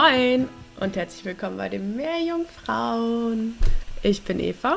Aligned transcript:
Moin 0.00 0.48
und 0.78 0.94
herzlich 0.94 1.24
willkommen 1.24 1.56
bei 1.56 1.68
den 1.68 1.96
Meerjungfrauen. 1.96 3.58
Ich 4.04 4.22
bin 4.22 4.38
Eva 4.38 4.76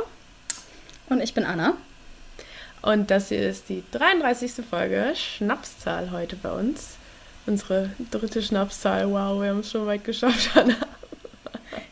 Und 1.09 1.21
ich 1.21 1.35
bin 1.35 1.45
Anna. 1.45 1.77
und 2.81 3.12
das 3.12 3.29
hier 3.29 3.48
ist 3.48 3.70
die 3.70 3.84
33. 3.91 4.65
Folge 4.67 5.13
Schnapszahl 5.13 6.09
heute 6.09 6.35
bei 6.37 6.49
uns. 6.49 6.96
Unsere 7.46 7.91
dritte 8.09 8.41
Schnapszahl. 8.41 9.12
Wow, 9.12 9.40
wir 9.40 9.49
haben 9.49 9.59
es 9.59 9.70
schon 9.70 9.85
weit 9.85 10.04
geschafft, 10.04 10.49
Anna. 10.57 10.76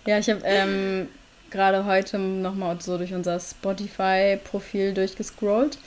Ja, 0.08 0.18
ich 0.18 0.28
habe 0.28 0.42
ähm, 0.44 1.08
gerade 1.52 1.86
heute 1.86 2.18
nochmal 2.18 2.82
so 2.82 2.98
durch 2.98 3.14
unser 3.14 3.40
Spotify-Profil 3.40 4.96
durchgescrollt 4.96 5.78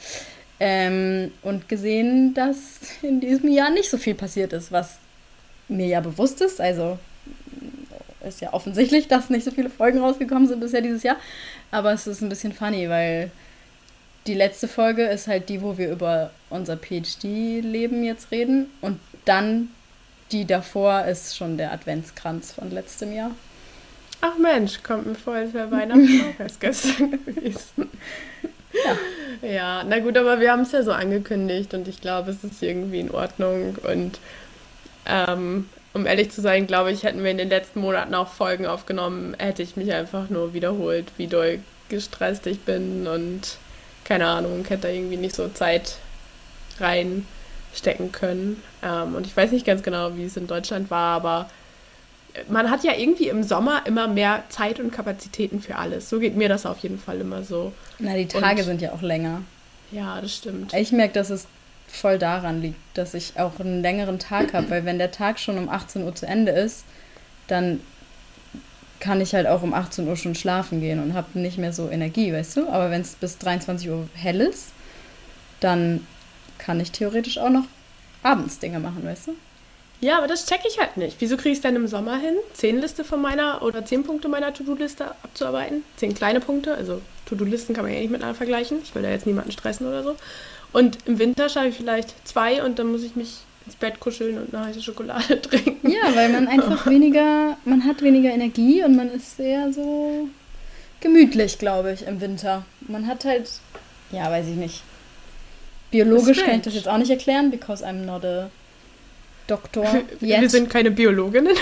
ähm, 0.61 1.33
und 1.43 1.69
gesehen, 1.69 2.35
dass 2.35 2.79
in 3.03 3.21
diesem 3.21 3.49
Jahr 3.51 3.71
nicht 3.71 3.91
so 3.91 3.99
viel 3.99 4.15
passiert 4.15 4.53
ist, 4.53 4.71
was 4.71 4.99
mir 5.67 5.89
ja 5.89 6.01
bewusst 6.01 6.41
ist. 6.41 6.61
Also 6.61 7.01
ist 8.25 8.41
ja 8.41 8.53
offensichtlich, 8.53 9.09
dass 9.09 9.31
nicht 9.31 9.45
so 9.45 9.51
viele 9.51 9.71
Folgen 9.71 10.01
rausgekommen 10.01 10.49
sind 10.49 10.61
bisher 10.61 10.81
dieses 10.81 11.03
Jahr. 11.03 11.17
Aber 11.71 11.93
es 11.93 12.07
ist 12.07 12.21
ein 12.23 12.29
bisschen 12.29 12.53
funny, 12.53 12.89
weil 12.89 13.31
die 14.27 14.35
letzte 14.35 14.69
Folge 14.69 15.05
ist 15.07 15.27
halt 15.27 15.49
die, 15.49 15.63
wo 15.63 15.79
wir 15.79 15.91
über 15.91 16.31
unser 16.51 16.77
PhD-Leben 16.77 18.05
jetzt 18.05 18.31
reden. 18.31 18.71
Und 18.81 19.01
dann 19.25 19.69
die 20.33 20.47
davor 20.47 21.05
ist 21.05 21.37
schon 21.37 21.59
der 21.59 21.73
Adventskranz 21.73 22.53
von 22.53 22.71
letztem 22.71 23.13
Jahr. 23.13 23.33
Ach 24.21 24.39
Mensch, 24.39 24.83
kommt 24.83 25.07
mir 25.07 25.15
vor, 25.15 25.35
als 25.35 25.53
wäre 25.53 25.71
Weihnachten 25.71 26.23
auch 26.23 26.41
erst 26.41 26.61
gestern 26.61 27.11
gewesen. 27.27 27.91
Ja. 28.73 29.49
Ja, 29.49 29.85
na 29.85 29.99
gut, 29.99 30.17
aber 30.17 30.41
wir 30.41 30.53
haben 30.53 30.63
es 30.63 30.73
ja 30.73 30.83
so 30.83 30.93
angekündigt 30.93 31.75
und 31.75 31.89
ich 31.89 32.01
glaube, 32.01 32.31
es 32.31 32.45
ist 32.45 32.63
irgendwie 32.63 33.01
in 33.01 33.11
Ordnung. 33.11 33.77
Und 33.83 34.19
ähm, 35.07 35.69
um 35.95 36.07
ehrlich 36.07 36.31
zu 36.31 36.41
sein, 36.41 36.67
glaube 36.67 36.91
ich, 36.93 37.03
hätten 37.03 37.23
wir 37.23 37.31
in 37.31 37.39
den 37.39 37.49
letzten 37.51 37.81
Monaten 37.81 38.15
auch 38.15 38.29
Folgen 38.29 38.67
aufgenommen, 38.67 39.35
hätte 39.39 39.63
ich 39.63 39.77
mich 39.77 39.93
einfach 39.93 40.31
nur 40.31 40.55
wiederholt, 40.55 41.07
wie 41.17 41.27
doll 41.27 41.59
gestresst 41.89 42.47
ich 42.47 42.61
bin 42.61 43.07
und 43.07 43.59
keine 44.05 44.27
Ahnung, 44.27 44.65
hätte 44.69 44.83
da 44.83 44.89
irgendwie 44.89 45.17
nicht 45.19 45.35
so 45.37 45.49
Zeit 45.49 45.97
reinstecken 46.81 48.13
können. 48.13 48.63
Ähm, 48.83 49.15
und 49.15 49.27
ich 49.27 49.37
weiß 49.37 49.53
nicht 49.53 49.67
ganz 49.67 49.83
genau, 49.83 50.17
wie 50.17 50.25
es 50.25 50.37
in 50.37 50.47
Deutschland 50.47 50.91
war, 50.91 51.17
aber 51.17 51.49
man 52.49 52.71
hat 52.71 52.83
ja 52.83 52.95
irgendwie 52.97 53.29
im 53.29 53.43
Sommer 53.43 53.83
immer 53.87 54.09
mehr 54.09 54.45
Zeit 54.49 54.81
und 54.81 54.91
Kapazitäten 54.91 55.61
für 55.61 55.77
alles. 55.77 56.09
So 56.09 56.19
geht 56.19 56.35
mir 56.37 56.49
das 56.49 56.65
auf 56.65 56.79
jeden 56.79 56.99
Fall 56.99 57.21
immer 57.21 57.43
so. 57.43 57.73
Na, 57.99 58.15
die 58.15 58.27
Tage 58.27 58.61
Und- 58.63 58.67
sind 58.67 58.83
ja 58.83 58.93
auch 58.93 59.03
länger. 59.03 59.43
Ja, 59.91 60.19
das 60.23 60.35
stimmt. 60.37 60.73
Ich 60.73 60.91
merke, 60.93 61.13
dass 61.13 61.29
es 61.29 61.47
voll 61.93 62.19
daran 62.19 62.63
liegt, 62.63 62.79
dass 62.95 63.15
ich 63.15 63.39
auch 63.39 63.61
einen 63.61 63.83
längeren 63.83 64.19
Tag 64.19 64.55
habe, 64.55 64.71
weil 64.71 64.85
wenn 64.85 64.99
der 64.99 65.11
Tag 65.11 65.39
schon 65.39 65.59
um 65.59 65.69
18 65.69 66.05
Uhr 66.05 66.15
zu 66.15 66.27
Ende 66.27 66.53
ist, 66.53 66.85
dann 67.49 67.81
kann 68.99 69.21
ich 69.21 69.35
halt 69.35 69.47
auch 69.47 69.63
um 69.63 69.75
18 69.75 70.07
Uhr 70.09 70.17
schon 70.17 70.35
schlafen 70.35 70.81
gehen 70.81 71.03
und 71.03 71.15
habe 71.15 71.39
nicht 71.39 71.59
mehr 71.59 71.73
so 71.73 71.91
Energie, 71.91 72.33
weißt 72.33 72.57
du? 72.57 72.69
Aber 72.69 72.91
wenn 72.91 73.01
es 73.01 73.15
bis 73.17 73.37
23 73.39 73.91
Uhr 73.91 74.09
hell 74.15 74.41
ist, 74.41 74.69
dann 75.61 76.07
kann 76.59 76.81
ich 76.81 76.93
theoretisch 76.93 77.39
auch 77.39 77.51
noch 77.51 77.65
abends 78.23 78.59
Dinge 78.59 78.79
machen, 78.79 79.05
weißt 79.05 79.29
du? 79.29 79.35
Ja, 80.01 80.19
aber 80.19 80.27
das 80.27 80.47
check 80.47 80.61
ich 80.69 80.81
halt 80.81 80.97
nicht. 80.97 81.17
Wieso 81.21 81.37
kriege 81.37 81.51
ich 81.51 81.59
es 81.59 81.63
denn 81.63 81.77
im 81.77 81.87
Sommer 81.87 82.19
hin, 82.19 82.35
zehn 82.55 82.81
Liste 82.81 83.05
von 83.05 83.21
meiner 83.21 83.63
oder 83.63 83.85
zehn 83.85 84.03
Punkte 84.03 84.29
meiner 84.29 84.53
To-Do-Liste 84.53 85.13
abzuarbeiten? 85.23 85.85
Zehn 85.97 86.15
kleine 86.15 86.41
Punkte, 86.41 86.75
also 86.75 87.01
To-Do-Listen 87.27 87.75
kann 87.75 87.85
man 87.85 87.93
ja 87.93 88.01
nicht 88.01 88.11
miteinander 88.11 88.37
vergleichen. 88.37 88.79
Ich 88.83 88.95
will 88.95 89.03
da 89.03 89.11
jetzt 89.11 89.27
niemanden 89.27 89.53
stressen 89.53 89.87
oder 89.87 90.03
so. 90.03 90.17
Und 90.73 90.99
im 91.07 91.19
Winter 91.19 91.49
schaffe 91.49 91.69
ich 91.69 91.77
vielleicht 91.77 92.27
zwei 92.27 92.63
und 92.65 92.79
dann 92.79 92.91
muss 92.91 93.03
ich 93.03 93.17
mich 93.17 93.39
ins 93.67 93.77
Bett 93.77 94.01
kuscheln 94.01 94.39
und 94.39 94.55
eine 94.55 94.67
heiße 94.67 94.83
Schokolade 94.83 95.41
trinken. 95.43 95.91
Ja, 95.91 96.15
weil 96.15 96.31
man 96.31 96.49
einfach 96.49 96.87
weniger, 96.87 97.57
man 97.65 97.85
hat 97.85 98.03
weniger 98.03 98.31
Energie 98.31 98.83
und 98.83 98.97
man 98.97 99.11
ist 99.11 99.37
sehr 99.37 99.73
so 99.73 100.29
gemütlich, 101.01 101.59
glaube 101.59 101.93
ich, 101.93 102.07
im 102.07 102.21
Winter. 102.21 102.65
Man 102.81 103.07
hat 103.07 103.25
halt, 103.25 103.51
ja, 104.11 104.31
weiß 104.31 104.47
ich 104.49 104.57
nicht. 104.57 104.83
Biologisch 105.91 106.43
kann 106.43 106.57
ich 106.57 106.63
das 106.63 106.75
jetzt 106.75 106.89
auch 106.89 106.97
nicht 106.97 107.11
erklären, 107.11 107.51
because 107.51 107.85
I'm 107.85 108.05
not 108.05 108.25
a 108.25 108.51
doctor 109.47 109.85
Wir 110.21 110.49
sind 110.49 110.71
keine 110.71 110.91
Biologinnen. 110.91 111.55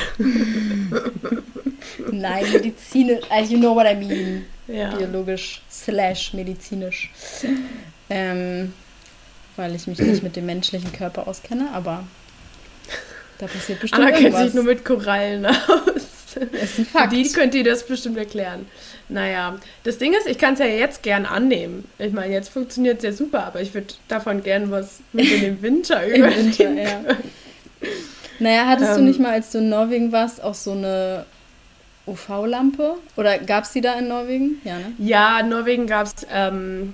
Nein, 2.12 2.44
medizinisch, 2.52 3.24
also 3.28 3.52
you 3.54 3.58
know 3.58 3.74
what 3.74 3.86
I 3.86 3.94
mean. 3.96 4.44
Ja. 4.68 4.94
Biologisch 4.94 5.62
slash 5.68 6.32
medizinisch. 6.32 7.10
Ähm, 8.08 8.72
weil 9.60 9.74
ich 9.74 9.86
mich 9.86 9.98
nicht 9.98 10.22
mit 10.22 10.34
dem 10.36 10.46
menschlichen 10.46 10.92
Körper 10.92 11.28
auskenne, 11.28 11.68
aber 11.72 12.04
da 13.38 13.46
passiert 13.46 13.80
bestimmt 13.80 14.02
Anna 14.02 14.16
kennt 14.16 14.36
sich 14.36 14.54
nur 14.54 14.64
mit 14.64 14.84
Korallen 14.84 15.46
aus. 15.46 15.56
das 16.34 16.62
ist 16.62 16.78
ein 16.78 16.84
Für 16.86 16.98
Fakt. 16.98 17.12
die 17.12 17.28
könnt 17.32 17.54
ihr 17.54 17.64
das 17.64 17.86
bestimmt 17.86 18.16
erklären. 18.18 18.66
Naja, 19.08 19.58
das 19.84 19.98
Ding 19.98 20.12
ist, 20.14 20.26
ich 20.28 20.38
kann 20.38 20.54
es 20.54 20.60
ja 20.60 20.66
jetzt 20.66 21.02
gern 21.02 21.26
annehmen. 21.26 21.84
Ich 21.98 22.12
meine, 22.12 22.32
jetzt 22.32 22.48
funktioniert 22.50 22.98
es 22.98 23.04
ja 23.04 23.12
super, 23.12 23.44
aber 23.44 23.60
ich 23.60 23.74
würde 23.74 23.94
davon 24.08 24.42
gern 24.42 24.70
was 24.70 25.00
mit 25.12 25.30
in 25.30 25.40
den 25.40 25.62
Winter 25.62 26.04
Im 26.06 26.14
überlegen. 26.24 26.46
Winter, 26.58 26.82
ja. 26.82 27.00
Naja, 28.38 28.66
hattest 28.66 28.92
du 28.94 28.98
Ähm. 29.00 29.04
nicht 29.06 29.20
mal, 29.20 29.32
als 29.32 29.50
du 29.50 29.58
in 29.58 29.68
Norwegen 29.68 30.12
warst, 30.12 30.42
auch 30.42 30.54
so 30.54 30.72
eine 30.72 31.26
UV-Lampe? 32.06 32.96
Oder 33.16 33.38
gab 33.38 33.64
es 33.64 33.72
die 33.72 33.80
da 33.80 33.94
in 33.98 34.08
Norwegen? 34.08 34.60
Ja, 34.64 34.78
ne? 34.78 34.92
Ja, 34.98 35.40
in 35.40 35.48
Norwegen 35.48 35.86
gab 35.86 36.06
es 36.06 36.14
ähm, 36.32 36.92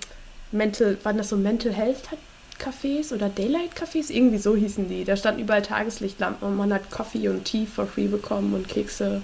Mental, 0.52 0.96
waren 1.02 1.18
das 1.18 1.28
so 1.28 1.36
Mental 1.36 1.72
Health 1.72 2.10
Cafés 2.58 3.12
oder 3.12 3.28
Daylight 3.28 3.70
Cafés? 3.74 4.10
Irgendwie 4.10 4.38
so 4.38 4.56
hießen 4.56 4.88
die. 4.88 5.04
Da 5.04 5.16
standen 5.16 5.40
überall 5.40 5.62
Tageslichtlampen 5.62 6.48
und 6.48 6.56
man 6.56 6.72
hat 6.72 6.90
Coffee 6.90 7.28
und 7.28 7.44
Tea 7.44 7.66
for 7.66 7.86
free 7.86 8.06
bekommen 8.06 8.54
und 8.54 8.68
Kekse 8.68 9.22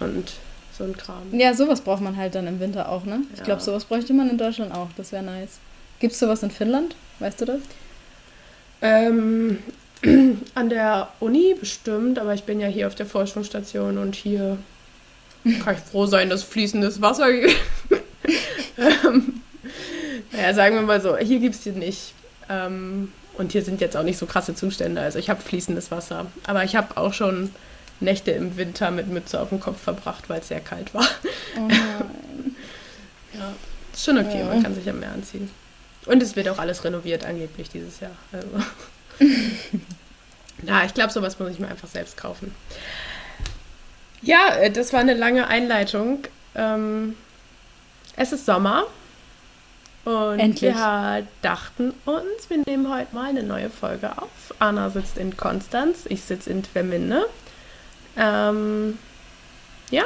und 0.00 0.32
so 0.76 0.84
ein 0.84 0.96
Kram. 0.96 1.22
Ja, 1.32 1.54
sowas 1.54 1.80
braucht 1.82 2.00
man 2.02 2.16
halt 2.16 2.34
dann 2.34 2.46
im 2.46 2.60
Winter 2.60 2.88
auch, 2.88 3.04
ne? 3.04 3.20
Ich 3.32 3.40
Ja. 3.40 3.44
glaube, 3.44 3.60
sowas 3.62 3.84
bräuchte 3.84 4.12
man 4.14 4.30
in 4.30 4.38
Deutschland 4.38 4.74
auch. 4.74 4.88
Das 4.96 5.12
wäre 5.12 5.22
nice. 5.22 5.58
Gibt 6.00 6.14
es 6.14 6.18
sowas 6.18 6.42
in 6.42 6.50
Finnland? 6.50 6.96
Weißt 7.18 7.40
du 7.40 7.44
das? 7.44 7.60
Ähm, 8.80 9.58
an 10.54 10.68
der 10.70 11.08
Uni 11.20 11.54
bestimmt, 11.58 12.18
aber 12.18 12.34
ich 12.34 12.44
bin 12.44 12.58
ja 12.60 12.66
hier 12.68 12.86
auf 12.86 12.94
der 12.94 13.06
Forschungsstation 13.06 13.98
und 13.98 14.14
hier 14.16 14.58
kann 15.64 15.74
ich 15.76 15.80
froh 15.90 16.06
sein, 16.06 16.30
dass 16.30 16.42
fließendes 16.42 17.00
Wasser 17.00 17.32
gibt. 17.32 17.56
ähm, 18.78 19.40
naja, 20.32 20.54
sagen 20.54 20.74
wir 20.76 20.82
mal 20.82 21.00
so, 21.00 21.16
hier 21.16 21.38
gibt 21.38 21.54
es 21.54 21.62
die 21.62 21.70
nicht. 21.70 22.14
Ähm, 22.52 23.12
und 23.38 23.52
hier 23.52 23.62
sind 23.62 23.80
jetzt 23.80 23.96
auch 23.96 24.02
nicht 24.02 24.18
so 24.18 24.26
krasse 24.26 24.54
Zustände. 24.54 25.00
Also 25.00 25.18
ich 25.18 25.30
habe 25.30 25.40
fließendes 25.40 25.90
Wasser. 25.90 26.26
Aber 26.46 26.64
ich 26.64 26.76
habe 26.76 26.96
auch 26.96 27.14
schon 27.14 27.50
Nächte 28.00 28.32
im 28.32 28.56
Winter 28.56 28.90
mit 28.90 29.08
Mütze 29.08 29.40
auf 29.40 29.48
dem 29.48 29.60
Kopf 29.60 29.80
verbracht, 29.80 30.28
weil 30.28 30.40
es 30.40 30.48
sehr 30.48 30.60
kalt 30.60 30.92
war. 30.94 31.06
Oh. 31.58 31.68
Ja, 33.34 33.50
ist 33.94 34.04
schon 34.04 34.18
okay, 34.18 34.40
Ja. 34.40 34.44
man 34.44 34.62
kann 34.62 34.74
sich 34.74 34.86
am 34.90 35.00
Meer 35.00 35.12
anziehen. 35.12 35.48
Und 36.04 36.22
es 36.22 36.36
wird 36.36 36.50
auch 36.50 36.58
alles 36.58 36.84
renoviert 36.84 37.24
angeblich 37.24 37.70
dieses 37.70 37.98
Jahr. 38.00 38.10
Also. 38.30 38.48
ja, 40.66 40.84
ich 40.84 40.92
glaube, 40.92 41.12
sowas 41.14 41.38
muss 41.38 41.50
ich 41.50 41.58
mir 41.58 41.68
einfach 41.68 41.88
selbst 41.88 42.18
kaufen. 42.18 42.54
Ja, 44.20 44.56
äh, 44.56 44.70
das 44.70 44.92
war 44.92 45.00
eine 45.00 45.14
lange 45.14 45.46
Einleitung. 45.46 46.24
Ähm, 46.54 47.16
es 48.16 48.32
ist 48.32 48.44
Sommer. 48.44 48.84
Und 50.04 50.40
Endlich. 50.40 50.74
wir 50.74 51.26
dachten 51.42 51.92
uns, 52.06 52.48
wir 52.48 52.58
nehmen 52.66 52.92
heute 52.92 53.14
mal 53.14 53.28
eine 53.28 53.44
neue 53.44 53.70
Folge 53.70 54.10
auf. 54.20 54.52
Anna 54.58 54.90
sitzt 54.90 55.16
in 55.16 55.36
Konstanz, 55.36 56.06
ich 56.08 56.22
sitze 56.22 56.50
in 56.50 56.64
Tverminne. 56.64 57.24
Ähm, 58.16 58.98
ja, 59.90 60.04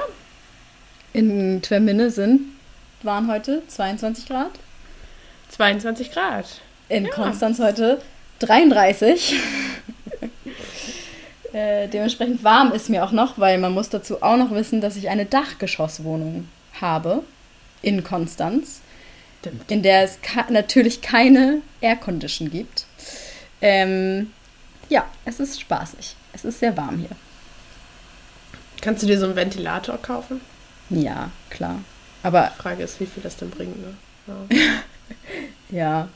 In 1.13 1.63
Tverminne 1.63 2.11
sind, 2.11 2.43
waren 3.03 3.31
heute 3.31 3.63
22 3.67 4.27
Grad. 4.27 4.51
22 5.51 6.13
Grad. 6.13 6.47
In 6.89 7.07
Ja. 7.07 7.11
Konstanz 7.13 7.59
heute 7.59 8.03
33. 8.41 9.35
äh, 11.53 11.89
dementsprechend 11.89 12.45
warm 12.45 12.73
ist 12.73 12.91
mir 12.91 13.05
auch 13.05 13.13
noch, 13.13 13.39
weil 13.39 13.59
man 13.59 13.73
muss 13.73 13.89
dazu 13.89 14.23
auch 14.23 14.37
noch 14.37 14.51
wissen, 14.51 14.81
dass 14.81 14.97
ich 14.97 15.09
eine 15.09 15.25
Dachgeschosswohnung 15.25 16.49
habe 16.81 17.23
in 17.83 18.05
Konstanz, 18.05 18.81
Stimmt. 19.47 19.71
in 19.71 19.83
der 19.83 20.05
es 20.05 20.19
natürlich 20.51 21.01
keine 21.01 21.63
Aircondition 21.81 22.51
gibt. 22.51 22.87
Ähm, 23.61 24.33
ja, 24.89 25.07
es 25.25 25.41
ist 25.41 25.61
spaßig. 25.61 26.17
Es 26.33 26.45
ist 26.45 26.61
sehr 26.61 26.77
warm 26.77 26.99
hier. 26.99 27.11
Kannst 28.81 29.03
du 29.03 29.07
dir 29.07 29.19
so 29.19 29.27
einen 29.27 29.37
Ventilator 29.37 29.99
kaufen? 29.99 30.41
Ja, 30.91 31.31
klar. 31.51 31.81
Aber 32.23 32.53
Die 32.57 32.63
Frage 32.63 32.83
ist, 32.83 33.01
wie 33.01 33.07
viel 33.07 33.23
das 33.23 33.37
denn 33.37 33.51
bringt, 33.51 33.77
ne? 33.81 33.95
Ja. 34.51 34.67
ja, 35.71 36.09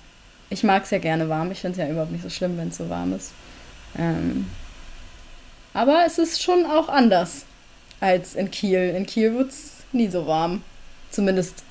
ich 0.50 0.62
mag 0.62 0.84
es 0.84 0.90
ja 0.90 0.98
gerne 0.98 1.28
warm. 1.28 1.50
Ich 1.52 1.60
finde 1.60 1.80
es 1.80 1.86
ja 1.86 1.90
überhaupt 1.90 2.12
nicht 2.12 2.22
so 2.22 2.30
schlimm, 2.30 2.58
wenn 2.58 2.68
es 2.68 2.76
so 2.76 2.88
warm 2.88 3.14
ist. 3.14 3.32
Ähm, 3.96 4.50
aber 5.72 6.04
es 6.06 6.18
ist 6.18 6.42
schon 6.42 6.66
auch 6.66 6.88
anders 6.88 7.44
als 8.00 8.34
in 8.34 8.50
Kiel. 8.50 8.94
In 8.96 9.06
Kiel 9.06 9.34
wird 9.34 9.50
es 9.50 9.76
nie 9.92 10.08
so 10.08 10.26
warm. 10.26 10.62
Zumindest 11.10 11.64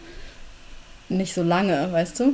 nicht 1.09 1.33
so 1.33 1.44
lange, 1.44 1.91
weißt 1.91 2.19
du? 2.19 2.33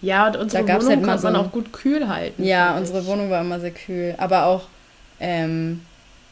Ja, 0.00 0.28
und 0.28 0.36
unsere 0.36 0.62
Da 0.62 0.72
gab's 0.72 0.84
Wohnung 0.84 0.96
halt 0.96 1.06
mal 1.06 1.14
kann 1.14 1.32
man 1.32 1.42
so 1.42 1.48
auch 1.48 1.52
gut 1.52 1.72
kühl 1.72 2.08
halten. 2.08 2.44
Ja, 2.44 2.76
unsere. 2.76 3.06
Wohnung 3.06 3.30
war 3.30 3.40
immer 3.40 3.60
sehr 3.60 3.70
kühl. 3.70 4.14
Aber 4.18 4.46
auch, 4.46 4.64
ähm, 5.20 5.82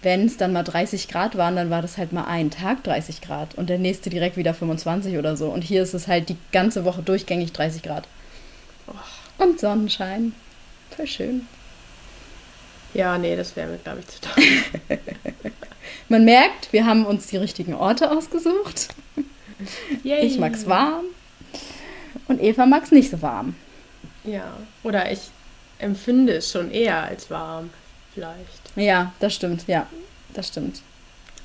wenn 0.03 0.27
es 0.27 0.37
dann 0.37 0.53
mal 0.53 0.63
30 0.63 1.09
Grad 1.09 1.37
waren, 1.37 1.57
dann 1.57 1.71
war 1.71 1.83
das 1.83 1.97
halt 1.97 2.13
mal 2.13 2.25
einen 2.25 2.51
Tag 2.51 2.85
30 2.85 3.21
Grad 3.21 3.55
und 3.55 3.71
der 3.71 3.79
nächste 3.79 4.11
direkt 4.11 4.37
wieder 4.37 4.55
25 4.55 5.17
oder 5.17 5.37
so. 5.37 5.49
Und 5.49 5.63
hier 5.63 5.83
ist 5.83 5.95
es 5.95 6.09
halt 6.09 6.29
die 6.29 6.37
ganze 6.53 6.85
Woche 6.85 7.03
durchgängig 7.03 7.53
30 7.53 7.83
Grad. 7.83 8.07
Und 9.39 9.59
Sonnenschein. 9.59 10.35
Voll 10.95 11.07
schön. 11.07 11.47
Ja, 12.93 13.19
nee, 13.19 13.35
das 13.35 13.57
wäre 13.57 13.69
mir, 13.69 13.79
glaube 13.79 14.01
ich, 14.01 14.07
zu 14.07 14.21
teuer. 14.21 14.99
Man 16.09 16.25
merkt, 16.25 16.73
wir 16.73 16.87
haben 16.87 17.07
uns 17.07 17.27
die 17.27 17.39
richtigen 17.39 17.75
Orte 17.75 18.11
ausgesucht. 18.11 18.89
Yay. 20.05 20.27
Ich 20.27 20.39
mag's 20.39 20.67
warm 20.67 21.07
und 22.29 22.43
Eva 22.43 22.67
mag's 22.67 22.91
nicht 22.91 23.11
so 23.11 23.21
warm. 23.23 23.55
Ja, 24.25 24.45
oder 24.83 25.11
ich 25.13 25.21
empfinde 25.79 26.35
es 26.35 26.51
schon 26.51 26.71
eher 26.71 27.03
als 27.03 27.31
warm, 27.31 27.71
vielleicht. 28.15 28.73
Ja, 28.77 29.13
das 29.21 29.35
stimmt, 29.35 29.67
ja, 29.67 29.87
das 30.35 30.49
stimmt. 30.49 30.81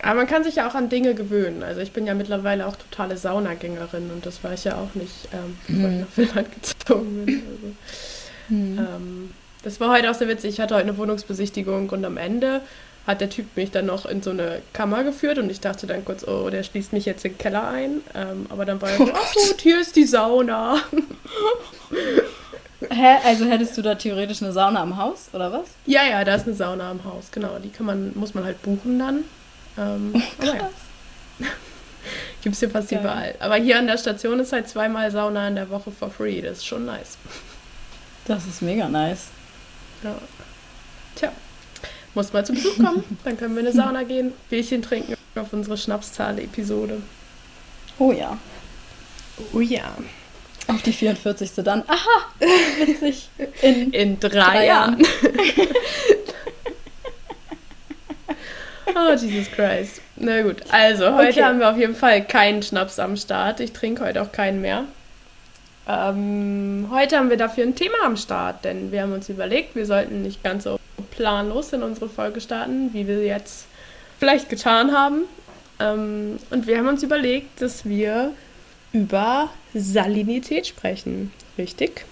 Aber 0.01 0.15
man 0.15 0.27
kann 0.27 0.45
sich 0.45 0.55
ja 0.55 0.69
auch 0.69 0.75
an 0.75 0.87
Dinge 0.87 1.13
gewöhnen. 1.13 1.61
Also 1.61 1.81
ich 1.81 1.91
bin 1.91 2.07
ja 2.07 2.13
mittlerweile 2.13 2.65
auch 2.67 2.77
totale 2.77 3.17
Saunagängerin 3.17 4.11
und 4.11 4.25
das 4.25 4.41
war 4.45 4.53
ich 4.53 4.63
ja 4.63 4.75
auch 4.77 4.95
nicht, 4.95 5.27
ähm, 5.33 5.57
bevor 5.67 5.89
ich 5.89 5.95
Mhm. 5.95 5.99
nach 6.01 6.07
Finnland 6.09 6.47
gezogen 6.63 7.25
bin. 7.25 7.43
Also, 8.47 8.55
ähm, 8.95 9.31
das 9.63 9.79
war 9.81 9.91
heute 9.91 10.09
auch 10.09 10.13
sehr 10.15 10.29
witzig. 10.29 10.51
Ich 10.53 10.59
hatte 10.61 10.75
heute 10.75 10.85
eine 10.87 10.97
Wohnungsbesichtigung 10.97 11.89
und 11.89 12.05
am 12.05 12.15
Ende 12.15 12.61
hat 13.09 13.21
der 13.21 13.29
Typ 13.31 13.57
mich 13.57 13.71
dann 13.71 13.87
noch 13.87 14.05
in 14.05 14.21
so 14.21 14.29
eine 14.29 14.61
Kammer 14.71 15.03
geführt 15.03 15.39
und 15.39 15.49
ich 15.49 15.59
dachte 15.59 15.87
dann 15.87 16.05
kurz, 16.05 16.23
oh, 16.27 16.51
der 16.51 16.61
schließt 16.61 16.93
mich 16.93 17.05
jetzt 17.05 17.25
in 17.25 17.31
den 17.31 17.37
Keller 17.39 17.67
ein. 17.67 18.01
Ähm, 18.13 18.45
aber 18.49 18.65
dann 18.65 18.79
war 18.83 18.91
er 18.91 18.97
so, 18.97 19.11
ach 19.11 19.33
gut, 19.33 19.61
hier 19.61 19.81
ist 19.81 19.95
die 19.95 20.05
Sauna. 20.05 20.79
Hä? 22.91 23.15
Also 23.25 23.45
hättest 23.45 23.75
du 23.75 23.81
da 23.81 23.95
theoretisch 23.95 24.43
eine 24.43 24.51
Sauna 24.51 24.83
am 24.83 24.97
Haus, 24.97 25.29
oder 25.33 25.51
was? 25.51 25.69
Ja, 25.87 26.03
ja, 26.03 26.23
da 26.23 26.35
ist 26.35 26.45
eine 26.45 26.55
Sauna 26.55 26.91
am 26.91 27.03
Haus, 27.03 27.31
genau. 27.31 27.57
Die 27.57 27.69
kann 27.69 27.87
man, 27.87 28.11
muss 28.13 28.35
man 28.35 28.45
halt 28.45 28.61
buchen 28.61 28.99
dann. 28.99 29.23
Ähm, 29.75 30.13
aber 30.37 30.55
ja, 30.55 30.69
gibt 32.43 32.53
es 32.53 32.59
hier 32.59 32.69
fast 32.69 32.89
Geil. 32.89 32.99
überall. 32.99 33.33
Aber 33.39 33.55
hier 33.55 33.79
an 33.79 33.87
der 33.87 33.97
Station 33.97 34.39
ist 34.39 34.53
halt 34.53 34.69
zweimal 34.69 35.09
Sauna 35.09 35.47
in 35.47 35.55
der 35.55 35.71
Woche 35.71 35.89
for 35.89 36.11
free. 36.11 36.41
Das 36.41 36.59
ist 36.59 36.67
schon 36.67 36.85
nice. 36.85 37.17
Das 38.25 38.45
ist 38.45 38.61
mega 38.61 38.87
nice. 38.87 39.29
Ja. 40.03 40.13
Tja, 41.15 41.31
muss 42.15 42.33
mal 42.33 42.45
zu 42.45 42.53
Besuch 42.53 42.75
kommen. 42.77 43.03
Dann 43.23 43.37
können 43.37 43.55
wir 43.55 43.61
in 43.61 43.67
eine 43.67 43.75
Sauna 43.75 44.03
gehen, 44.03 44.33
Bierchen 44.49 44.81
trinken 44.81 45.15
auf 45.35 45.53
unsere 45.53 45.77
Schnapszahl-Episode. 45.77 47.01
Oh 47.97 48.11
ja. 48.11 48.37
Oh 49.53 49.59
ja. 49.59 49.93
Auf 50.67 50.81
die 50.83 50.91
44. 50.93 51.51
dann. 51.63 51.83
Aha, 51.87 52.25
witzig. 52.85 53.29
In 53.61 53.91
In 53.91 54.19
drei, 54.19 54.29
Drei 54.29 54.65
Jahren. 54.67 54.97
oh, 58.95 59.13
Jesus 59.13 59.49
Christ. 59.51 60.01
Na 60.15 60.41
gut, 60.41 60.57
also 60.71 61.13
heute 61.15 61.29
Okay. 61.29 61.43
haben 61.43 61.59
wir 61.59 61.69
auf 61.69 61.77
jeden 61.77 61.95
Fall 61.95 62.23
keinen 62.25 62.61
Schnaps 62.63 62.99
am 62.99 63.15
Start. 63.17 63.59
Ich 63.59 63.71
trinke 63.71 64.03
heute 64.03 64.21
auch 64.21 64.31
keinen 64.31 64.61
mehr. 64.61 64.83
Ähm, 65.87 66.87
heute 66.91 67.17
haben 67.17 67.29
wir 67.29 67.37
dafür 67.37 67.63
ein 67.63 67.75
Thema 67.75 67.95
am 68.05 68.15
Start, 68.17 68.63
denn 68.65 68.91
wir 68.91 69.01
haben 69.01 69.13
uns 69.13 69.27
überlegt, 69.29 69.75
wir 69.75 69.85
sollten 69.85 70.21
nicht 70.21 70.43
ganz 70.43 70.65
so 70.65 70.78
planlos 71.19 71.73
in 71.73 71.83
unsere 71.83 72.07
Folge 72.07 72.39
starten, 72.39 72.93
wie 72.93 73.05
wir 73.05 73.21
jetzt 73.25 73.65
vielleicht 74.19 74.47
getan 74.47 74.93
haben. 74.93 75.23
Ähm, 75.77 76.39
und 76.49 76.65
wir 76.65 76.77
haben 76.77 76.87
uns 76.87 77.03
überlegt, 77.03 77.61
dass 77.61 77.83
wir 77.83 78.33
über 78.93 79.49
Salinität 79.73 80.65
sprechen. 80.65 81.33
Richtig? 81.57 82.05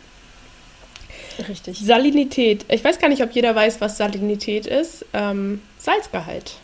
Richtig. 1.48 1.80
Salinität. 1.80 2.66
Ich 2.68 2.84
weiß 2.84 3.00
gar 3.00 3.08
nicht, 3.08 3.24
ob 3.24 3.32
jeder 3.32 3.56
weiß, 3.56 3.80
was 3.80 3.96
Salinität 3.96 4.68
ist. 4.68 5.06
Ähm, 5.14 5.62
Salzgehalt. 5.78 6.56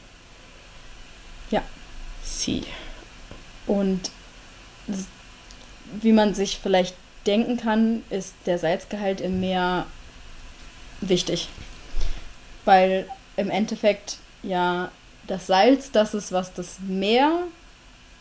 Ja. 1.50 1.62
Sie. 2.24 2.64
Und 3.68 4.12
wie 6.02 6.12
man 6.12 6.34
sich 6.34 6.60
vielleicht 6.62 6.96
denken 7.26 7.56
kann, 7.56 8.04
ist 8.10 8.36
der 8.46 8.58
Salzgehalt 8.58 9.22
im 9.22 9.40
Meer 9.40 9.86
wichtig. 11.00 11.48
Weil 12.66 13.08
im 13.38 13.50
Endeffekt 13.50 14.18
ja 14.42 14.92
das 15.28 15.48
Salz 15.48 15.92
das 15.92 16.14
ist, 16.14 16.32
was 16.32 16.54
das 16.54 16.78
Meer 16.86 17.32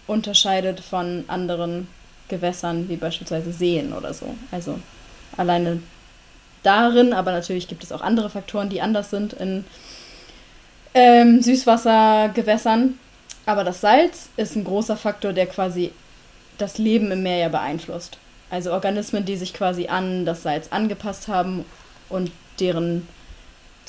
unterscheidet 0.07 0.81
von 0.81 1.25
anderen 1.29 1.89
Gewässern, 2.29 2.89
wie 2.89 2.97
beispielsweise 2.97 3.53
Seen 3.53 3.93
oder 3.93 4.15
so. 4.15 4.35
Also 4.51 4.79
alleine 5.37 5.81
darin, 6.63 7.13
aber 7.13 7.33
natürlich 7.33 7.69
gibt 7.69 7.85
es 7.85 7.93
auch 7.93 8.01
andere 8.01 8.31
Faktoren, 8.31 8.69
die 8.69 8.81
anders 8.81 9.11
sind 9.11 9.33
in 9.33 9.65
ähm, 10.95 11.43
Süßwassergewässern. 11.43 12.99
Aber 13.45 13.65
das 13.65 13.81
Salz 13.81 14.29
ist 14.37 14.57
ein 14.57 14.65
großer 14.65 14.97
Faktor, 14.97 15.33
der 15.33 15.47
quasi 15.47 15.93
das 16.59 16.79
Leben 16.79 17.11
im 17.11 17.23
Meer 17.23 17.39
ja 17.39 17.49
beeinflusst. 17.49 18.19
Also 18.51 18.73
Organismen, 18.73 19.25
die 19.25 19.37
sich 19.37 19.55
quasi 19.55 19.89
an 19.89 20.25
das 20.25 20.43
Salz 20.43 20.69
angepasst 20.71 21.29
haben 21.29 21.65
und 22.09 22.31
deren 22.61 23.09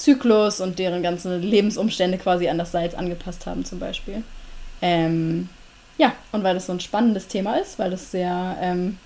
Zyklus 0.04 0.60
und 0.60 0.80
deren 0.80 1.02
ganzen 1.02 1.42
Lebensumstände 1.42 2.18
quasi 2.18 2.50
an 2.50 2.58
das 2.58 2.74
Salz 2.74 2.94
angepasst 2.94 3.46
haben 3.46 3.64
zum 3.64 3.80
Beispiel. 3.80 4.22
Ähm, 4.82 5.48
ja, 5.98 6.14
und 6.34 6.44
weil 6.44 6.56
das 6.56 6.66
so 6.66 6.74
ein 6.74 6.82
spannendes 6.82 7.28
Thema 7.28 7.56
ist, 7.56 7.80
weil 7.80 7.94
es 7.94 8.12
sehr 8.12 8.58
ähm, 8.60 8.98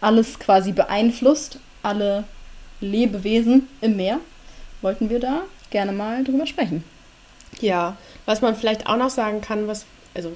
alles 0.00 0.38
quasi 0.38 0.72
beeinflusst, 0.72 1.58
alle 1.82 2.24
Lebewesen 2.80 3.68
im 3.82 3.96
Meer, 3.96 4.18
wollten 4.80 5.10
wir 5.10 5.20
da 5.20 5.42
gerne 5.68 5.92
mal 5.92 6.24
drüber 6.24 6.46
sprechen. 6.46 6.84
Ja, 7.60 7.98
was 8.24 8.40
man 8.40 8.56
vielleicht 8.56 8.86
auch 8.86 8.96
noch 8.96 9.10
sagen 9.10 9.42
kann, 9.42 9.68
was 9.68 9.84
also 10.14 10.34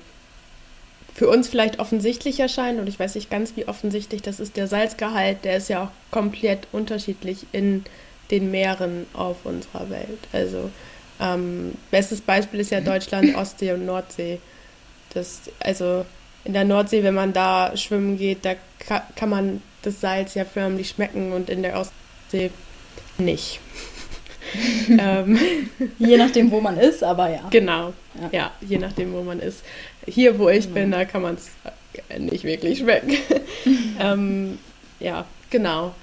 für 1.15 1.31
uns 1.31 1.49
vielleicht 1.49 1.79
offensichtlich 1.79 2.41
erscheint, 2.41 2.79
und 2.79 2.89
ich 2.89 3.01
weiß 3.01 3.15
nicht 3.15 3.31
ganz, 3.31 3.57
wie 3.57 3.67
offensichtlich 3.67 4.21
das 4.21 4.39
ist, 4.39 4.59
der 4.59 4.67
Salzgehalt, 4.67 5.47
der 5.47 5.57
ist 5.57 5.71
ja 5.71 5.85
auch 5.85 5.91
komplett 6.11 6.69
unterschiedlich 6.73 7.47
in 7.53 7.85
den 8.31 8.51
Meeren 8.51 9.07
auf 9.13 9.37
unserer 9.45 9.89
Welt. 9.91 10.19
Also 10.33 10.71
ähm, 11.21 11.75
bestes 11.91 12.21
Beispiel 12.21 12.61
ist 12.61 12.71
ja 12.71 12.81
Deutschland, 12.81 13.35
Ostsee 13.37 13.73
und 13.73 13.87
Nordsee. 13.87 14.39
Das, 15.15 15.43
also 15.61 16.05
in 16.45 16.53
der 16.53 16.65
Nordsee, 16.65 17.03
wenn 17.03 17.15
man 17.15 17.33
da 17.33 17.77
schwimmen 17.77 18.19
geht, 18.19 18.45
da 18.45 18.55
ka 18.79 19.03
kann 19.17 19.31
man 19.31 19.63
das 19.83 20.01
Salz 20.01 20.35
ja 20.35 20.45
förmlich 20.45 20.91
schmecken 20.91 21.33
und 21.33 21.49
in 21.49 21.63
der 21.63 21.79
Ostsee 21.79 22.51
nicht. 23.19 23.61
ähm, 24.89 25.39
Je 25.99 26.17
nachdem, 26.17 26.51
wo 26.51 26.61
man 26.61 26.77
ist, 26.79 27.03
aber 27.03 27.31
ja. 27.31 27.49
Genau, 27.51 27.93
Ja. 28.21 28.29
ja. 28.33 28.51
je 28.61 28.79
nachdem, 28.79 29.13
wo 29.13 29.23
man 29.23 29.41
ist. 29.41 29.63
Hier, 30.07 30.39
wo 30.39 30.49
ich 30.49 30.69
bin, 30.69 30.93
da 30.93 31.05
kann 31.05 31.23
man 31.23 31.35
es 31.35 31.51
nicht 32.19 32.45
wirklich 32.45 32.79
schmecken. 32.79 33.17
ähm, 34.01 34.59
ja, 35.01 35.25
genau. 35.51 35.95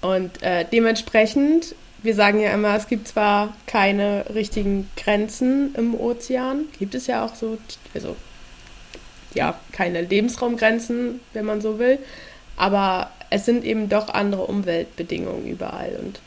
Und 0.00 0.42
äh, 0.42 0.64
dementsprechend, 0.70 1.74
wir 2.02 2.14
sagen 2.14 2.40
ja 2.40 2.52
immer, 2.52 2.76
es 2.76 2.86
gibt 2.88 3.08
zwar 3.08 3.54
keine 3.66 4.26
richtigen 4.34 4.90
Grenzen 4.96 5.74
im 5.74 5.94
Ozean, 5.94 6.66
gibt 6.78 6.94
es 6.94 7.06
ja 7.06 7.24
auch 7.24 7.34
so, 7.34 7.58
also 7.94 8.16
ja, 9.34 9.58
keine 9.72 10.02
Lebensraumgrenzen, 10.02 11.20
wenn 11.32 11.44
man 11.44 11.60
so 11.60 11.78
will, 11.78 11.98
aber 12.56 13.10
es 13.30 13.44
sind 13.44 13.64
eben 13.64 13.88
doch 13.88 14.08
andere 14.08 14.42
Umweltbedingungen 14.46 15.46
überall 15.46 15.98
und 16.02 16.20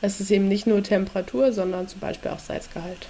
es 0.00 0.20
ist 0.20 0.30
eben 0.30 0.48
nicht 0.48 0.66
nur 0.66 0.82
Temperatur, 0.82 1.52
sondern 1.52 1.88
zum 1.88 2.00
Beispiel 2.00 2.30
auch 2.30 2.38
Salzgehalt. 2.38 3.08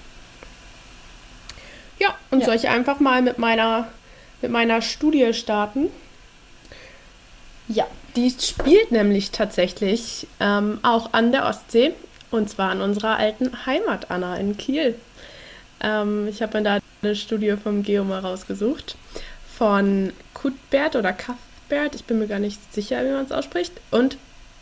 Ja, 1.99 2.17
und 2.31 2.41
Ja. 2.41 2.47
soll 2.47 2.57
ich 2.57 2.69
einfach 2.69 3.01
mal 3.01 3.23
mit 3.23 3.39
meiner, 3.39 3.89
mit 4.43 4.51
meiner 4.51 4.81
Studie 4.83 5.33
starten? 5.35 5.89
Ja, 7.69 7.87
die 8.17 8.31
spielt 8.31 8.93
nämlich 8.93 9.31
tatsächlich 9.31 10.27
ähm, 10.41 10.79
auch 10.83 11.13
an 11.13 11.33
der 11.33 11.47
Ostsee 11.47 11.95
und 12.31 12.51
zwar 12.51 12.71
an 12.71 12.81
unserer 12.81 13.17
alten 13.17 13.67
Heimat, 13.67 14.11
Anna, 14.11 14.37
in 14.37 14.57
Kiel. 14.57 14.95
Ähm, 15.81 16.29
ich 16.29 16.43
habe 16.43 16.59
mir 16.59 16.65
da 16.65 16.79
eine 17.03 17.17
Studie 17.17 17.55
vom 17.63 17.83
Geo 17.83 18.05
mal 18.05 18.21
rausgesucht 18.21 18.97
von 19.57 20.13
Kutbert 20.33 20.97
oder 20.97 21.13
Cuthbert, 21.13 21.95
ich 21.95 22.05
bin 22.05 22.19
mir 22.19 22.27
gar 22.27 22.39
nicht 22.39 22.73
sicher, 22.73 23.05
wie 23.05 23.11
man 23.11 23.25
es 23.25 23.33
ausspricht, 23.33 23.73
und 23.91 24.17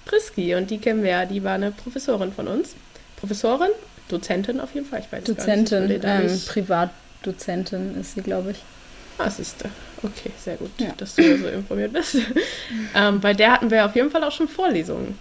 Priski 0.04 0.54
und 0.54 0.70
die 0.70 0.78
kennen 0.78 1.02
wir 1.02 1.10
ja, 1.10 1.26
die 1.26 1.42
war 1.44 1.54
eine 1.54 1.70
Professorin 1.70 2.32
von 2.32 2.48
uns. 2.48 2.74
Professorin? 3.16 3.70
Dozentin 4.08 4.60
auf 4.60 4.74
jeden 4.74 4.86
Fall, 4.86 5.00
ich 5.00 5.10
weiß 5.10 5.24
Dozentin, 5.24 6.00
gar 6.00 6.20
nicht. 6.20 6.32
Ähm, 6.32 6.40
Privatdozentin 6.46 8.00
ist 8.00 8.14
sie, 8.14 8.20
glaube 8.20 8.50
ich. 8.50 8.58
Ah, 9.18 9.30
siehste. 9.30 9.70
Okay, 10.02 10.32
sehr 10.38 10.56
gut, 10.56 10.70
ja. 10.78 10.92
dass 10.96 11.14
du 11.14 11.38
so 11.38 11.46
informiert 11.48 11.92
bist. 11.92 12.16
ähm, 12.94 13.20
bei 13.20 13.34
der 13.34 13.52
hatten 13.52 13.70
wir 13.70 13.84
auf 13.84 13.94
jeden 13.94 14.10
Fall 14.10 14.24
auch 14.24 14.32
schon 14.32 14.48
Vorlesungen 14.48 15.18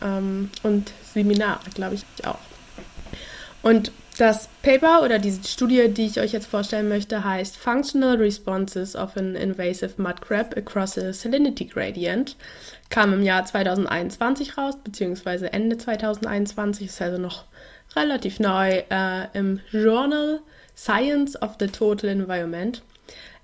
ähm, 0.00 0.50
und 0.62 0.92
Seminare, 1.12 1.60
glaube 1.74 1.96
ich 1.96 2.04
auch. 2.24 2.38
Und 3.62 3.92
das 4.18 4.48
Paper 4.62 5.02
oder 5.02 5.18
diese 5.18 5.48
Studie, 5.48 5.88
die 5.88 6.06
ich 6.06 6.20
euch 6.20 6.32
jetzt 6.32 6.46
vorstellen 6.46 6.88
möchte, 6.88 7.24
heißt 7.24 7.56
Functional 7.56 8.16
Responses 8.16 8.94
of 8.94 9.16
an 9.16 9.34
Invasive 9.34 9.94
Mud 9.96 10.20
Crab 10.20 10.54
Across 10.56 10.98
a 10.98 11.12
Salinity 11.12 11.64
Gradient. 11.64 12.36
Kam 12.90 13.14
im 13.14 13.22
Jahr 13.22 13.44
2021 13.44 14.58
raus, 14.58 14.74
beziehungsweise 14.84 15.52
Ende 15.52 15.78
2021, 15.78 16.88
ist 16.88 17.00
also 17.00 17.18
noch 17.18 17.44
relativ 17.96 18.38
neu 18.38 18.82
äh, 18.90 19.26
im 19.32 19.60
Journal 19.70 20.40
Science 20.76 21.40
of 21.40 21.56
the 21.58 21.68
Total 21.68 22.10
Environment. 22.10 22.82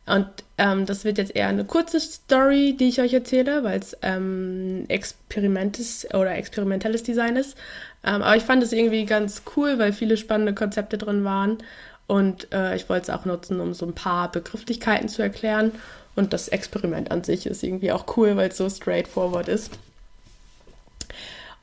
Und 0.07 0.27
ähm, 0.57 0.87
das 0.87 1.05
wird 1.05 1.19
jetzt 1.19 1.37
eher 1.37 1.49
eine 1.49 1.65
kurze 1.65 2.01
Story, 2.01 2.75
die 2.79 2.89
ich 2.89 3.01
euch 3.01 3.13
erzähle, 3.13 3.63
weil 3.63 3.79
es 3.79 3.97
ähm, 4.01 4.87
Experimentes 4.89 6.07
oder 6.15 6.35
experimentelles 6.35 7.03
Design 7.03 7.37
ist. 7.37 7.57
Ähm, 8.05 8.23
aber 8.23 8.37
ich 8.37 8.43
fand 8.43 8.63
es 8.63 8.73
irgendwie 8.73 9.05
ganz 9.05 9.43
cool, 9.57 9.79
weil 9.79 9.93
viele 9.93 10.17
spannende 10.17 10.55
Konzepte 10.55 10.97
drin 10.97 11.25
waren. 11.25 11.59
Und 12.07 12.51
äh, 12.55 12.75
ich 12.75 12.89
wollte 12.89 13.11
es 13.13 13.19
auch 13.19 13.27
nutzen, 13.27 13.61
um 13.61 13.75
so 13.75 13.85
ein 13.85 13.95
paar 13.95 14.33
Begrifflichkeiten 14.33 15.11
zu 15.11 15.21
erklären. 15.21 15.73
Und 16.17 16.33
das 16.33 16.49
Experiment 16.49 17.11
an 17.11 17.23
sich 17.23 17.47
ist 17.47 17.63
irgendwie 17.63 17.93
auch 17.93 18.17
cool, 18.17 18.35
weil 18.37 18.49
es 18.49 18.57
so 18.57 18.69
straightforward 18.69 19.49
ist. 19.49 19.71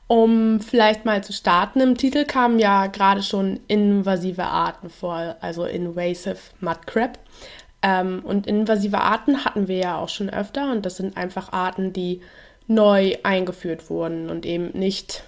Um 0.06 0.60
vielleicht 0.60 1.04
mal 1.04 1.24
zu 1.24 1.32
starten, 1.32 1.80
im 1.80 1.96
Titel 1.96 2.24
kamen 2.24 2.60
ja 2.60 2.86
gerade 2.86 3.24
schon 3.24 3.58
invasive 3.66 4.44
Arten 4.44 4.88
vor, 4.88 5.36
also 5.40 5.64
invasive 5.64 6.38
mud 6.60 6.86
crab. 6.86 7.18
Ähm, 7.86 8.22
und 8.24 8.48
invasive 8.48 8.98
Arten 8.98 9.44
hatten 9.44 9.68
wir 9.68 9.76
ja 9.76 9.98
auch 9.98 10.08
schon 10.08 10.28
öfter 10.28 10.72
und 10.72 10.84
das 10.84 10.96
sind 10.96 11.16
einfach 11.16 11.52
Arten, 11.52 11.92
die 11.92 12.20
neu 12.66 13.14
eingeführt 13.22 13.90
wurden 13.90 14.28
und 14.28 14.44
eben 14.44 14.76
nicht 14.76 15.22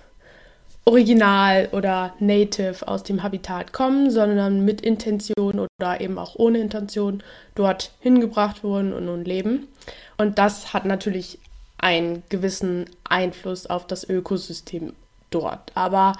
original 0.84 1.68
oder 1.70 2.14
native 2.18 2.88
aus 2.88 3.04
dem 3.04 3.22
Habitat 3.22 3.72
kommen, 3.72 4.10
sondern 4.10 4.64
mit 4.64 4.80
Intention 4.80 5.60
oder 5.60 6.00
eben 6.00 6.18
auch 6.18 6.34
ohne 6.34 6.58
Intention 6.58 7.22
dort 7.54 7.92
hingebracht 8.00 8.64
wurden 8.64 8.92
und 8.92 9.04
nun 9.04 9.24
leben. 9.24 9.68
Und 10.16 10.38
das 10.38 10.72
hat 10.72 10.84
natürlich 10.84 11.38
einen 11.76 12.24
gewissen 12.28 12.86
Einfluss 13.04 13.66
auf 13.66 13.86
das 13.86 14.08
Ökosystem 14.08 14.94
dort. 15.30 15.70
Aber 15.76 16.14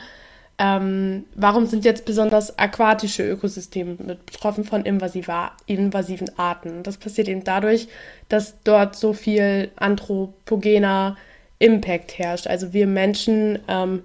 ähm, 0.59 1.25
warum 1.37 1.67
sind 1.67 1.85
jetzt 1.85 2.05
besonders 2.05 2.59
aquatische 2.59 3.29
Ökosysteme 3.29 3.95
betroffen 3.95 4.65
von 4.65 4.85
invasiver, 4.85 5.53
invasiven 5.67 6.37
Arten? 6.37 6.83
Das 6.83 6.97
passiert 6.97 7.29
eben 7.29 7.45
dadurch, 7.45 7.87
dass 8.29 8.57
dort 8.65 8.97
so 8.97 9.12
viel 9.12 9.71
anthropogener 9.77 11.17
Impact 11.61 12.19
herrscht. 12.19 12.49
Also 12.49 12.73
wir 12.73 12.88
Menschen, 12.88 13.61
ähm, 13.69 14.03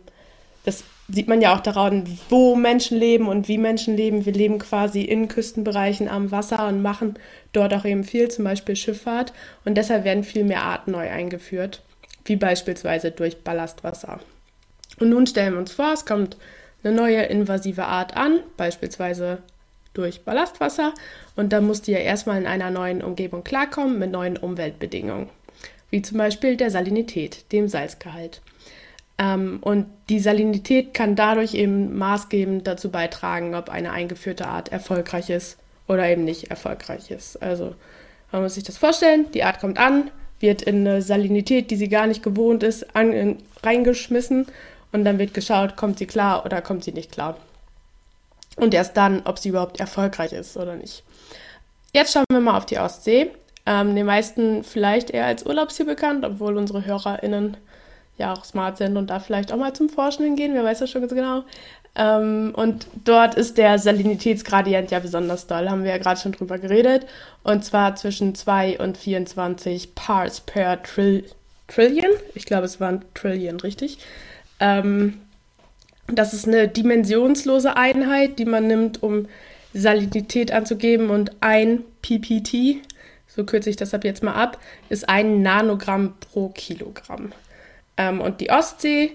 das 0.63 0.83
sieht 1.07 1.27
man 1.27 1.41
ja 1.41 1.55
auch 1.55 1.59
daran, 1.59 2.03
wo 2.29 2.55
Menschen 2.55 2.99
leben 2.99 3.27
und 3.27 3.47
wie 3.47 3.57
Menschen 3.57 3.95
leben. 3.97 4.25
Wir 4.25 4.33
leben 4.33 4.59
quasi 4.59 5.01
in 5.01 5.27
Küstenbereichen 5.27 6.07
am 6.07 6.29
Wasser 6.29 6.67
und 6.67 6.83
machen 6.83 7.15
dort 7.51 7.73
auch 7.73 7.85
eben 7.85 8.03
viel, 8.03 8.29
zum 8.29 8.45
Beispiel 8.45 8.75
Schifffahrt. 8.75 9.33
Und 9.65 9.75
deshalb 9.75 10.03
werden 10.03 10.23
viel 10.23 10.43
mehr 10.43 10.61
Arten 10.61 10.91
neu 10.91 11.09
eingeführt, 11.09 11.81
wie 12.25 12.35
beispielsweise 12.35 13.09
durch 13.09 13.43
Ballastwasser. 13.43 14.19
Und 14.99 15.09
nun 15.09 15.27
stellen 15.27 15.53
wir 15.53 15.59
uns 15.59 15.73
vor, 15.73 15.93
es 15.93 16.05
kommt 16.05 16.37
eine 16.83 16.93
neue 16.93 17.23
invasive 17.23 17.85
Art 17.85 18.15
an, 18.15 18.39
beispielsweise 18.57 19.39
durch 19.93 20.21
Ballastwasser. 20.21 20.93
Und 21.35 21.53
dann 21.53 21.65
muss 21.65 21.81
die 21.81 21.91
ja 21.91 21.99
erstmal 21.99 22.39
in 22.39 22.47
einer 22.47 22.71
neuen 22.71 23.03
Umgebung 23.03 23.43
klarkommen 23.43 23.99
mit 23.99 24.11
neuen 24.11 24.37
Umweltbedingungen, 24.37 25.29
wie 25.89 26.01
zum 26.01 26.17
Beispiel 26.17 26.57
der 26.57 26.71
Salinität, 26.71 27.51
dem 27.51 27.67
Salzgehalt. 27.67 28.41
Ähm, 29.17 29.59
und 29.61 29.85
die 30.09 30.19
Salinität 30.19 30.93
kann 30.93 31.15
dadurch 31.15 31.53
eben 31.53 31.97
maßgebend 31.97 32.67
dazu 32.67 32.89
beitragen, 32.89 33.55
ob 33.55 33.69
eine 33.69 33.91
eingeführte 33.91 34.47
Art 34.47 34.71
erfolgreich 34.71 35.29
ist 35.29 35.57
oder 35.87 36.09
eben 36.09 36.23
nicht 36.23 36.49
erfolgreich 36.49 37.11
ist. 37.11 37.41
Also 37.41 37.75
man 38.31 38.41
muss 38.41 38.55
sich 38.55 38.63
das 38.63 38.77
vorstellen, 38.77 39.31
die 39.33 39.43
Art 39.43 39.59
kommt 39.59 39.77
an, 39.77 40.09
wird 40.39 40.63
in 40.63 40.87
eine 40.87 41.01
Salinität, 41.01 41.69
die 41.71 41.75
sie 41.75 41.89
gar 41.89 42.07
nicht 42.07 42.23
gewohnt 42.23 42.63
ist, 42.63 42.95
an, 42.95 43.13
in, 43.13 43.37
reingeschmissen 43.61 44.47
und 44.93 45.03
dann 45.03 45.19
wird 45.19 45.33
geschaut, 45.33 45.75
kommt 45.75 45.97
sie 45.97 46.05
klar 46.05 46.45
oder 46.45 46.61
kommt 46.61 46.83
sie 46.83 46.93
nicht 46.93 47.11
klar. 47.11 47.37
Und 48.55 48.73
erst 48.73 48.95
dann, 48.95 49.23
ob 49.25 49.39
sie 49.39 49.49
überhaupt 49.49 49.79
erfolgreich 49.79 50.31
ist 50.31 50.55
oder 50.55 50.75
nicht. 50.75 51.03
Jetzt 51.91 52.13
schauen 52.13 52.25
wir 52.29 52.39
mal 52.39 52.57
auf 52.57 52.65
die 52.65 52.77
Ostsee. 52.77 53.31
Ähm, 53.65 53.95
den 53.95 54.05
meisten 54.05 54.63
vielleicht 54.63 55.09
eher 55.09 55.25
als 55.25 55.45
Urlaubsziel 55.45 55.85
bekannt, 55.85 56.23
obwohl 56.25 56.57
unsere 56.57 56.85
HörerInnen 56.85 57.57
ja 58.17 58.33
auch 58.33 58.45
smart 58.45 58.77
sind 58.77 58.97
und 58.97 59.09
da 59.09 59.19
vielleicht 59.19 59.51
auch 59.51 59.57
mal 59.57 59.73
zum 59.73 59.89
Forschen 59.89 60.23
hingehen, 60.23 60.53
wer 60.53 60.63
weiß 60.63 60.79
das 60.79 60.91
schon 60.91 61.01
ganz 61.01 61.13
genau. 61.13 61.43
Ähm, 61.95 62.53
und 62.55 62.87
dort 63.05 63.35
ist 63.35 63.57
der 63.57 63.79
Salinitätsgradient 63.79 64.91
ja 64.91 64.99
besonders 64.99 65.47
doll, 65.47 65.69
haben 65.69 65.83
wir 65.83 65.91
ja 65.91 65.97
gerade 65.97 66.19
schon 66.19 66.31
drüber 66.31 66.57
geredet. 66.57 67.05
Und 67.43 67.63
zwar 67.63 67.95
zwischen 67.95 68.35
2 68.35 68.79
und 68.79 68.97
24 68.97 69.95
Parts 69.95 70.41
per 70.41 70.81
Trill 70.83 71.23
Trillion. 71.67 72.11
Ich 72.35 72.45
glaube, 72.45 72.65
es 72.65 72.79
waren 72.79 73.03
Trillion, 73.13 73.59
richtig? 73.59 73.99
Ähm, 74.59 75.19
das 76.07 76.33
ist 76.33 76.47
eine 76.47 76.67
dimensionslose 76.67 77.75
Einheit, 77.75 78.39
die 78.39 78.45
man 78.45 78.67
nimmt, 78.67 79.01
um 79.01 79.27
Salinität 79.73 80.51
anzugeben. 80.51 81.09
Und 81.09 81.31
ein 81.41 81.83
PPT, 82.01 82.77
so 83.27 83.45
kürze 83.45 83.69
ich 83.69 83.75
das 83.75 83.93
ab 83.93 84.03
jetzt 84.03 84.23
mal 84.23 84.33
ab, 84.33 84.59
ist 84.89 85.09
ein 85.09 85.41
Nanogramm 85.41 86.13
pro 86.19 86.49
Kilogramm. 86.49 87.31
Ähm, 87.97 88.21
und 88.21 88.41
die 88.41 88.49
Ostsee 88.49 89.13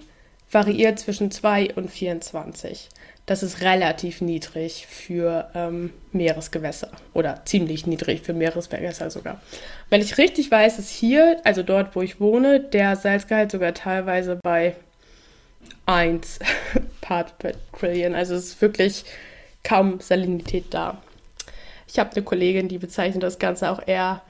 variiert 0.51 0.99
zwischen 0.99 1.31
2 1.31 1.75
und 1.75 1.89
24. 1.91 2.89
Das 3.25 3.43
ist 3.43 3.61
relativ 3.61 4.21
niedrig 4.21 4.87
für 4.87 5.51
ähm, 5.53 5.93
Meeresgewässer 6.11 6.89
oder 7.13 7.45
ziemlich 7.45 7.85
niedrig 7.85 8.21
für 8.21 8.33
Meeresgewässer 8.33 9.11
sogar. 9.11 9.39
Wenn 9.91 10.01
ich 10.01 10.17
richtig 10.17 10.49
weiß, 10.49 10.79
ist 10.79 10.89
hier, 10.89 11.39
also 11.43 11.61
dort, 11.61 11.95
wo 11.95 12.01
ich 12.01 12.19
wohne, 12.19 12.59
der 12.59 12.95
Salzgehalt 12.95 13.51
sogar 13.51 13.75
teilweise 13.75 14.39
bei 14.41 14.75
1 15.85 16.39
Part 17.01 17.37
per 17.39 17.53
Trillion. 17.77 18.15
Also 18.15 18.35
es 18.35 18.45
ist 18.45 18.61
wirklich 18.61 19.05
kaum 19.63 19.99
Salinität 19.99 20.73
da. 20.73 21.01
Ich 21.87 21.99
habe 21.99 22.11
eine 22.11 22.23
Kollegin, 22.23 22.67
die 22.67 22.77
bezeichnet 22.77 23.23
das 23.23 23.39
Ganze 23.39 23.71
auch 23.71 23.81
eher 23.85 24.21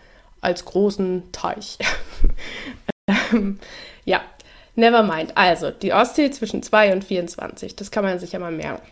als 0.41 0.65
großen 0.65 1.31
Teich. 1.31 1.77
Ähm, 3.31 3.59
ja, 4.05 4.21
never 4.75 5.01
mind. 5.01 5.35
Also, 5.35 5.71
die 5.71 5.93
Ostsee 5.93 6.29
zwischen 6.29 6.61
2 6.61 6.93
und 6.93 7.03
24, 7.03 7.75
das 7.75 7.89
kann 7.89 8.03
man 8.03 8.19
sich 8.19 8.33
ja 8.33 8.39
mal 8.39 8.51
merken. 8.51 8.87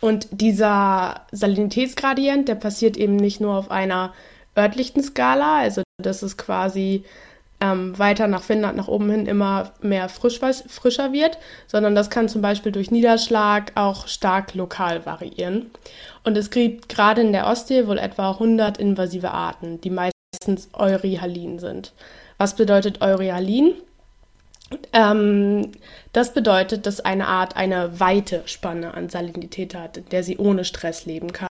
Und 0.00 0.28
dieser 0.30 1.22
Salinitätsgradient, 1.32 2.48
der 2.48 2.56
passiert 2.56 2.98
eben 2.98 3.16
nicht 3.16 3.40
nur 3.40 3.54
auf 3.54 3.70
einer 3.70 4.12
örtlichen 4.56 5.02
Skala, 5.02 5.60
also 5.60 5.82
das 5.96 6.22
ist 6.22 6.36
quasi 6.36 7.04
ähm, 7.64 7.98
weiter 7.98 8.26
nach 8.26 8.42
Finnland, 8.42 8.76
nach 8.76 8.88
oben 8.88 9.10
hin 9.10 9.26
immer 9.26 9.72
mehr 9.80 10.08
frisch, 10.08 10.38
frischer 10.38 11.12
wird, 11.12 11.38
sondern 11.66 11.94
das 11.94 12.10
kann 12.10 12.28
zum 12.28 12.42
Beispiel 12.42 12.72
durch 12.72 12.90
Niederschlag 12.90 13.72
auch 13.74 14.06
stark 14.06 14.54
lokal 14.54 15.06
variieren. 15.06 15.70
Und 16.24 16.36
es 16.36 16.50
gibt 16.50 16.88
gerade 16.88 17.22
in 17.22 17.32
der 17.32 17.46
Ostsee 17.46 17.86
wohl 17.86 17.98
etwa 17.98 18.32
100 18.32 18.78
invasive 18.78 19.30
Arten, 19.30 19.80
die 19.80 19.90
meistens 19.90 20.68
Euryhalin 20.74 21.58
sind. 21.58 21.92
Was 22.36 22.54
bedeutet 22.56 23.00
Euryhalin? 23.00 23.74
Ähm, 24.92 25.72
das 26.12 26.34
bedeutet, 26.34 26.86
dass 26.86 27.00
eine 27.00 27.28
Art 27.28 27.56
eine 27.56 27.98
weite 28.00 28.42
Spanne 28.46 28.94
an 28.94 29.08
Salinität 29.08 29.74
hat, 29.74 29.96
in 29.96 30.08
der 30.10 30.22
sie 30.22 30.36
ohne 30.36 30.64
Stress 30.64 31.06
leben 31.06 31.32
kann. 31.32 31.48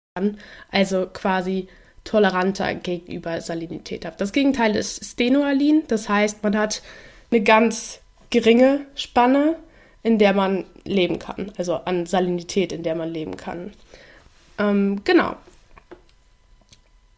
Also 0.72 1.08
quasi 1.12 1.70
toleranter 2.04 2.76
gegenüber 2.76 3.40
Salinität 3.42 4.06
habt. 4.06 4.20
Das 4.20 4.32
Gegenteil 4.32 4.76
ist 4.76 5.04
Stenoalin, 5.04 5.84
das 5.88 6.10
heißt, 6.10 6.44
man 6.44 6.58
hat 6.58 6.82
eine 7.32 7.42
ganz 7.42 8.02
geringe 8.30 8.82
Spanne, 8.96 9.56
in 10.04 10.18
der 10.18 10.34
man 10.34 10.66
leben 10.84 11.20
kann, 11.20 11.52
also 11.58 11.76
an 11.76 12.06
Salinität, 12.06 12.72
in 12.72 12.84
der 12.84 12.96
man 12.96 13.10
leben 13.10 13.38
kann. 13.38 13.72
Ähm, 14.60 15.02
genau. 15.04 15.36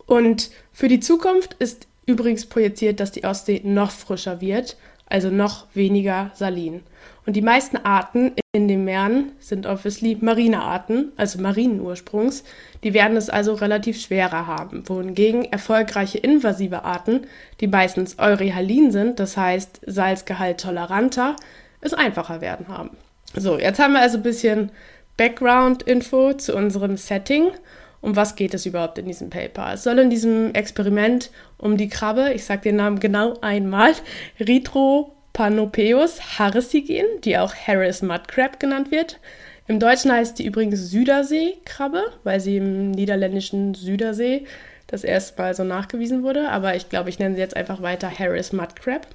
Und 0.05 0.51
für 0.71 0.87
die 0.87 0.99
Zukunft 0.99 1.55
ist 1.55 1.87
übrigens 2.05 2.45
projiziert, 2.45 2.99
dass 2.99 3.11
die 3.11 3.23
Ostsee 3.23 3.61
noch 3.63 3.91
frischer 3.91 4.39
wird, 4.39 4.77
also 5.07 5.29
noch 5.29 5.67
weniger 5.73 6.31
salin. 6.33 6.83
Und 7.25 7.35
die 7.35 7.41
meisten 7.41 7.77
Arten 7.77 8.33
in 8.51 8.67
den 8.67 8.85
Meeren 8.85 9.31
sind 9.39 9.65
obviously 9.65 10.17
marine 10.21 10.61
Arten, 10.61 11.11
also 11.17 11.41
marinen 11.41 11.81
Ursprungs. 11.81 12.43
Die 12.83 12.93
werden 12.93 13.17
es 13.17 13.29
also 13.29 13.53
relativ 13.53 13.99
schwerer 13.99 14.47
haben, 14.47 14.87
wohingegen 14.87 15.45
erfolgreiche 15.45 16.19
invasive 16.19 16.83
Arten, 16.83 17.27
die 17.59 17.67
meistens 17.67 18.19
euryhalin 18.19 18.91
sind, 18.91 19.19
das 19.19 19.37
heißt 19.37 19.81
Salzgehalt 19.85 20.59
toleranter, 20.59 21.35
es 21.81 21.93
einfacher 21.93 22.41
werden 22.41 22.67
haben. 22.67 22.91
So, 23.35 23.57
jetzt 23.57 23.79
haben 23.79 23.93
wir 23.93 24.01
also 24.01 24.17
ein 24.17 24.23
bisschen 24.23 24.71
Background-Info 25.17 26.33
zu 26.33 26.55
unserem 26.55 26.97
Setting. 26.97 27.51
Um 28.05 28.15
was 28.15 28.35
geht 28.35 28.53
es 28.53 28.67
überhaupt 28.67 28.99
in 28.99 29.07
diesem 29.07 29.31
Paper? 29.31 29.73
Es 29.73 29.83
soll 29.83 29.97
in 29.97 30.11
diesem 30.11 30.53
Experiment 30.53 31.31
um 31.57 31.75
die 31.75 31.89
Krabbe, 31.89 32.33
ich 32.35 32.45
sage 32.45 32.61
den 32.61 32.75
Namen 32.75 32.99
genau 32.99 33.33
einmal, 33.41 33.93
Ritro 34.39 35.15
Panopeus 35.33 36.37
harrisi 36.37 36.81
gehen, 36.81 37.07
die 37.23 37.35
auch 37.35 37.55
Harris 37.55 38.03
Mudcrab 38.03 38.59
genannt 38.59 38.91
wird. 38.91 39.19
Im 39.67 39.79
Deutschen 39.79 40.11
heißt 40.11 40.37
die 40.37 40.45
übrigens 40.45 40.91
Süderseekrabbe, 40.91 42.03
weil 42.23 42.39
sie 42.39 42.57
im 42.57 42.91
niederländischen 42.91 43.73
Südersee 43.73 44.45
das 44.85 45.03
erste 45.03 45.41
Mal 45.41 45.55
so 45.55 45.63
nachgewiesen 45.63 46.21
wurde. 46.21 46.49
Aber 46.49 46.75
ich 46.75 46.89
glaube, 46.89 47.09
ich 47.09 47.17
nenne 47.17 47.33
sie 47.33 47.41
jetzt 47.41 47.57
einfach 47.57 47.81
weiter 47.81 48.11
Harris 48.11 48.53
Mudcrab. 48.53 49.07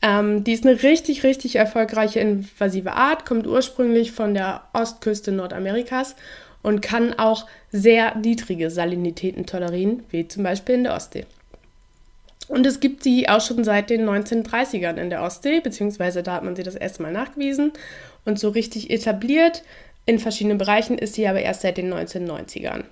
Ähm, 0.00 0.42
die 0.42 0.54
ist 0.54 0.66
eine 0.66 0.82
richtig, 0.82 1.22
richtig 1.22 1.56
erfolgreiche 1.56 2.20
invasive 2.20 2.92
Art, 2.92 3.26
kommt 3.26 3.46
ursprünglich 3.46 4.12
von 4.12 4.32
der 4.32 4.62
Ostküste 4.72 5.32
Nordamerikas 5.32 6.16
und 6.66 6.82
kann 6.82 7.16
auch 7.16 7.46
sehr 7.70 8.16
niedrige 8.16 8.72
Salinitäten 8.72 9.46
tolerieren, 9.46 10.02
wie 10.10 10.26
zum 10.26 10.42
Beispiel 10.42 10.74
in 10.74 10.82
der 10.82 10.96
Ostsee. 10.96 11.24
Und 12.48 12.66
es 12.66 12.80
gibt 12.80 13.04
sie 13.04 13.28
auch 13.28 13.40
schon 13.40 13.62
seit 13.62 13.88
den 13.88 14.04
1930ern 14.04 14.96
in 14.96 15.08
der 15.08 15.22
Ostsee, 15.22 15.60
beziehungsweise 15.60 16.24
da 16.24 16.32
hat 16.32 16.42
man 16.42 16.56
sie 16.56 16.64
das 16.64 16.74
erste 16.74 17.02
Mal 17.04 17.12
nachgewiesen. 17.12 17.72
Und 18.24 18.40
so 18.40 18.48
richtig 18.48 18.90
etabliert 18.90 19.62
in 20.06 20.18
verschiedenen 20.18 20.58
Bereichen 20.58 20.98
ist 20.98 21.14
sie 21.14 21.28
aber 21.28 21.40
erst 21.40 21.60
seit 21.60 21.76
den 21.76 21.94
1990ern. 21.94 22.82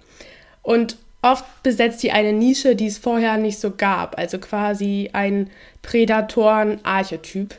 Und 0.63 0.97
oft 1.23 1.45
besetzt 1.65 1.99
sie 1.99 2.13
eine 2.13 2.33
Nische, 2.33 2.77
die 2.77 2.87
es 2.87 2.99
vorher 2.99 3.39
nicht 3.39 3.59
so 3.59 3.73
gab, 3.73 4.17
also 4.17 4.39
quasi 4.39 5.11
ein 5.13 5.51
Prädatoren-Archetyp. 5.83 7.57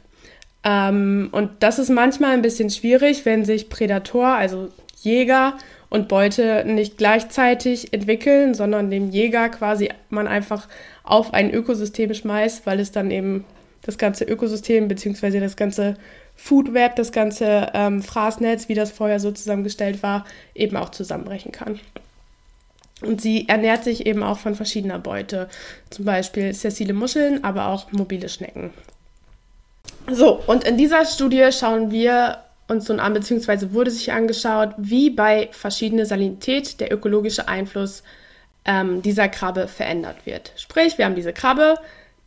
Ähm, 0.64 1.28
und 1.34 1.52
das 1.60 1.78
ist 1.78 1.90
manchmal 1.90 2.32
ein 2.32 2.42
bisschen 2.42 2.70
schwierig, 2.70 3.26
wenn 3.26 3.44
sich 3.44 3.68
Prädator, 3.68 4.28
also 4.28 4.70
Jäger 5.02 5.58
und 5.96 6.10
Beute 6.10 6.66
nicht 6.66 6.98
gleichzeitig 6.98 7.94
entwickeln, 7.94 8.54
sondern 8.54 8.92
dem 8.92 9.10
Jäger 9.10 9.48
quasi 9.48 9.90
man 10.10 10.28
einfach 10.28 10.68
auf 11.04 11.34
ein 11.34 11.52
Ökosystem 11.52 12.14
schmeißt, 12.14 12.66
weil 12.66 12.82
es 12.82 12.92
dann 12.92 13.12
eben 13.12 13.46
das 13.82 13.98
ganze 13.98 14.26
Ökosystem 14.26 14.90
bzw. 14.90 15.40
das 15.40 15.56
ganze 15.56 15.96
Food 16.36 16.74
Web, 16.74 16.98
das 16.98 17.14
ganze 17.14 17.72
ähm, 17.74 18.02
Fraßnetz, 18.02 18.68
wie 18.68 18.74
das 18.74 18.92
vorher 18.92 19.22
so 19.22 19.32
zusammengestellt 19.32 20.04
war, 20.04 20.26
eben 20.54 20.76
auch 20.76 20.90
zusammenbrechen 20.90 21.54
kann. 21.54 21.80
Und 23.02 23.22
sie 23.22 23.48
ernährt 23.48 23.86
sich 23.86 24.06
eben 24.06 24.22
auch 24.22 24.38
von 24.38 24.56
verschiedener 24.56 25.00
Beute, 25.00 25.48
zum 25.92 26.04
Beispiel 26.04 26.54
sessile 26.54 26.94
Muscheln, 26.94 27.44
aber 27.46 27.68
auch 27.68 27.92
mobile 27.94 28.28
Schnecken. 28.28 28.72
So, 30.12 30.42
und 30.46 30.66
in 30.66 30.78
dieser 30.78 31.06
Studie 31.06 31.50
schauen 31.52 31.90
wir 31.92 32.40
uns 32.68 32.90
nun 32.90 33.00
an, 33.00 33.14
beziehungsweise 33.14 33.74
wurde 33.74 33.92
sich 33.92 34.12
angeschaut, 34.12 34.74
wie 34.78 35.10
bei 35.10 35.50
verschiedener 35.52 36.06
Salinität 36.06 36.80
der 36.80 36.92
ökologische 36.92 37.48
Einfluss 37.48 38.04
ähm, 38.66 39.02
dieser 39.02 39.30
Krabbe 39.30 39.68
verändert 39.68 40.26
wird. 40.26 40.52
Sprich, 40.56 40.98
wir 40.98 41.06
haben 41.06 41.16
diese 41.16 41.34
Krabbe, 41.34 41.76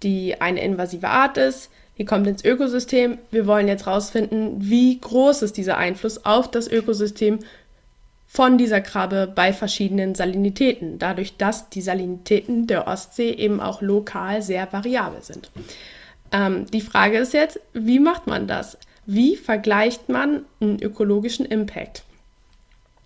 die 0.02 0.40
eine 0.40 0.62
invasive 0.62 1.08
Art 1.08 1.36
ist, 1.36 1.70
die 1.98 2.04
kommt 2.04 2.28
ins 2.28 2.44
Ökosystem. 2.44 3.18
Wir 3.32 3.46
wollen 3.46 3.66
jetzt 3.66 3.86
herausfinden, 3.86 4.56
wie 4.58 5.00
groß 5.00 5.42
ist 5.42 5.56
dieser 5.56 5.76
Einfluss 5.76 6.24
auf 6.24 6.48
das 6.48 6.68
Ökosystem 6.68 7.40
von 8.28 8.58
dieser 8.58 8.80
Krabbe 8.80 9.30
bei 9.34 9.52
verschiedenen 9.52 10.14
Salinitäten, 10.14 10.98
dadurch, 10.98 11.36
dass 11.38 11.70
die 11.70 11.80
Salinitäten 11.80 12.66
der 12.66 12.86
Ostsee 12.86 13.30
eben 13.30 13.58
auch 13.58 13.80
lokal 13.80 14.42
sehr 14.42 14.70
variabel 14.72 15.22
sind. 15.22 15.50
Ähm, 16.30 16.66
die 16.70 16.82
Frage 16.82 17.18
ist 17.18 17.32
jetzt, 17.32 17.58
wie 17.72 17.98
macht 17.98 18.26
man 18.26 18.46
das? 18.46 18.78
Wie 19.10 19.36
vergleicht 19.36 20.10
man 20.10 20.42
einen 20.60 20.82
ökologischen 20.82 21.46
Impact? 21.46 22.02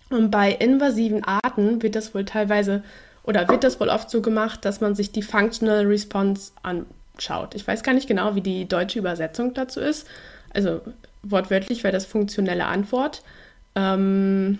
Und 0.09 0.31
bei 0.31 0.51
invasiven 0.51 1.23
Arten 1.23 1.81
wird 1.81 1.95
das 1.95 2.13
wohl 2.13 2.25
teilweise 2.25 2.83
oder 3.23 3.47
wird 3.47 3.63
das 3.63 3.79
wohl 3.79 3.87
oft 3.87 4.09
so 4.09 4.21
gemacht, 4.21 4.65
dass 4.65 4.81
man 4.81 4.95
sich 4.95 5.13
die 5.13 5.21
Functional 5.21 5.85
Response 5.85 6.51
anschaut. 6.61 7.55
Ich 7.55 7.65
weiß 7.65 7.83
gar 7.83 7.93
nicht 7.93 8.09
genau, 8.09 8.35
wie 8.35 8.41
die 8.41 8.67
deutsche 8.67 8.99
Übersetzung 8.99 9.53
dazu 9.53 9.79
ist. 9.79 10.05
Also 10.53 10.81
wortwörtlich 11.21 11.85
wäre 11.85 11.93
das 11.93 12.05
funktionelle 12.05 12.65
Antwort. 12.65 13.23
Ähm, 13.75 14.59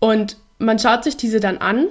und 0.00 0.36
man 0.58 0.78
schaut 0.78 1.02
sich 1.02 1.16
diese 1.16 1.40
dann 1.40 1.56
an 1.56 1.86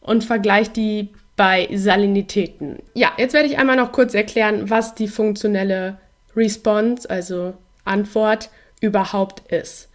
und 0.00 0.22
vergleicht 0.22 0.76
die 0.76 1.08
bei 1.34 1.68
Salinitäten. 1.74 2.78
Ja, 2.94 3.10
jetzt 3.18 3.34
werde 3.34 3.48
ich 3.48 3.58
einmal 3.58 3.74
noch 3.74 3.90
kurz 3.90 4.14
erklären, 4.14 4.70
was 4.70 4.94
die 4.94 5.08
funktionelle 5.08 5.98
Response, 6.36 7.10
also 7.10 7.54
Antwort, 7.84 8.50
überhaupt 8.80 9.50
ist. 9.52 9.88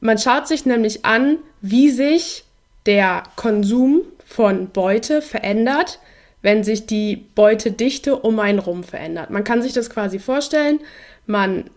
Man 0.00 0.18
schaut 0.18 0.46
sich 0.46 0.66
nämlich 0.66 1.04
an, 1.04 1.38
wie 1.60 1.90
sich 1.90 2.44
der 2.86 3.22
Konsum 3.36 4.02
von 4.24 4.68
Beute 4.68 5.22
verändert, 5.22 5.98
wenn 6.42 6.62
sich 6.62 6.86
die 6.86 7.16
Beutedichte 7.34 8.16
um 8.16 8.38
einen 8.38 8.58
rum 8.58 8.84
verändert. 8.84 9.30
Man 9.30 9.44
kann 9.44 9.62
sich 9.62 9.72
das 9.72 9.88
quasi 9.88 10.18
vorstellen, 10.18 10.80
man 11.26 11.70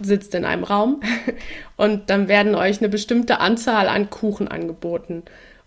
sitzt 0.00 0.34
in 0.34 0.44
einem 0.44 0.64
Raum 0.64 1.00
und 1.76 2.08
dann 2.08 2.28
werden 2.28 2.54
euch 2.54 2.78
eine 2.78 2.88
bestimmte 2.88 3.40
Anzahl 3.40 3.88
an 3.88 4.08
Kuchen 4.10 4.48
angeboten. 4.48 5.22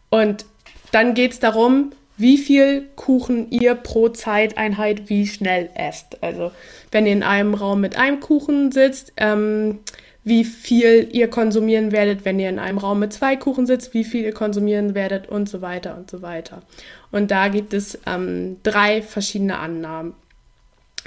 Und 0.10 0.46
dann 0.92 1.14
geht 1.14 1.34
es 1.34 1.40
darum, 1.40 1.92
wie 2.18 2.38
viel 2.38 2.88
Kuchen 2.96 3.52
ihr 3.52 3.76
pro 3.76 4.10
Zeiteinheit 4.10 5.10
wie 5.10 5.28
schnell 5.28 5.70
esst. 5.76 6.22
Also 6.24 6.52
wenn 6.92 7.06
ihr 7.06 7.14
in 7.14 7.24
einem 7.24 7.54
Raum 7.54 7.82
mit 7.82 7.98
einem 7.98 8.20
Kuchen 8.20 8.72
sitzt, 8.72 9.14
ähm, 9.18 9.80
wie 10.24 10.44
viel 10.44 11.08
ihr 11.14 11.30
konsumieren 11.30 11.94
werdet, 11.94 12.26
wenn 12.26 12.40
ihr 12.40 12.50
in 12.50 12.60
einem 12.60 12.80
Raum 12.80 13.00
mit 13.00 13.14
zwei 13.14 13.38
Kuchen 13.38 13.66
sitzt, 13.66 13.94
wie 13.94 14.04
viel 14.04 14.26
ihr 14.26 14.34
konsumieren 14.34 14.94
werdet 14.94 15.30
und 15.30 15.48
so 15.48 15.62
weiter 15.62 15.96
und 15.96 16.12
so 16.12 16.22
weiter. 16.22 16.64
Und 17.12 17.32
da 17.32 17.48
gibt 17.48 17.74
es 17.74 17.98
ähm, 18.06 18.58
drei 18.64 19.02
verschiedene 19.02 19.58
Annahmen. 19.58 20.16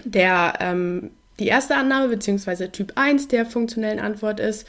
Der, 0.05 0.55
ähm, 0.61 1.11
die 1.39 1.49
erste 1.49 1.77
Annahme, 1.77 2.09
beziehungsweise 2.09 2.73
Typ 2.73 2.93
1 2.95 3.29
der 3.29 3.45
funktionellen 3.45 4.01
Antwort 4.01 4.41
ist, 4.41 4.67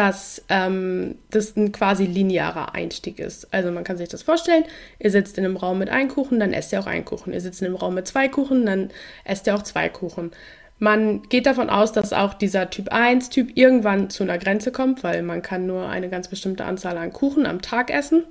dass 0.00 0.42
ähm, 0.48 1.16
das 1.28 1.58
ein 1.58 1.72
quasi 1.72 2.06
linearer 2.06 2.74
Einstieg 2.74 3.18
ist. 3.18 3.52
Also 3.52 3.70
man 3.70 3.84
kann 3.84 3.98
sich 3.98 4.08
das 4.08 4.22
vorstellen, 4.22 4.64
ihr 4.98 5.10
sitzt 5.10 5.36
in 5.36 5.44
einem 5.44 5.58
Raum 5.58 5.78
mit 5.78 5.90
einem 5.90 6.08
Kuchen, 6.08 6.40
dann 6.40 6.54
esst 6.54 6.72
ihr 6.72 6.80
auch 6.80 6.86
einen 6.86 7.04
Kuchen. 7.04 7.34
Ihr 7.34 7.40
sitzt 7.42 7.60
in 7.60 7.66
einem 7.66 7.76
Raum 7.76 7.92
mit 7.96 8.06
zwei 8.06 8.26
Kuchen, 8.26 8.64
dann 8.64 8.88
esst 9.24 9.46
ihr 9.46 9.54
auch 9.54 9.62
zwei 9.62 9.90
Kuchen. 9.90 10.30
Man 10.78 11.24
geht 11.24 11.44
davon 11.44 11.68
aus, 11.68 11.92
dass 11.92 12.14
auch 12.14 12.32
dieser 12.32 12.70
Typ 12.70 12.90
1-Typ 12.90 13.58
irgendwann 13.58 14.08
zu 14.08 14.22
einer 14.22 14.38
Grenze 14.38 14.72
kommt, 14.72 15.04
weil 15.04 15.22
man 15.22 15.42
kann 15.42 15.66
nur 15.66 15.86
eine 15.86 16.08
ganz 16.08 16.28
bestimmte 16.28 16.64
Anzahl 16.64 16.96
an 16.96 17.12
Kuchen 17.12 17.44
am 17.44 17.60
Tag 17.60 17.90
essen. 17.90 18.24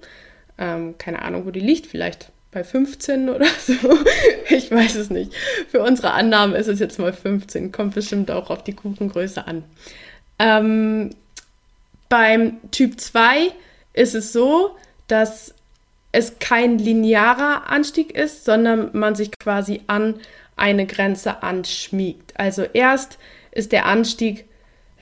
Ähm, 0.57 0.95
keine 0.97 1.21
Ahnung, 1.21 1.45
wo 1.45 1.51
die 1.51 1.59
liegt, 1.59 1.85
vielleicht 1.85 2.31
bei 2.49 2.63
15 2.63 3.29
oder 3.29 3.45
so. 3.59 3.75
ich 4.49 4.71
weiß 4.71 4.95
es 4.95 5.11
nicht. 5.11 5.35
Für 5.67 5.83
unsere 5.83 6.13
Annahme 6.13 6.57
ist 6.57 6.65
es 6.65 6.79
jetzt 6.79 6.97
mal 6.97 7.13
15, 7.13 7.71
kommt 7.71 7.93
bestimmt 7.93 8.31
auch 8.31 8.49
auf 8.49 8.63
die 8.63 8.73
Kuchengröße 8.73 9.45
an. 9.45 9.63
Ähm, 10.39 11.11
beim 12.09 12.57
Typ 12.71 12.99
2 12.99 13.51
ist 13.93 14.15
es 14.15 14.33
so, 14.33 14.75
dass 15.07 15.53
es 16.11 16.39
kein 16.39 16.79
linearer 16.79 17.69
Anstieg 17.69 18.15
ist, 18.17 18.45
sondern 18.45 18.89
man 18.93 19.15
sich 19.15 19.31
quasi 19.37 19.81
an 19.87 20.15
eine 20.55 20.85
Grenze 20.85 21.43
anschmiegt. 21.43 22.33
Also 22.37 22.63
erst 22.63 23.17
ist 23.51 23.71
der 23.71 23.85
Anstieg 23.85 24.45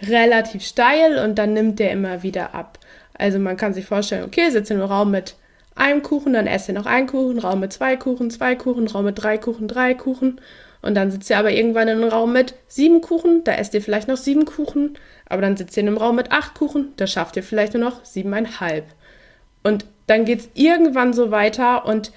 relativ 0.02 0.64
steil 0.64 1.18
und 1.24 1.36
dann 1.36 1.54
nimmt 1.54 1.80
der 1.80 1.92
immer 1.92 2.24
wieder 2.24 2.54
ab. 2.54 2.80
Also 3.14 3.40
man 3.40 3.58
kann 3.58 3.74
sich 3.74 3.86
vorstellen, 3.86 4.26
okay, 4.26 4.50
sitze 4.50 4.74
in 4.74 4.82
einem 4.82 4.90
Raum 4.90 5.12
mit 5.12 5.36
einem 5.76 6.04
Kuchen, 6.04 6.34
dann 6.34 6.48
esse 6.48 6.74
noch 6.74 6.86
einen 6.86 7.08
Kuchen, 7.08 7.40
Raum 7.40 7.62
mit 7.62 7.74
zwei 7.74 7.96
Kuchen, 7.96 8.30
zwei 8.30 8.56
Kuchen, 8.56 8.88
Raum 8.88 9.06
mit 9.06 9.22
drei 9.22 9.38
Kuchen, 9.38 9.68
drei 9.68 9.94
Kuchen. 9.94 10.42
Und 10.82 10.96
dann 10.96 11.12
sitzt 11.12 11.30
ihr 11.30 11.40
aber 11.40 11.52
irgendwann 11.52 11.88
in 11.88 12.02
einem 12.02 12.10
Raum 12.10 12.34
mit 12.34 12.54
sieben 12.68 13.02
Kuchen, 13.02 13.44
da 13.44 13.54
esst 13.54 13.74
ihr 13.74 13.82
vielleicht 13.82 14.08
noch 14.08 14.18
sieben 14.18 14.46
Kuchen, 14.46 14.98
aber 15.30 15.42
dann 15.42 15.58
sitzt 15.58 15.78
ihr 15.78 15.84
in 15.84 15.88
einem 15.88 15.98
Raum 15.98 16.16
mit 16.16 16.32
acht 16.32 16.56
Kuchen, 16.56 16.94
da 16.98 17.08
schafft 17.08 17.36
ihr 17.36 17.44
vielleicht 17.44 17.74
nur 17.74 17.84
noch 17.84 18.06
siebeneinhalb. 18.06 18.86
Und 19.64 19.86
dann 20.08 20.26
geht 20.26 20.40
es 20.40 20.50
irgendwann 20.54 21.14
so 21.14 21.32
weiter 21.32 21.86
und 21.86 22.12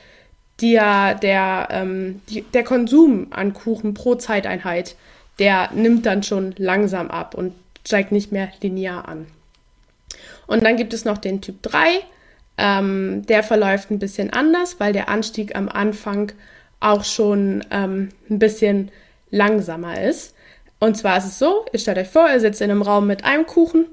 der, 0.61 1.15
der, 1.15 1.69
ähm, 1.71 2.21
die, 2.29 2.43
der 2.43 2.65
Konsum 2.65 3.29
an 3.31 3.55
Kuchen 3.55 3.95
pro 3.95 4.15
Zeiteinheit, 4.15 4.95
der 5.39 5.71
nimmt 5.73 6.07
dann 6.07 6.23
schon 6.23 6.55
langsam 6.59 7.11
ab 7.11 7.35
und 7.35 7.55
steigt 7.87 8.13
nicht 8.13 8.31
mehr 8.31 8.51
linear 8.61 9.09
an. 9.09 9.27
Und 10.47 10.65
dann 10.65 10.77
gibt 10.77 10.93
es 10.93 11.05
noch 11.05 11.19
den 11.19 11.41
Typ 11.41 11.63
3. 11.63 12.01
Ähm, 12.59 13.25
der 13.27 13.43
verläuft 13.43 13.91
ein 13.91 13.99
bisschen 13.99 14.33
anders, 14.33 14.79
weil 14.79 14.93
der 14.93 15.09
Anstieg 15.09 15.57
am 15.57 15.69
Anfang 15.69 16.33
auch 16.79 17.05
schon 17.05 17.65
ähm, 17.71 18.11
ein 18.29 18.39
bisschen 18.39 18.91
langsamer 19.31 20.03
ist. 20.03 20.35
Und 20.81 20.97
zwar 20.97 21.19
ist 21.19 21.27
es 21.27 21.39
so, 21.39 21.67
ihr 21.73 21.79
stellt 21.79 21.99
euch 21.99 22.09
vor, 22.09 22.29
ihr 22.29 22.41
sitzt 22.41 22.61
in 22.61 22.71
einem 22.71 22.83
Raum 22.83 23.07
mit 23.07 23.25
einem 23.25 23.47
Kuchen, 23.47 23.87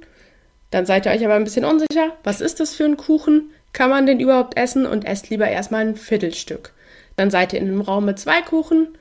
dann 0.72 0.86
seid 0.86 1.06
ihr 1.06 1.12
euch 1.12 1.24
aber 1.24 1.36
ein 1.36 1.44
bisschen 1.44 1.66
unsicher, 1.66 2.14
was 2.24 2.42
ist 2.42 2.60
das 2.60 2.74
für 2.76 2.86
ein 2.86 2.98
Kuchen? 2.98 3.52
Kann 3.74 3.90
man 3.90 4.06
den 4.06 4.20
überhaupt 4.20 4.58
essen? 4.58 4.86
Und 4.86 5.06
esst 5.06 5.30
lieber 5.30 5.48
erstmal 5.48 5.82
ein 5.82 5.96
Viertelstück. 5.96 6.74
Dann 7.16 7.30
seid 7.30 7.54
ihr 7.54 7.60
in 7.60 7.68
einem 7.68 7.82
Raum 7.82 8.06
mit 8.06 8.20
zwei 8.20 8.42
Kuchen, 8.42 8.98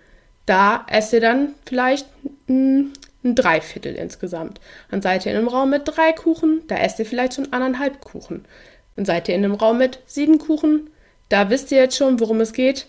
da 0.46 0.85
esst 0.88 1.12
ihr 1.12 1.20
dann 1.20 1.55
vielleicht 1.64 2.07
ein, 2.49 2.92
ein 3.25 3.35
Dreiviertel 3.35 3.94
insgesamt. 3.94 4.61
Dann 4.90 5.03
seid 5.03 5.25
ihr 5.25 5.33
in 5.33 5.38
einem 5.38 5.49
Raum 5.49 5.70
mit 5.70 5.83
drei 5.85 6.12
Kuchen, 6.12 6.62
da 6.68 6.77
esst 6.77 6.99
ihr 6.99 7.07
vielleicht 7.07 7.35
schon 7.35 7.53
anderthalb 7.53 8.01
Kuchen. 8.01 8.44
Dann 8.96 9.05
seid 9.05 9.29
ihr 9.29 9.35
in 9.35 9.44
einem 9.44 9.55
Raum 9.55 9.79
mit 9.79 10.01
sieben 10.07 10.38
Kuchen, 10.38 10.90
da 11.29 11.51
wisst 11.51 11.70
ihr 11.72 11.79
jetzt 11.79 11.96
schon, 11.96 12.20
worum 12.20 12.40
es 12.40 12.53
geht 12.53 12.87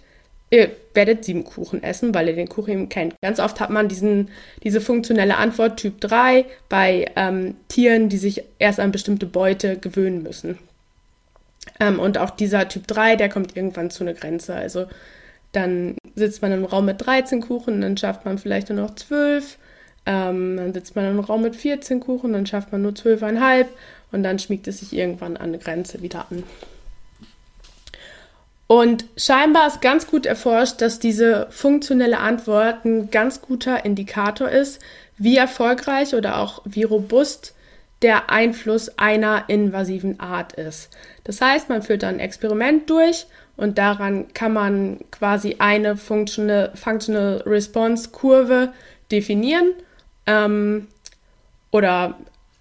ihr 0.49 0.71
werdet 0.93 1.25
sieben 1.25 1.43
Kuchen 1.43 1.83
essen, 1.83 2.13
weil 2.13 2.27
ihr 2.27 2.35
den 2.35 2.49
Kuchen 2.49 2.71
eben 2.71 2.89
kennt. 2.89 3.15
Ganz 3.21 3.39
oft 3.39 3.59
hat 3.59 3.69
man 3.69 3.87
diesen, 3.87 4.29
diese 4.63 4.81
funktionelle 4.81 5.37
Antwort 5.37 5.77
Typ 5.79 5.99
3 6.01 6.45
bei 6.69 7.11
ähm, 7.15 7.55
Tieren, 7.67 8.09
die 8.09 8.17
sich 8.17 8.43
erst 8.59 8.79
an 8.79 8.91
bestimmte 8.91 9.25
Beute 9.25 9.77
gewöhnen 9.77 10.23
müssen. 10.23 10.57
Ähm, 11.79 11.99
und 11.99 12.17
auch 12.17 12.29
dieser 12.29 12.67
Typ 12.67 12.87
3, 12.87 13.15
der 13.15 13.29
kommt 13.29 13.55
irgendwann 13.55 13.89
zu 13.89 14.03
einer 14.03 14.13
Grenze. 14.13 14.55
Also 14.55 14.87
dann 15.51 15.95
sitzt 16.15 16.41
man 16.41 16.51
im 16.51 16.65
Raum 16.65 16.85
mit 16.85 17.05
13 17.05 17.41
Kuchen, 17.41 17.81
dann 17.81 17.97
schafft 17.97 18.25
man 18.25 18.37
vielleicht 18.37 18.69
nur 18.69 18.79
noch 18.79 18.95
12. 18.95 19.57
Ähm, 20.05 20.57
dann 20.57 20.73
sitzt 20.73 20.95
man 20.95 21.05
im 21.05 21.19
Raum 21.19 21.41
mit 21.41 21.55
14 21.55 21.99
Kuchen, 21.99 22.33
dann 22.33 22.45
schafft 22.45 22.71
man 22.71 22.81
nur 22.81 22.93
12,5 22.93 23.65
und 24.11 24.23
dann 24.23 24.39
schmiegt 24.39 24.67
es 24.67 24.79
sich 24.79 24.93
irgendwann 24.93 25.35
an 25.35 25.49
eine 25.49 25.57
Grenze 25.57 26.01
wieder 26.01 26.27
an. 26.31 26.43
Und 28.67 29.05
scheinbar 29.15 29.67
ist 29.67 29.81
ganz 29.81 30.07
gut 30.07 30.25
erforscht, 30.25 30.81
dass 30.81 30.99
diese 30.99 31.47
funktionelle 31.49 32.19
Antwort 32.19 32.83
ein 32.83 33.09
ganz 33.09 33.41
guter 33.41 33.85
Indikator 33.85 34.49
ist, 34.49 34.81
wie 35.17 35.37
erfolgreich 35.37 36.13
oder 36.13 36.37
auch 36.37 36.61
wie 36.65 36.83
robust 36.83 37.55
der 38.01 38.29
Einfluss 38.29 38.99
einer 38.99 39.45
invasiven 39.47 40.19
Art 40.19 40.53
ist. 40.53 40.89
Das 41.23 41.41
heißt, 41.41 41.69
man 41.69 41.81
führt 41.81 42.03
dann 42.03 42.15
ein 42.15 42.19
Experiment 42.19 42.89
durch 42.89 43.25
und 43.55 43.77
daran 43.77 44.31
kann 44.33 44.53
man 44.53 44.99
quasi 45.11 45.55
eine 45.59 45.97
Functional, 45.97 46.71
Functional 46.75 47.41
Response 47.45 48.09
Kurve 48.09 48.73
definieren 49.11 49.71
ähm, 50.27 50.87
oder 51.71 52.17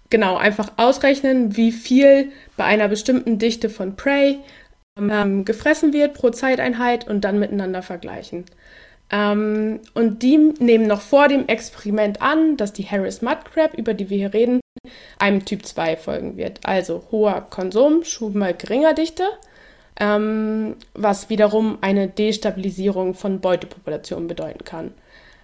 genau 0.09 0.37
einfach 0.37 0.71
ausrechnen, 0.77 1.55
wie 1.55 1.71
viel 1.71 2.31
bei 2.55 2.63
einer 2.63 2.87
bestimmten 2.87 3.37
Dichte 3.37 3.69
von 3.69 3.95
Prey 3.95 4.39
ähm, 4.99 5.45
gefressen 5.45 5.93
wird 5.93 6.13
pro 6.13 6.29
Zeiteinheit 6.29 7.07
und 7.07 7.21
dann 7.21 7.39
miteinander 7.39 7.81
vergleichen. 7.81 8.45
Ähm, 9.09 9.79
und 9.93 10.21
die 10.21 10.37
nehmen 10.37 10.87
noch 10.87 11.01
vor 11.01 11.27
dem 11.27 11.47
Experiment 11.47 12.21
an, 12.21 12.57
dass 12.57 12.73
die 12.73 12.85
Harris 12.85 13.21
Mud 13.21 13.37
Crab, 13.53 13.73
über 13.75 13.93
die 13.93 14.09
wir 14.09 14.17
hier 14.17 14.33
reden, 14.33 14.59
einem 15.17 15.45
Typ 15.45 15.65
2 15.65 15.95
folgen 15.97 16.37
wird. 16.37 16.59
Also 16.63 17.03
hoher 17.11 17.41
Konsum, 17.49 18.03
schon 18.03 18.37
mal 18.37 18.53
geringer 18.53 18.93
Dichte, 18.93 19.23
ähm, 19.99 20.75
was 20.93 21.29
wiederum 21.29 21.77
eine 21.81 22.07
Destabilisierung 22.07 23.13
von 23.13 23.39
Beutepopulationen 23.39 24.27
bedeuten 24.27 24.63
kann. 24.65 24.93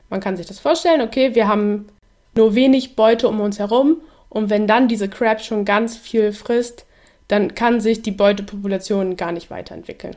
Man 0.10 0.20
kann 0.20 0.38
sich 0.38 0.46
das 0.46 0.60
vorstellen, 0.60 1.02
okay, 1.02 1.34
wir 1.34 1.48
haben 1.48 1.88
nur 2.36 2.56
wenig 2.56 2.96
Beute 2.96 3.28
um 3.28 3.40
uns 3.40 3.60
herum 3.60 4.02
und 4.30 4.50
wenn 4.50 4.68
dann 4.68 4.88
diese 4.88 5.08
Crab 5.08 5.42
schon 5.42 5.66
ganz 5.66 5.96
viel 5.96 6.34
frisst, 6.34 6.86
dann 7.34 7.56
kann 7.56 7.82
sich 7.82 8.04
die 8.04 8.12
Beutepopulation 8.12 9.18
gar 9.18 9.32
nicht 9.32 9.50
weiterentwickeln. 9.50 10.16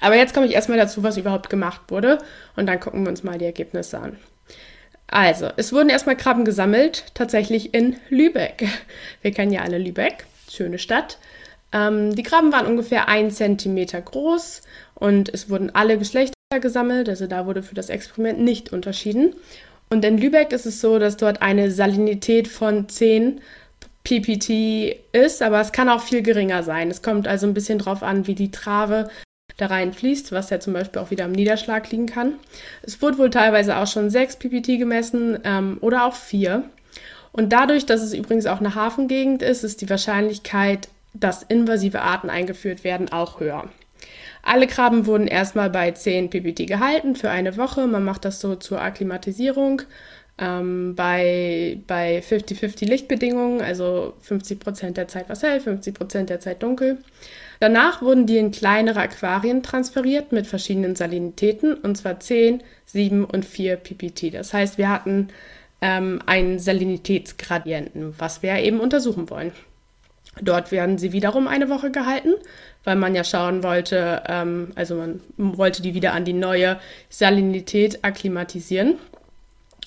Aber 0.00 0.16
jetzt 0.16 0.32
komme 0.32 0.46
ich 0.46 0.54
erstmal 0.54 0.78
dazu, 0.78 1.02
was 1.02 1.18
überhaupt 1.18 1.50
gemacht 1.50 1.82
wurde 1.88 2.18
und 2.56 2.64
dann 2.66 2.80
gucken 2.80 3.02
wir 3.02 3.10
uns 3.10 3.24
mal 3.24 3.36
die 3.36 3.44
Ergebnisse 3.44 3.98
an. 3.98 4.16
Also, 5.06 5.50
es 5.58 5.70
wurden 5.70 5.90
erstmal 5.90 6.16
Krabben 6.16 6.46
gesammelt, 6.46 7.04
tatsächlich 7.12 7.74
in 7.74 7.96
Lübeck. 8.08 8.66
Wir 9.22 9.32
kennen 9.32 9.52
ja 9.52 9.60
alle 9.62 9.76
Lübeck, 9.76 10.24
schöne 10.50 10.78
Stadt. 10.78 11.18
Ähm, 11.72 12.14
die 12.14 12.22
Krabben 12.22 12.52
waren 12.52 12.66
ungefähr 12.66 13.08
ein 13.08 13.30
Zentimeter 13.30 14.00
groß 14.00 14.62
und 14.94 15.28
es 15.28 15.50
wurden 15.50 15.74
alle 15.74 15.98
Geschlechter 15.98 16.32
gesammelt, 16.60 17.10
also 17.10 17.26
da 17.26 17.44
wurde 17.44 17.62
für 17.62 17.74
das 17.74 17.90
Experiment 17.90 18.40
nicht 18.40 18.72
unterschieden. 18.72 19.34
Und 19.90 20.04
in 20.06 20.16
Lübeck 20.16 20.52
ist 20.52 20.64
es 20.64 20.80
so, 20.80 20.98
dass 20.98 21.18
dort 21.18 21.42
eine 21.42 21.70
Salinität 21.70 22.48
von 22.48 22.88
10 22.88 23.40
PPT 24.08 24.96
ist, 25.12 25.42
aber 25.42 25.60
es 25.60 25.72
kann 25.72 25.90
auch 25.90 26.00
viel 26.00 26.22
geringer 26.22 26.62
sein. 26.62 26.90
Es 26.90 27.02
kommt 27.02 27.28
also 27.28 27.46
ein 27.46 27.52
bisschen 27.52 27.78
drauf 27.78 28.02
an, 28.02 28.26
wie 28.26 28.34
die 28.34 28.50
Trave 28.50 29.10
da 29.58 29.66
reinfließt, 29.66 30.32
was 30.32 30.48
ja 30.48 30.60
zum 30.60 30.72
Beispiel 30.72 31.02
auch 31.02 31.10
wieder 31.10 31.26
am 31.26 31.32
Niederschlag 31.32 31.90
liegen 31.90 32.06
kann. 32.06 32.34
Es 32.82 33.02
wurde 33.02 33.18
wohl 33.18 33.28
teilweise 33.28 33.76
auch 33.76 33.86
schon 33.86 34.08
6 34.08 34.36
PPT 34.36 34.78
gemessen 34.78 35.38
ähm, 35.44 35.76
oder 35.82 36.06
auch 36.06 36.14
4. 36.14 36.62
Und 37.32 37.52
dadurch, 37.52 37.84
dass 37.84 38.00
es 38.00 38.14
übrigens 38.14 38.46
auch 38.46 38.60
eine 38.60 38.74
Hafengegend 38.74 39.42
ist, 39.42 39.62
ist 39.62 39.82
die 39.82 39.90
Wahrscheinlichkeit, 39.90 40.88
dass 41.12 41.42
invasive 41.42 42.00
Arten 42.00 42.30
eingeführt 42.30 42.84
werden, 42.84 43.12
auch 43.12 43.40
höher. 43.40 43.68
Alle 44.42 44.66
Krabben 44.66 45.04
wurden 45.04 45.26
erstmal 45.26 45.68
bei 45.68 45.90
10 45.90 46.30
PPT 46.30 46.66
gehalten 46.66 47.14
für 47.14 47.28
eine 47.28 47.58
Woche. 47.58 47.86
Man 47.86 48.04
macht 48.04 48.24
das 48.24 48.40
so 48.40 48.54
zur 48.54 48.80
Akklimatisierung 48.80 49.82
ähm, 50.38 50.94
bei 50.94 51.78
50-50 51.88 52.86
Lichtbedingungen, 52.86 53.60
also 53.60 54.14
50% 54.26 54.92
der 54.92 55.08
Zeit 55.08 55.28
war 55.28 55.34
es 55.34 55.42
hell, 55.42 55.60
50% 55.60 56.24
der 56.24 56.40
Zeit 56.40 56.62
dunkel. 56.62 56.98
Danach 57.60 58.02
wurden 58.02 58.26
die 58.26 58.38
in 58.38 58.52
kleinere 58.52 59.00
Aquarien 59.00 59.62
transferiert 59.62 60.30
mit 60.30 60.46
verschiedenen 60.46 60.94
Salinitäten, 60.94 61.74
und 61.74 61.96
zwar 61.96 62.20
10, 62.20 62.62
7 62.86 63.24
und 63.24 63.44
4 63.44 63.76
ppt. 63.76 64.34
Das 64.34 64.52
heißt, 64.54 64.78
wir 64.78 64.88
hatten 64.88 65.28
ähm, 65.80 66.20
einen 66.26 66.58
Salinitätsgradienten, 66.58 68.14
was 68.18 68.42
wir 68.42 68.56
eben 68.56 68.80
untersuchen 68.80 69.28
wollen. 69.30 69.52
Dort 70.40 70.70
werden 70.70 70.98
sie 70.98 71.12
wiederum 71.12 71.48
eine 71.48 71.68
Woche 71.68 71.90
gehalten, 71.90 72.34
weil 72.84 72.94
man 72.94 73.16
ja 73.16 73.24
schauen 73.24 73.64
wollte, 73.64 74.22
ähm, 74.28 74.70
also 74.76 74.94
man 74.94 75.20
wollte 75.36 75.82
die 75.82 75.94
wieder 75.94 76.12
an 76.12 76.24
die 76.24 76.32
neue 76.32 76.78
Salinität 77.08 78.04
akklimatisieren. 78.04 78.98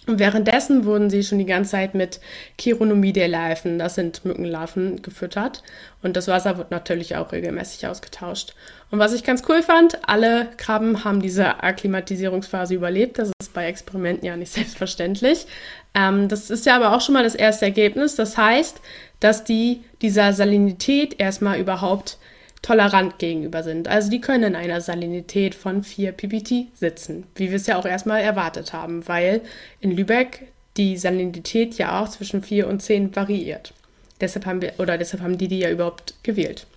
Und 0.08 0.18
währenddessen 0.18 0.86
wurden 0.86 1.12
sie 1.12 1.24
schon 1.24 1.38
die 1.38 1.46
ganze 1.46 1.72
Zeit 1.72 1.94
mit 1.94 2.20
Chironomidea-Larven, 2.58 3.78
das 3.78 3.96
sind 3.96 4.26
Mückenlarven, 4.26 5.04
gefüttert. 5.04 5.62
Und 6.02 6.18
das 6.18 6.28
Wasser 6.28 6.58
wird 6.58 6.72
natürlich 6.72 7.16
auch 7.16 7.32
regelmäßig 7.32 7.86
ausgetauscht. 7.86 8.56
Und 8.90 8.98
was 8.98 9.14
ich 9.14 9.24
ganz 9.24 9.44
cool 9.48 9.62
fand, 9.62 10.00
alle 10.10 10.48
Krabben 10.58 11.04
haben 11.04 11.22
diese 11.22 11.64
Akklimatisierungsphase 11.64 12.74
überlebt. 12.74 13.20
Das 13.20 13.32
ist 13.40 13.54
bei 13.54 13.68
Experimenten 13.68 14.26
ja 14.26 14.36
nicht 14.36 14.52
selbstverständlich. 14.54 15.46
Ähm, 15.94 16.28
das 16.28 16.50
ist 16.50 16.66
ja 16.66 16.76
aber 16.76 16.96
auch 16.96 17.02
schon 17.02 17.14
mal 17.14 17.24
das 17.24 17.36
erste 17.36 17.66
Ergebnis. 17.66 18.16
Das 18.16 18.38
heißt, 18.38 18.82
dass 19.20 19.44
die 19.44 19.84
dieser 20.02 20.34
Salinität 20.34 21.20
erstmal 21.20 21.60
überhaupt 21.60 22.18
tolerant 22.62 23.18
gegenüber 23.18 23.64
sind. 23.64 23.88
Also 23.88 24.10
die 24.10 24.22
können 24.22 24.44
in 24.44 24.56
einer 24.56 24.82
Salinität 24.82 25.56
von 25.56 25.84
4 25.84 26.12
ppt 26.12 26.68
sitzen, 26.76 27.26
wie 27.36 27.50
wir 27.50 27.56
es 27.56 27.68
ja 27.68 27.78
auch 27.78 27.86
erstmal 27.86 28.22
erwartet 28.22 28.74
haben, 28.74 29.08
weil 29.08 29.42
in 29.80 29.92
Lübeck 29.92 30.48
die 30.78 30.98
Salinität 30.98 31.78
ja 31.78 32.00
auch 32.00 32.10
zwischen 32.10 32.44
4 32.44 32.68
und 32.68 32.82
10 32.82 33.16
variiert. 33.16 33.74
Deshalb 34.20 34.46
haben 34.46 34.62
wir, 34.62 34.74
oder 34.78 34.98
deshalb 34.98 35.24
haben 35.24 35.38
die 35.38 35.48
die 35.48 35.60
ja 35.60 35.72
überhaupt 35.72 36.14
gewählt. 36.24 36.68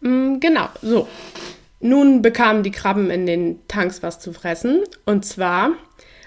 Mm, 0.00 0.38
genau, 0.38 0.68
so. 0.82 1.08
Nun 1.80 2.22
bekamen 2.22 2.62
die 2.62 2.70
Krabben 2.70 3.10
in 3.10 3.26
den 3.26 3.66
Tanks 3.68 4.02
was 4.02 4.20
zu 4.20 4.32
fressen, 4.32 4.84
und 5.04 5.24
zwar 5.24 5.72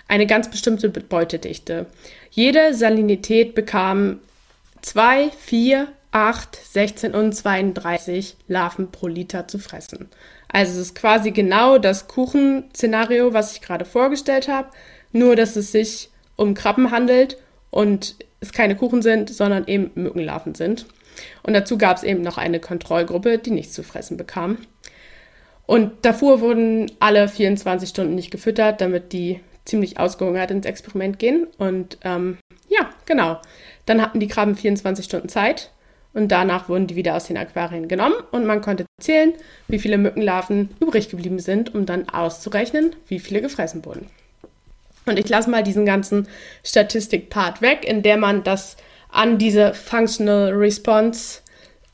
eine 0.07 0.25
ganz 0.25 0.49
bestimmte 0.49 0.89
Beutedichte. 0.89 1.85
Jede 2.31 2.73
Salinität 2.73 3.55
bekam 3.55 4.19
2, 4.81 5.29
4, 5.37 5.87
8, 6.11 6.55
16 6.55 7.13
und 7.13 7.33
32 7.33 8.35
Larven 8.47 8.91
pro 8.91 9.07
Liter 9.07 9.47
zu 9.47 9.59
fressen. 9.59 10.09
Also 10.47 10.73
es 10.73 10.77
ist 10.87 10.95
quasi 10.95 11.31
genau 11.31 11.77
das 11.77 12.07
Kuchenszenario, 12.07 13.33
was 13.33 13.53
ich 13.53 13.61
gerade 13.61 13.85
vorgestellt 13.85 14.47
habe, 14.47 14.69
nur 15.11 15.35
dass 15.35 15.55
es 15.55 15.71
sich 15.71 16.09
um 16.35 16.55
Krabben 16.55 16.91
handelt 16.91 17.37
und 17.69 18.15
es 18.39 18.51
keine 18.51 18.75
Kuchen 18.75 19.01
sind, 19.01 19.29
sondern 19.29 19.67
eben 19.67 19.91
Mückenlarven 19.95 20.55
sind. 20.55 20.85
Und 21.43 21.53
dazu 21.53 21.77
gab 21.77 21.97
es 21.97 22.03
eben 22.03 22.21
noch 22.21 22.37
eine 22.37 22.59
Kontrollgruppe, 22.59 23.37
die 23.37 23.51
nichts 23.51 23.73
zu 23.73 23.83
fressen 23.83 24.17
bekam. 24.17 24.57
Und 25.65 25.91
davor 26.03 26.41
wurden 26.41 26.91
alle 26.99 27.27
24 27.27 27.89
Stunden 27.89 28.15
nicht 28.15 28.31
gefüttert, 28.31 28.81
damit 28.81 29.13
die 29.13 29.41
ziemlich 29.65 29.99
ausgehungert 29.99 30.49
ins 30.49 30.65
Experiment 30.65 31.19
gehen. 31.19 31.45
Und 31.57 31.99
ähm, 32.03 32.37
ja, 32.69 32.89
genau. 33.05 33.39
Dann 33.85 34.01
hatten 34.01 34.19
die 34.19 34.27
Krabben 34.27 34.55
24 34.55 35.05
Stunden 35.05 35.29
Zeit 35.29 35.71
und 36.19 36.27
danach 36.27 36.67
wurden 36.67 36.87
die 36.87 36.97
wieder 36.97 37.15
aus 37.15 37.27
den 37.27 37.37
Aquarien 37.37 37.87
genommen 37.87 38.15
und 38.31 38.45
man 38.45 38.59
konnte 38.59 38.85
zählen, 38.99 39.33
wie 39.69 39.79
viele 39.79 39.97
Mückenlarven 39.97 40.69
übrig 40.81 41.09
geblieben 41.09 41.39
sind, 41.39 41.73
um 41.73 41.85
dann 41.85 42.09
auszurechnen, 42.09 42.93
wie 43.07 43.19
viele 43.19 43.41
gefressen 43.41 43.85
wurden. 43.85 44.07
Und 45.05 45.17
ich 45.17 45.29
lasse 45.29 45.49
mal 45.49 45.63
diesen 45.63 45.85
ganzen 45.85 46.27
Statistik-Part 46.63 47.61
weg, 47.61 47.87
in 47.87 48.03
der 48.03 48.17
man 48.17 48.43
das 48.43 48.75
an 49.09 49.37
diese 49.37 49.73
Functional 49.73 50.51
Response 50.51 51.39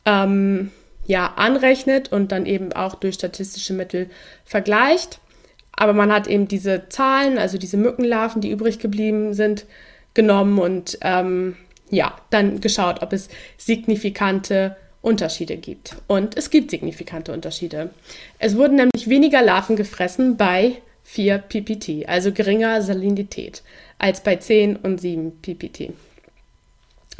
ähm, 0.05 0.71
ja, 1.05 1.33
anrechnet 1.35 2.11
und 2.11 2.31
dann 2.31 2.47
eben 2.47 2.73
auch 2.73 2.95
durch 2.95 3.15
statistische 3.15 3.73
Mittel 3.73 4.09
vergleicht. 4.43 5.19
Aber 5.71 5.93
man 5.93 6.11
hat 6.11 6.25
eben 6.25 6.47
diese 6.47 6.89
Zahlen, 6.89 7.38
also 7.38 7.59
diese 7.59 7.77
Mückenlarven, 7.77 8.41
die 8.41 8.49
übrig 8.49 8.79
geblieben 8.79 9.35
sind, 9.35 9.65
genommen 10.15 10.57
und 10.57 10.97
ähm, 11.01 11.57
ja, 11.89 12.17
dann 12.30 12.62
geschaut, 12.62 13.02
ob 13.02 13.13
es 13.13 13.30
signifikante 13.58 14.76
Unterschiede 15.02 15.58
gibt. 15.58 15.95
Und 16.08 16.36
es 16.36 16.50
gibt 16.50 16.71
signifikante 16.71 17.32
Unterschiede. 17.32 17.91
Es 18.39 18.58
wurden 18.58 18.76
nämlich 18.76 19.08
weniger 19.08 19.41
Larven 19.41 19.76
gefressen 19.76 20.36
bei 20.36 20.82
4 21.04 21.38
ppt, 21.38 22.08
also 22.08 22.32
geringer 22.32 22.82
Salinität, 22.82 23.62
als 24.00 24.21
bei 24.21 24.38
10 24.38 24.78
und 24.78 25.00
7 25.00 25.39
ppt. 25.41 25.91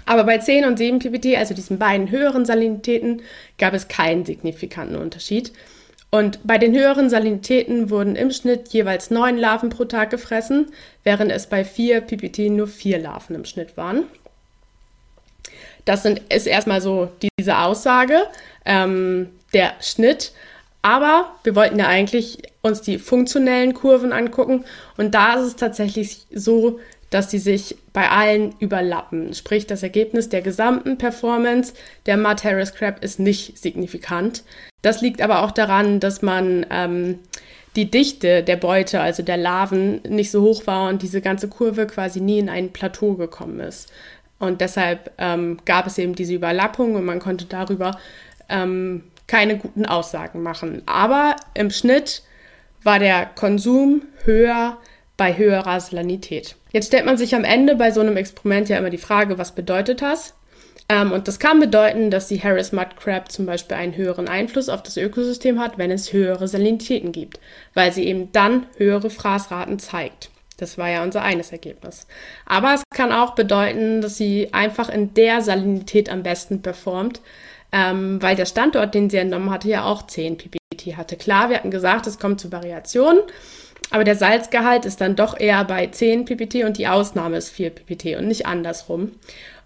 Aber 0.08 0.24
bei 0.24 0.40
10 0.40 0.66
und 0.66 0.78
7 0.78 1.00
ppt, 1.00 1.38
also 1.38 1.54
diesen 1.54 1.78
beiden 1.78 2.10
höheren 2.10 2.46
Salinitäten, 2.46 3.22
gab 3.58 3.74
es 3.74 3.88
keinen 3.88 4.26
signifikanten 4.26 4.98
Unterschied. 4.98 5.52
Und 6.12 6.40
bei 6.44 6.58
den 6.58 6.74
höheren 6.74 7.10
Salinitäten 7.10 7.90
wurden 7.90 8.16
im 8.16 8.32
Schnitt 8.32 8.70
jeweils 8.70 9.12
9 9.12 9.38
Larven 9.38 9.70
pro 9.70 9.86
Tag 9.86 10.10
gefressen, 10.10 10.68
während 11.04 11.32
es 11.32 11.48
bei 11.48 11.64
4 11.64 12.02
ppt 12.02 12.50
nur 12.50 12.68
4 12.68 13.00
Larven 13.00 13.36
im 13.36 13.46
Schnitt 13.46 13.78
waren. 13.78 14.06
Das 15.86 16.04
sind, 16.04 16.22
ist 16.34 16.48
erstmal 16.48 16.82
so 16.82 17.10
diese 17.40 17.60
Aussage, 17.60 18.24
ähm, 18.66 19.30
der 19.54 19.74
Schnitt. 19.80 20.32
Aber 20.82 21.32
wir 21.44 21.56
wollten 21.56 21.80
ja 21.80 21.88
eigentlich 21.88 22.40
uns 22.62 22.82
die 22.82 23.00
funktionellen 23.00 23.74
Kurven 23.74 24.12
angucken. 24.14 24.66
Und 24.98 25.16
da 25.16 25.36
ist 25.36 25.46
es 25.46 25.56
tatsächlich 25.56 26.26
so, 26.32 26.80
dass 27.10 27.32
sie 27.32 27.40
sich 27.40 27.78
bei 27.94 28.10
allen 28.10 28.54
überlappen. 28.60 29.34
Sprich, 29.34 29.68
das 29.68 29.84
Ergebnis 29.84 30.30
der 30.30 30.42
gesamten 30.42 30.98
Performance 30.98 31.74
der 32.06 32.18
Mud 32.18 32.44
Harris 32.44 32.74
Crab 32.74 33.04
ist 33.04 33.20
nicht 33.20 33.58
signifikant. 33.58 34.44
Das 34.82 35.02
liegt 35.02 35.22
aber 35.22 35.44
auch 35.44 35.52
daran, 35.52 36.00
dass 36.00 36.22
man 36.22 36.66
ähm, 36.70 37.20
die 37.76 37.90
Dichte 37.90 38.44
der 38.44 38.56
Beute, 38.56 39.02
also 39.02 39.24
der 39.24 39.38
Larven, 39.38 40.02
nicht 40.08 40.32
so 40.32 40.42
hoch 40.42 40.66
war 40.68 40.90
und 40.90 41.02
diese 41.02 41.22
ganze 41.22 41.48
Kurve 41.48 41.88
quasi 41.88 42.22
nie 42.22 42.40
in 42.40 42.50
ein 42.50 42.72
Plateau 42.72 43.14
gekommen 43.16 43.60
ist. 43.60 43.92
Und 44.40 44.62
deshalb 44.62 45.12
ähm, 45.18 45.58
gab 45.66 45.88
es 45.88 45.98
eben 45.98 46.16
diese 46.16 46.34
Überlappung 46.34 46.96
und 46.96 47.06
man 47.06 47.20
konnte 47.20 47.46
darüber 47.46 47.98
ähm, 48.50 49.04
keine 49.28 49.58
guten 49.58 49.86
Aussagen 49.86 50.44
machen. 50.44 50.84
Aber 50.86 51.36
im 51.54 51.72
Schnitt 51.72 52.24
war 52.84 53.00
der 53.00 53.26
Konsum 53.26 54.04
höher 54.24 54.78
bei 55.18 55.38
höherer 55.38 55.80
Salinität. 55.80 56.56
Jetzt 56.72 56.88
stellt 56.88 57.06
man 57.06 57.18
sich 57.18 57.36
am 57.36 57.44
Ende 57.44 57.76
bei 57.76 57.92
so 57.92 58.02
einem 58.02 58.18
Experiment 58.18 58.70
ja 58.70 58.78
immer 58.78 58.90
die 58.90 58.98
Frage, 58.98 59.38
was 59.38 59.56
bedeutet 59.56 60.02
das? 60.02 60.34
Ähm, 60.90 61.12
und 61.12 61.28
das 61.28 61.40
kann 61.40 61.60
bedeuten, 61.60 62.12
dass 62.12 62.28
die 62.28 62.42
Harris 62.42 62.72
Mud 62.72 62.98
Crab 62.98 63.32
zum 63.32 63.46
Beispiel 63.46 63.78
einen 63.78 63.96
höheren 63.96 64.28
Einfluss 64.28 64.70
auf 64.70 64.84
das 64.84 64.98
Ökosystem 64.98 65.60
hat, 65.60 65.78
wenn 65.78 65.90
es 65.90 66.14
höhere 66.14 66.48
Salinitäten 66.48 67.12
gibt, 67.12 67.40
weil 67.74 67.92
sie 67.92 68.06
eben 68.06 68.32
dann 68.32 68.68
höhere 68.78 69.10
Fraßraten 69.10 69.80
zeigt. 69.80 70.30
Das 70.58 70.78
war 70.78 70.90
ja 70.90 71.04
unser 71.04 71.22
eines 71.22 71.52
Ergebnis. 71.52 72.08
Aber 72.46 72.74
es 72.74 72.84
kann 72.94 73.12
auch 73.12 73.36
bedeuten, 73.36 74.02
dass 74.02 74.18
sie 74.18 74.50
einfach 74.54 74.90
in 74.90 75.14
der 75.14 75.42
Salinität 75.42 76.10
am 76.10 76.24
besten 76.24 76.62
performt, 76.62 77.22
ähm, 77.72 78.22
weil 78.22 78.36
der 78.36 78.46
Standort, 78.46 78.96
den 78.96 79.10
sie 79.10 79.18
entnommen 79.18 79.50
hatte, 79.50 79.68
ja 79.68 79.84
auch 79.84 80.08
10 80.08 80.38
ppt 80.38 80.98
hatte. 80.98 81.18
Klar, 81.18 81.50
wir 81.50 81.58
hatten 81.58 81.72
gesagt, 81.72 82.08
es 82.08 82.20
kommt 82.20 82.40
zu 82.40 82.52
Variationen, 82.52 83.22
aber 83.92 84.04
der 84.04 84.16
Salzgehalt 84.16 84.86
ist 84.86 85.02
dann 85.02 85.16
doch 85.16 85.40
eher 85.40 85.64
bei 85.66 85.88
10 85.88 86.26
ppt 86.26 86.64
und 86.64 86.78
die 86.78 86.88
Ausnahme 86.88 87.38
ist 87.38 87.50
4 87.50 87.72
ppt 87.72 88.18
und 88.18 88.28
nicht 88.28 88.46
andersrum. 88.46 89.12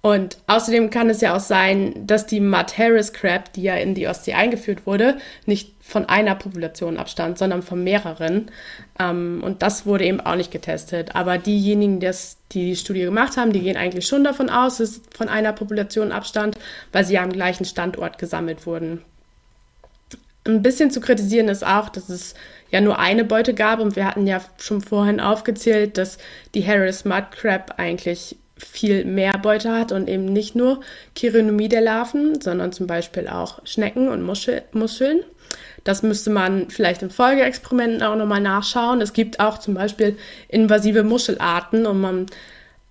Und 0.02 0.38
außerdem 0.48 0.90
kann 0.92 1.10
es 1.10 1.20
ja 1.20 1.36
auch 1.36 1.42
sein, 1.42 2.08
dass 2.08 2.26
die 2.26 2.40
Mud 2.40 2.78
Harris 2.78 3.12
Crab, 3.12 3.52
die 3.52 3.64
ja 3.64 3.76
in 3.76 3.96
die 3.96 4.08
Ostsee 4.08 4.34
eingeführt 4.34 4.86
wurde, 4.86 5.18
nicht 5.46 5.74
von 5.82 6.08
einer 6.08 6.36
Population 6.36 6.98
abstand, 6.98 7.38
sondern 7.38 7.62
von 7.64 7.84
mehreren. 7.84 8.50
Ähm, 8.98 9.42
und 9.44 9.62
das 9.62 9.86
wurde 9.86 10.06
eben 10.06 10.22
auch 10.22 10.36
nicht 10.36 10.52
getestet. 10.52 11.16
Aber 11.16 11.38
diejenigen, 11.38 12.00
die 12.00 12.12
die 12.52 12.76
Studie 12.78 13.02
gemacht 13.02 13.36
haben, 13.36 13.52
die 13.52 13.60
gehen 13.60 13.76
eigentlich 13.76 14.08
schon 14.08 14.24
davon 14.24 14.50
aus, 14.50 14.78
dass 14.78 14.90
es 14.90 15.02
von 15.16 15.28
einer 15.28 15.52
Population 15.52 16.14
abstand, 16.14 16.58
weil 16.94 17.04
sie 17.04 17.16
ja 17.16 17.24
am 17.24 17.34
gleichen 17.34 17.66
Standort 17.66 18.18
gesammelt 18.20 18.66
wurden. 18.66 19.02
Ein 20.46 20.64
bisschen 20.64 20.92
zu 20.92 21.02
kritisieren 21.02 21.50
ist 21.50 21.66
auch, 21.66 21.90
dass 21.90 22.08
es 22.08 22.36
ja 22.72 22.80
nur 22.80 23.00
eine 23.00 23.26
Beute 23.26 23.54
gab 23.54 23.80
und 23.82 23.98
wir 23.98 24.06
hatten 24.06 24.26
ja 24.26 24.42
schon 24.58 24.80
vorhin 24.80 25.20
aufgezählt, 25.20 25.98
dass 25.98 26.18
die 26.56 26.66
Harris 26.66 27.04
Mud 27.04 27.32
Crab 27.32 27.74
eigentlich 27.78 28.38
viel 28.60 29.06
mehr 29.06 29.38
Beute 29.38 29.72
hat 29.72 29.92
und 29.92 30.08
eben 30.08 30.26
nicht 30.26 30.56
nur 30.56 30.82
Chironomie 31.16 31.70
der 31.70 31.82
Larven, 31.82 32.42
sondern 32.42 32.72
zum 32.72 32.88
Beispiel 32.88 33.28
auch 33.28 33.66
Schnecken 33.66 34.10
und 34.10 34.22
Muschel 34.22 34.64
Muscheln. 34.74 35.22
Das 35.84 36.04
müsste 36.04 36.30
man 36.30 36.70
vielleicht 36.70 37.02
in 37.02 37.10
Folgeexperimenten 37.10 38.04
auch 38.04 38.16
nochmal 38.16 38.42
nachschauen. 38.42 39.02
Es 39.02 39.14
gibt 39.14 39.40
auch 39.40 39.58
zum 39.58 39.74
Beispiel 39.74 40.18
invasive 40.50 41.04
Muschelarten 41.04 41.86
und 41.86 42.02
man 42.02 42.26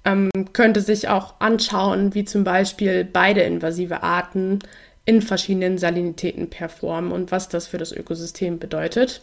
ähm, 0.04 0.30
könnte 0.52 0.80
sich 0.80 1.08
auch 1.08 1.34
anschauen, 1.38 2.14
wie 2.14 2.24
zum 2.24 2.44
Beispiel 2.44 3.04
beide 3.04 3.42
invasive 3.42 4.02
Arten 4.02 4.60
in 5.04 5.22
verschiedenen 5.22 5.78
Salinitäten 5.78 6.50
performen 6.50 7.12
und 7.12 7.30
was 7.30 7.48
das 7.48 7.66
für 7.66 7.78
das 7.78 7.92
Ökosystem 7.92 8.58
bedeutet. 8.58 9.22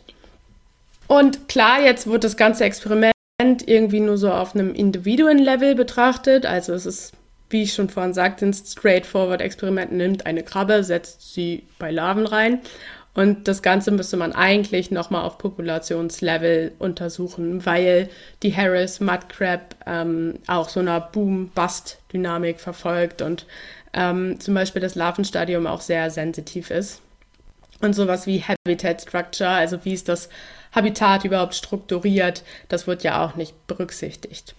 Und 1.07 1.47
klar, 1.47 1.81
jetzt 1.81 2.07
wird 2.07 2.23
das 2.23 2.37
ganze 2.37 2.63
Experiment 2.63 3.14
irgendwie 3.41 3.99
nur 3.99 4.17
so 4.17 4.31
auf 4.31 4.55
einem 4.55 4.73
Individuen-Level 4.73 5.75
betrachtet. 5.75 6.45
Also 6.45 6.73
es 6.73 6.85
ist, 6.85 7.13
wie 7.49 7.63
ich 7.63 7.73
schon 7.73 7.89
vorhin 7.89 8.13
sagte, 8.13 8.45
ein 8.45 8.53
Straightforward-Experiment 8.53 9.91
nimmt 9.91 10.25
eine 10.25 10.43
Krabbe, 10.43 10.83
setzt 10.83 11.33
sie 11.33 11.63
bei 11.77 11.91
Larven 11.91 12.27
rein. 12.27 12.59
Und 13.13 13.47
das 13.47 13.61
Ganze 13.61 13.91
müsste 13.91 14.17
man 14.17 14.33
eigentlich 14.33 14.91
nochmal 14.91 15.23
auf 15.23 15.37
Populationslevel 15.37 16.73
untersuchen, 16.79 17.65
weil 17.65 18.09
die 18.43 18.55
Harris 18.55 18.99
Mud 18.99 19.29
Crab 19.29 19.75
ähm, 19.85 20.39
auch 20.47 20.67
so 20.67 20.81
einer 20.81 20.99
Boom-Bust-Dynamik 20.99 22.59
verfolgt 22.59 23.21
und 23.21 23.45
ähm, 23.93 24.37
zum 24.41 24.53
Beispiel 24.53 24.81
das 24.81 24.95
Larvenstadium 24.95 25.65
auch 25.65 25.79
sehr 25.79 26.09
sensitiv 26.09 26.71
ist. 26.71 27.01
Und 27.81 27.93
sowas 27.93 28.27
wie 28.27 28.43
Habitat 28.43 29.01
Structure, 29.01 29.49
also 29.49 29.83
wie 29.83 29.93
ist 29.93 30.09
das 30.09 30.29
Habitat 30.75 31.23
überhaupt 31.23 31.55
strukturiert, 31.55 32.43
das 32.69 32.85
wird 32.85 33.03
ja 33.03 33.25
auch 33.25 33.35
nicht 33.35 33.67
berücksichtigt. 33.67 34.53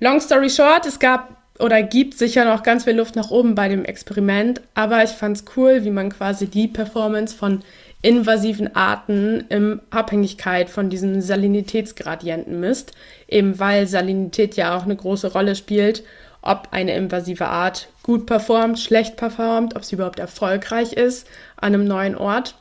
Long 0.00 0.20
story 0.20 0.50
short, 0.50 0.84
es 0.84 0.98
gab 0.98 1.36
oder 1.58 1.82
gibt 1.82 2.18
sicher 2.18 2.44
noch 2.44 2.62
ganz 2.62 2.84
viel 2.84 2.96
Luft 2.96 3.14
nach 3.14 3.30
oben 3.30 3.54
bei 3.54 3.68
dem 3.68 3.84
Experiment, 3.84 4.60
aber 4.74 5.04
ich 5.04 5.10
fand 5.10 5.36
es 5.36 5.44
cool, 5.56 5.84
wie 5.84 5.90
man 5.90 6.10
quasi 6.10 6.46
die 6.48 6.66
Performance 6.66 7.36
von 7.36 7.62
invasiven 8.02 8.74
Arten 8.74 9.44
in 9.48 9.80
Abhängigkeit 9.90 10.68
von 10.68 10.90
diesem 10.90 11.20
Salinitätsgradienten 11.20 12.58
misst, 12.58 12.92
eben 13.28 13.60
weil 13.60 13.86
Salinität 13.86 14.56
ja 14.56 14.76
auch 14.76 14.82
eine 14.82 14.96
große 14.96 15.32
Rolle 15.32 15.54
spielt, 15.54 16.02
ob 16.42 16.68
eine 16.72 16.96
invasive 16.96 17.46
Art 17.46 17.88
gut 18.02 18.26
performt, 18.26 18.80
schlecht 18.80 19.16
performt, 19.16 19.76
ob 19.76 19.84
sie 19.84 19.94
überhaupt 19.94 20.18
erfolgreich 20.18 20.94
ist 20.94 21.28
an 21.56 21.74
einem 21.74 21.86
neuen 21.86 22.16
Ort. 22.16 22.56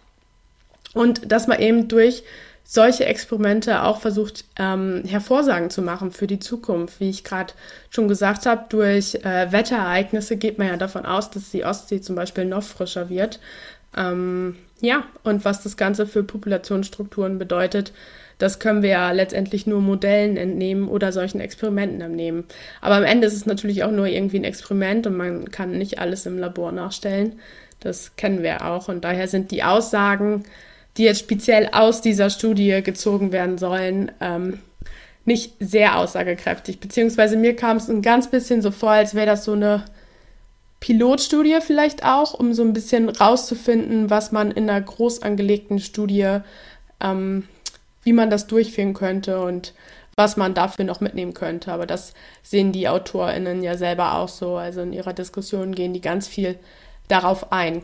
Und 0.93 1.31
dass 1.31 1.47
man 1.47 1.59
eben 1.59 1.87
durch 1.87 2.23
solche 2.63 3.05
Experimente 3.05 3.83
auch 3.83 3.99
versucht, 3.99 4.45
ähm, 4.57 5.03
Hervorsagen 5.05 5.69
zu 5.69 5.81
machen 5.81 6.11
für 6.11 6.27
die 6.27 6.39
Zukunft. 6.39 6.99
Wie 6.99 7.09
ich 7.09 7.23
gerade 7.23 7.53
schon 7.89 8.07
gesagt 8.07 8.45
habe, 8.45 8.65
durch 8.69 9.15
äh, 9.15 9.51
Wetterereignisse 9.51 10.37
geht 10.37 10.57
man 10.57 10.67
ja 10.67 10.77
davon 10.77 11.05
aus, 11.05 11.29
dass 11.31 11.51
die 11.51 11.65
Ostsee 11.65 12.01
zum 12.01 12.15
Beispiel 12.15 12.45
noch 12.45 12.63
frischer 12.63 13.09
wird. 13.09 13.39
Ähm, 13.95 14.55
ja, 14.79 15.03
und 15.23 15.43
was 15.45 15.61
das 15.61 15.77
Ganze 15.77 16.07
für 16.07 16.23
Populationsstrukturen 16.23 17.37
bedeutet, 17.37 17.93
das 18.41 18.57
können 18.57 18.81
wir 18.81 18.89
ja 18.89 19.11
letztendlich 19.11 19.67
nur 19.67 19.81
Modellen 19.81 20.35
entnehmen 20.35 20.87
oder 20.87 21.11
solchen 21.11 21.39
Experimenten 21.39 22.01
entnehmen. 22.01 22.45
Aber 22.81 22.95
am 22.95 23.03
Ende 23.03 23.27
ist 23.27 23.35
es 23.35 23.45
natürlich 23.45 23.83
auch 23.83 23.91
nur 23.91 24.07
irgendwie 24.07 24.39
ein 24.39 24.43
Experiment 24.43 25.05
und 25.05 25.15
man 25.15 25.51
kann 25.51 25.77
nicht 25.77 25.99
alles 25.99 26.25
im 26.25 26.39
Labor 26.39 26.71
nachstellen. 26.71 27.39
Das 27.81 28.15
kennen 28.15 28.41
wir 28.41 28.65
auch. 28.65 28.87
Und 28.87 29.03
daher 29.03 29.27
sind 29.27 29.51
die 29.51 29.63
Aussagen, 29.63 30.43
die 30.97 31.03
jetzt 31.03 31.19
speziell 31.19 31.69
aus 31.71 32.01
dieser 32.01 32.29
Studie 32.29 32.81
gezogen 32.83 33.31
werden 33.31 33.57
sollen, 33.57 34.11
ähm, 34.19 34.59
nicht 35.23 35.53
sehr 35.59 35.97
aussagekräftig. 35.97 36.79
Beziehungsweise 36.79 37.37
mir 37.37 37.55
kam 37.55 37.77
es 37.77 37.89
ein 37.89 38.01
ganz 38.01 38.29
bisschen 38.29 38.61
so 38.61 38.71
vor, 38.71 38.91
als 38.91 39.13
wäre 39.13 39.27
das 39.27 39.45
so 39.45 39.53
eine 39.53 39.85
Pilotstudie 40.79 41.59
vielleicht 41.61 42.03
auch, 42.03 42.33
um 42.33 42.53
so 42.53 42.63
ein 42.63 42.73
bisschen 42.73 43.07
rauszufinden, 43.07 44.09
was 44.09 44.31
man 44.31 44.51
in 44.51 44.69
einer 44.69 44.81
groß 44.81 45.21
angelegten 45.21 45.79
Studie 45.79 46.39
ähm, 46.99 47.47
wie 48.03 48.13
man 48.13 48.29
das 48.29 48.47
durchführen 48.47 48.93
könnte 48.93 49.41
und 49.41 49.73
was 50.15 50.37
man 50.37 50.53
dafür 50.53 50.85
noch 50.85 51.01
mitnehmen 51.01 51.33
könnte. 51.33 51.71
Aber 51.71 51.85
das 51.85 52.13
sehen 52.43 52.71
die 52.71 52.87
AutorInnen 52.87 53.63
ja 53.63 53.77
selber 53.77 54.15
auch 54.15 54.29
so. 54.29 54.55
Also 54.55 54.81
in 54.81 54.93
ihrer 54.93 55.13
Diskussion 55.13 55.73
gehen 55.73 55.93
die 55.93 56.01
ganz 56.01 56.27
viel 56.27 56.57
darauf 57.07 57.51
ein. 57.51 57.83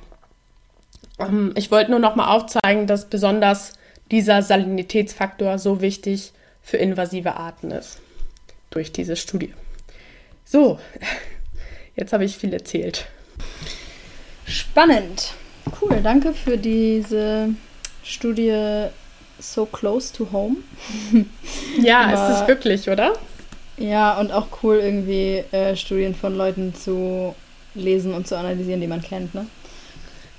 Ähm, 1.19 1.53
ich 1.55 1.71
wollte 1.71 1.91
nur 1.91 1.99
noch 1.99 2.15
mal 2.15 2.27
aufzeigen, 2.33 2.87
dass 2.87 3.09
besonders 3.09 3.73
dieser 4.11 4.41
Salinitätsfaktor 4.41 5.59
so 5.59 5.81
wichtig 5.81 6.31
für 6.61 6.77
invasive 6.77 7.35
Arten 7.35 7.71
ist. 7.71 7.99
Durch 8.69 8.91
diese 8.91 9.15
Studie. 9.15 9.53
So, 10.45 10.79
jetzt 11.95 12.13
habe 12.13 12.25
ich 12.25 12.37
viel 12.37 12.53
erzählt. 12.53 13.07
Spannend. 14.45 15.33
Cool, 15.81 15.99
danke 16.01 16.33
für 16.33 16.57
diese 16.57 17.49
Studie 18.03 18.87
So 19.39 19.65
Close 19.65 20.13
to 20.13 20.31
Home. 20.31 20.57
ja, 21.81 22.01
Aber, 22.01 22.13
ist 22.13 22.41
es 22.41 22.47
wirklich, 22.47 22.89
oder? 22.89 23.13
Ja, 23.77 24.17
und 24.17 24.31
auch 24.31 24.47
cool, 24.63 24.77
irgendwie 24.77 25.43
äh, 25.51 25.75
Studien 25.75 26.15
von 26.15 26.35
Leuten 26.35 26.73
zu 26.73 27.35
lesen 27.75 28.13
und 28.13 28.27
zu 28.27 28.37
analysieren, 28.37 28.81
die 28.81 28.87
man 28.87 29.01
kennt, 29.01 29.35
ne? 29.35 29.45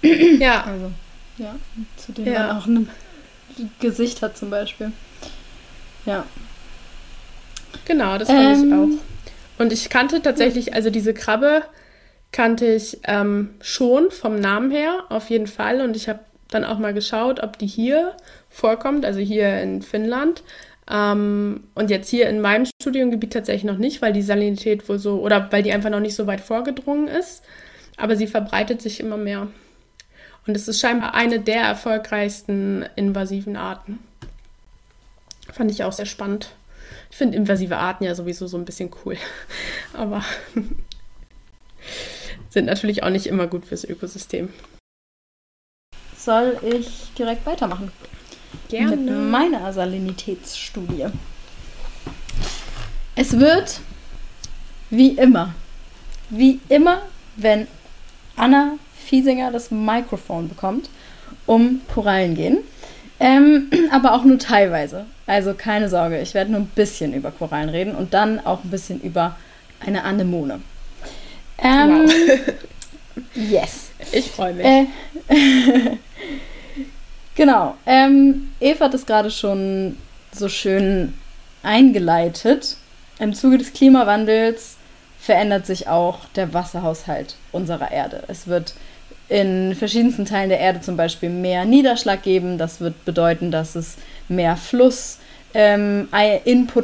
Ja. 0.02 0.64
Also, 0.64 0.92
ja, 1.38 1.56
zu 1.96 2.12
denen 2.12 2.32
ja. 2.32 2.46
man 2.46 2.56
auch 2.56 2.66
ein 2.66 2.88
Gesicht 3.80 4.22
hat 4.22 4.37
zum 4.37 4.50
Beispiel. 4.50 4.92
Ja. 6.06 6.24
Genau, 7.84 8.18
das 8.18 8.28
fand 8.28 8.40
ähm, 8.40 8.68
ich 8.68 8.74
auch. 8.74 9.62
Und 9.62 9.72
ich 9.72 9.88
kannte 9.90 10.22
tatsächlich, 10.22 10.74
also 10.74 10.90
diese 10.90 11.14
Krabbe 11.14 11.62
kannte 12.32 12.66
ich 12.66 12.98
ähm, 13.04 13.50
schon 13.61 14.11
vom 14.11 14.38
Namen 14.38 14.70
her, 14.70 15.04
auf 15.08 15.30
jeden 15.30 15.46
Fall. 15.46 15.80
Und 15.80 15.96
ich 15.96 16.08
habe 16.08 16.20
dann 16.48 16.64
auch 16.64 16.78
mal 16.78 16.94
geschaut, 16.94 17.42
ob 17.42 17.58
die 17.58 17.66
hier 17.66 18.16
vorkommt, 18.48 19.04
also 19.04 19.20
hier 19.20 19.61
in 19.61 19.82
Finnland. 19.82 20.42
Ähm, 20.90 21.64
und 21.74 21.90
jetzt 21.90 22.08
hier 22.08 22.28
in 22.28 22.40
meinem 22.40 22.66
Studiengebiet 22.80 23.32
tatsächlich 23.32 23.64
noch 23.64 23.78
nicht, 23.78 24.00
weil 24.00 24.12
die 24.12 24.22
Salinität 24.22 24.88
wohl 24.88 24.98
so, 24.98 25.20
oder 25.20 25.48
weil 25.50 25.62
die 25.62 25.72
einfach 25.72 25.90
noch 25.90 26.00
nicht 26.00 26.14
so 26.14 26.26
weit 26.26 26.40
vorgedrungen 26.40 27.08
ist. 27.08 27.42
Aber 27.96 28.16
sie 28.16 28.26
verbreitet 28.26 28.80
sich 28.80 29.00
immer 29.00 29.16
mehr. 29.16 29.48
Und 30.48 30.56
es 30.56 30.66
ist 30.66 30.80
scheinbar 30.80 31.12
eine 31.14 31.40
der 31.40 31.61
erfolgreichsten 31.61 32.87
invasiven 32.96 33.54
Arten. 33.54 33.98
Fand 35.52 35.70
ich 35.70 35.84
auch 35.84 35.92
sehr 35.92 36.06
spannend. 36.06 36.54
Ich 37.11 37.18
finde 37.18 37.37
invasive 37.37 37.76
Arten 37.76 38.04
ja 38.04 38.14
sowieso 38.14 38.46
so 38.46 38.56
ein 38.56 38.64
bisschen 38.64 38.90
cool. 39.04 39.18
Aber 39.92 40.24
sind 42.48 42.64
natürlich 42.64 43.02
auch 43.02 43.11
nicht 43.11 43.26
immer 43.26 43.46
gut 43.46 43.66
fürs 43.66 43.84
Ökosystem. 43.84 44.48
Soll 46.16 46.58
ich 46.62 47.12
direkt 47.18 47.44
weitermachen? 47.44 47.92
Gerne. 48.70 48.96
Mit 48.96 49.30
meiner 49.30 49.70
Salinitätsstudie. 49.74 51.08
Es 53.16 53.38
wird 53.38 53.80
wie 54.88 55.11
immer, 55.11 55.52
wie 56.30 56.61
immer, 56.70 57.02
wenn 57.37 57.68
Anna 58.34 58.78
Fiesinger 59.08 59.50
das 59.50 59.70
Mikrofon 59.70 60.48
bekommt, 60.48 60.90
um 61.46 61.80
Korallen 61.92 62.34
gehen. 62.34 62.58
Ähm, 63.20 63.70
aber 63.90 64.14
auch 64.14 64.24
nur 64.24 64.38
teilweise. 64.38 65.06
Also 65.26 65.54
keine 65.54 65.88
Sorge, 65.88 66.20
ich 66.20 66.34
werde 66.34 66.52
nur 66.52 66.60
ein 66.60 66.70
bisschen 66.74 67.12
über 67.14 67.30
Korallen 67.30 67.68
reden 67.68 67.94
und 67.94 68.14
dann 68.14 68.44
auch 68.44 68.64
ein 68.64 68.70
bisschen 68.70 69.00
über 69.00 69.36
eine 69.84 70.04
Anemone. 70.04 70.60
Ähm, 71.58 72.06
wow. 72.06 72.54
yes. 73.34 73.90
Ich 74.12 74.30
freue 74.30 74.54
mich. 74.54 74.64
Äh, 74.64 74.86
genau. 77.34 77.76
Ähm, 77.86 78.50
Eva 78.60 78.86
hat 78.86 78.94
es 78.94 79.06
gerade 79.06 79.30
schon 79.30 79.96
so 80.32 80.48
schön 80.48 81.14
eingeleitet. 81.62 82.76
Im 83.18 83.34
Zuge 83.34 83.58
des 83.58 83.72
Klimawandels 83.72 84.76
verändert 85.18 85.66
sich 85.66 85.88
auch 85.88 86.20
der 86.36 86.54
Wasserhaushalt 86.54 87.34
unserer 87.50 87.90
Erde. 87.90 88.22
Es 88.28 88.46
wird 88.46 88.74
in 89.28 89.74
verschiedensten 89.74 90.24
Teilen 90.24 90.48
der 90.48 90.60
Erde 90.60 90.80
zum 90.80 90.96
Beispiel 90.96 91.28
mehr 91.28 91.64
Niederschlag 91.64 92.22
geben. 92.22 92.58
Das 92.58 92.80
wird 92.80 93.04
bedeuten, 93.04 93.50
dass 93.50 93.74
es 93.74 93.96
mehr 94.28 94.56
Fluss 94.56 95.18
ähm, 95.54 96.08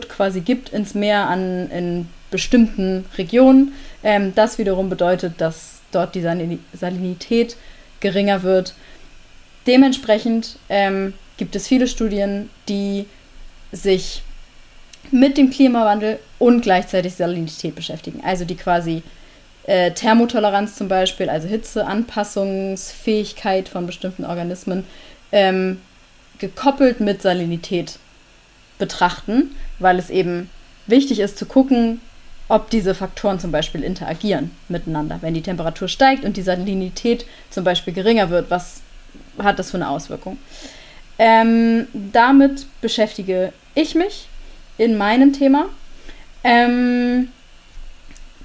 quasi 0.09 0.41
gibt 0.41 0.71
ins 0.71 0.95
Meer 0.95 1.29
an 1.29 1.71
in 1.71 2.09
bestimmten 2.31 3.05
Regionen. 3.17 3.73
Ähm, 4.03 4.35
das 4.35 4.59
wiederum 4.59 4.89
bedeutet, 4.89 5.35
dass 5.39 5.81
dort 5.93 6.15
die 6.15 6.23
Salinität 6.73 7.57
geringer 8.01 8.43
wird. 8.43 8.75
Dementsprechend 9.67 10.59
ähm, 10.69 11.15
gibt 11.37 11.57
es 11.57 11.69
viele 11.69 11.87
Studien, 11.87 12.51
die 12.69 13.07
sich 13.73 14.23
mit 15.11 15.37
dem 15.39 15.51
Klimawandel 15.51 16.19
und 16.39 16.63
gleichzeitig 16.63 17.15
Salinität 17.15 17.75
beschäftigen. 17.75 18.21
Also 18.25 18.45
die 18.45 18.57
quasi 18.57 19.03
äh, 19.67 19.91
Thermotoleranz 19.93 20.77
zum 20.77 20.89
Beispiel, 20.89 21.29
also 21.29 21.49
Hitzeanpassungsfähigkeit 21.49 23.69
von 23.69 23.87
bestimmten 23.87 24.25
Organismen, 24.25 24.87
ähm, 25.33 25.81
gekoppelt 26.39 27.01
mit 27.01 27.21
Salinität 27.23 27.99
betrachten, 28.79 29.55
weil 29.79 29.99
es 29.99 30.11
eben 30.11 30.51
wichtig 30.87 31.21
ist 31.21 31.39
zu 31.39 31.47
gucken, 31.47 32.01
ob 32.49 32.69
diese 32.71 32.95
Faktoren 32.95 33.41
zum 33.41 33.51
Beispiel 33.51 33.83
interagieren 33.83 34.51
miteinander. 34.69 35.19
Wenn 35.23 35.35
die 35.35 35.43
Temperatur 35.43 35.89
steigt 35.89 36.25
und 36.25 36.37
die 36.37 36.43
Salinität 36.43 37.25
zum 37.51 37.65
Beispiel 37.65 37.95
geringer 37.95 38.31
wird, 38.31 38.51
was 38.51 38.83
hat 39.39 39.59
das 39.59 39.71
für 39.71 39.79
eine 39.79 39.89
Auswirkung? 39.89 40.37
Ähm, 41.19 41.87
damit 41.93 42.67
beschäftige 42.81 43.53
ich 43.75 43.95
mich 43.95 44.29
in 44.77 44.99
meinem 44.99 45.33
Thema. 45.33 45.67
Ähm, 46.43 47.29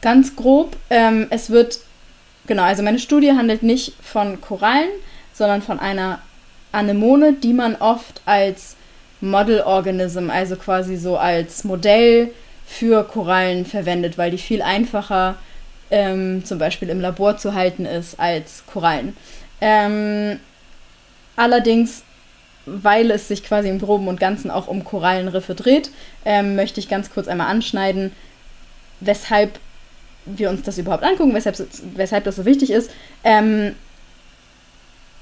ganz 0.01 0.35
grob, 0.35 0.75
ähm, 0.89 1.27
es 1.29 1.49
wird, 1.49 1.79
genau, 2.47 2.63
also 2.63 2.83
meine 2.83 2.99
Studie 2.99 3.31
handelt 3.31 3.63
nicht 3.63 3.93
von 4.01 4.41
Korallen, 4.41 4.89
sondern 5.33 5.61
von 5.61 5.79
einer 5.79 6.19
Anemone, 6.71 7.33
die 7.33 7.53
man 7.53 7.75
oft 7.75 8.21
als 8.25 8.75
Model 9.21 9.61
Organism, 9.61 10.29
also 10.29 10.55
quasi 10.55 10.95
so 10.95 11.17
als 11.17 11.63
Modell 11.63 12.31
für 12.65 13.03
Korallen 13.03 13.65
verwendet, 13.65 14.17
weil 14.17 14.31
die 14.31 14.37
viel 14.37 14.61
einfacher 14.61 15.35
ähm, 15.91 16.45
zum 16.45 16.59
Beispiel 16.59 16.89
im 16.89 17.01
Labor 17.01 17.37
zu 17.37 17.55
halten 17.55 17.85
ist 17.85 18.19
als 18.19 18.63
Korallen. 18.67 19.17
Ähm, 19.59 20.39
allerdings, 21.35 22.03
weil 22.65 23.09
es 23.11 23.27
sich 23.27 23.43
quasi 23.43 23.69
im 23.69 23.79
Groben 23.79 24.07
und 24.07 24.19
Ganzen 24.19 24.51
auch 24.51 24.67
um 24.67 24.83
Korallenriffe 24.83 25.55
dreht, 25.55 25.89
ähm, 26.25 26.55
möchte 26.55 26.79
ich 26.79 26.87
ganz 26.87 27.11
kurz 27.11 27.27
einmal 27.27 27.47
anschneiden, 27.47 28.11
weshalb 28.99 29.59
wir 30.37 30.49
uns 30.49 30.63
das 30.63 30.77
überhaupt 30.77 31.03
angucken, 31.03 31.33
weshalb, 31.33 31.57
weshalb 31.95 32.23
das 32.23 32.35
so 32.35 32.45
wichtig 32.45 32.71
ist. 32.71 32.91
Ähm, 33.23 33.75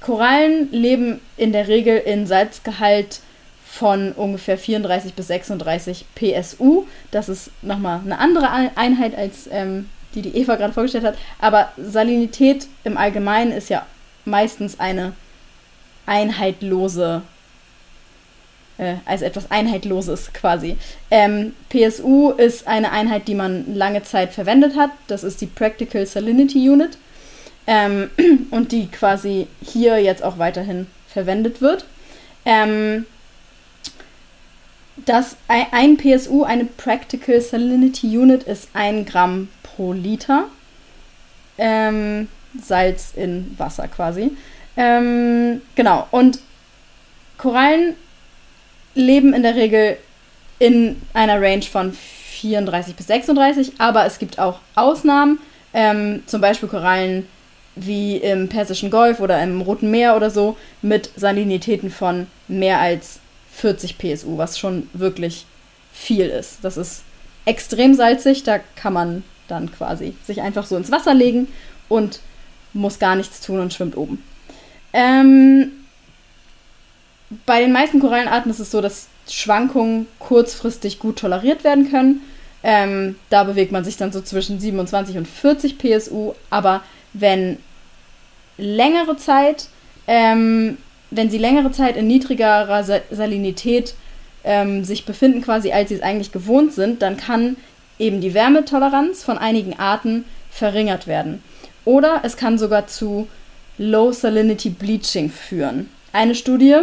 Korallen 0.00 0.70
leben 0.70 1.20
in 1.36 1.52
der 1.52 1.68
Regel 1.68 1.98
in 1.98 2.26
Salzgehalt 2.26 3.20
von 3.64 4.12
ungefähr 4.12 4.56
34 4.56 5.14
bis 5.14 5.26
36 5.28 6.06
PSU. 6.14 6.86
Das 7.10 7.28
ist 7.28 7.50
nochmal 7.62 8.00
eine 8.04 8.18
andere 8.18 8.48
Einheit 8.76 9.16
als 9.16 9.48
ähm, 9.50 9.88
die, 10.14 10.22
die 10.22 10.36
Eva 10.36 10.56
gerade 10.56 10.72
vorgestellt 10.72 11.04
hat. 11.04 11.18
Aber 11.38 11.72
Salinität 11.76 12.66
im 12.84 12.96
Allgemeinen 12.96 13.52
ist 13.52 13.68
ja 13.68 13.86
meistens 14.24 14.80
eine 14.80 15.12
einheitlose, 16.06 17.22
äh, 18.78 18.94
also 19.04 19.24
etwas 19.24 19.50
Einheitloses 19.50 20.32
quasi. 20.32 20.76
Ähm, 21.10 21.54
PSU 21.68 22.30
ist 22.30 22.66
eine 22.66 22.92
Einheit, 22.92 23.28
die 23.28 23.34
man 23.34 23.74
lange 23.74 24.02
Zeit 24.02 24.32
verwendet 24.32 24.76
hat. 24.76 24.90
Das 25.08 25.24
ist 25.24 25.40
die 25.40 25.46
Practical 25.46 26.06
Salinity 26.06 26.70
Unit. 26.70 26.96
Ähm, 27.66 28.10
und 28.50 28.72
die 28.72 28.86
quasi 28.86 29.46
hier 29.60 29.98
jetzt 29.98 30.22
auch 30.22 30.38
weiterhin 30.38 30.86
verwendet 31.06 31.60
wird. 31.60 31.84
Ähm, 32.44 33.04
das 35.04 35.36
ein 35.48 35.96
PSU, 35.96 36.44
eine 36.44 36.64
Practical 36.64 37.40
Salinity 37.40 38.18
Unit, 38.18 38.44
ist 38.44 38.70
ein 38.74 39.04
Gramm 39.04 39.48
pro 39.62 39.92
Liter. 39.92 40.44
Ähm, 41.56 42.28
Salz 42.60 43.12
in 43.14 43.54
Wasser 43.58 43.88
quasi. 43.88 44.32
Ähm, 44.76 45.60
genau. 45.74 46.06
Und 46.10 46.40
Korallen 47.36 47.94
leben 48.94 49.34
in 49.34 49.42
der 49.42 49.54
Regel 49.54 49.96
in 50.58 51.00
einer 51.14 51.40
Range 51.40 51.62
von 51.62 51.92
34 51.92 52.94
bis 52.94 53.06
36, 53.06 53.72
aber 53.78 54.06
es 54.06 54.18
gibt 54.18 54.38
auch 54.38 54.60
Ausnahmen. 54.74 55.38
Ähm, 55.74 56.22
zum 56.26 56.40
Beispiel 56.40 56.68
Korallen 56.68 57.26
wie 57.76 58.16
im 58.16 58.48
Persischen 58.48 58.90
Golf 58.90 59.20
oder 59.20 59.40
im 59.42 59.60
Roten 59.60 59.90
Meer 59.90 60.16
oder 60.16 60.30
so 60.30 60.56
mit 60.82 61.10
Salinitäten 61.16 61.90
von 61.90 62.26
mehr 62.48 62.80
als 62.80 63.20
40 63.52 63.98
PSU, 63.98 64.38
was 64.38 64.58
schon 64.58 64.88
wirklich 64.92 65.44
viel 65.92 66.26
ist. 66.26 66.58
Das 66.62 66.76
ist 66.76 67.02
extrem 67.44 67.94
salzig, 67.94 68.44
da 68.44 68.58
kann 68.76 68.92
man 68.92 69.24
dann 69.48 69.72
quasi 69.72 70.14
sich 70.24 70.40
einfach 70.42 70.66
so 70.66 70.76
ins 70.76 70.90
Wasser 70.90 71.14
legen 71.14 71.48
und 71.88 72.20
muss 72.72 72.98
gar 72.98 73.16
nichts 73.16 73.40
tun 73.40 73.60
und 73.60 73.72
schwimmt 73.72 73.96
oben. 73.96 74.22
Ähm, 74.92 75.72
bei 77.46 77.60
den 77.60 77.72
meisten 77.72 78.00
Korallenarten 78.00 78.50
ist 78.50 78.60
es 78.60 78.70
so, 78.70 78.80
dass 78.80 79.08
Schwankungen 79.28 80.06
kurzfristig 80.18 80.98
gut 80.98 81.18
toleriert 81.18 81.64
werden 81.64 81.90
können. 81.90 82.22
Ähm, 82.62 83.16
da 83.30 83.44
bewegt 83.44 83.72
man 83.72 83.84
sich 83.84 83.96
dann 83.96 84.12
so 84.12 84.20
zwischen 84.20 84.58
27 84.58 85.16
und 85.16 85.28
40 85.28 85.78
PSU, 85.78 86.32
aber 86.50 86.82
wenn 87.12 87.58
längere 88.56 89.16
Zeit 89.16 89.68
ähm, 90.08 90.78
wenn 91.10 91.30
sie 91.30 91.38
längere 91.38 91.70
Zeit 91.70 91.96
in 91.96 92.06
niedrigerer 92.06 92.82
Salinität 93.10 93.94
ähm, 94.44 94.84
sich 94.84 95.04
befinden, 95.04 95.42
quasi 95.42 95.72
als 95.72 95.88
sie 95.88 95.96
es 95.96 96.02
eigentlich 96.02 96.32
gewohnt 96.32 96.72
sind, 96.72 97.02
dann 97.02 97.16
kann 97.16 97.56
eben 97.98 98.20
die 98.20 98.34
Wärmetoleranz 98.34 99.22
von 99.22 99.38
einigen 99.38 99.78
Arten 99.78 100.24
verringert 100.50 101.06
werden. 101.06 101.42
Oder 101.84 102.20
es 102.24 102.36
kann 102.36 102.58
sogar 102.58 102.86
zu 102.86 103.28
Low 103.78 104.12
Salinity 104.12 104.70
Bleaching 104.70 105.30
führen. 105.30 105.88
Eine 106.12 106.34
Studie, 106.34 106.76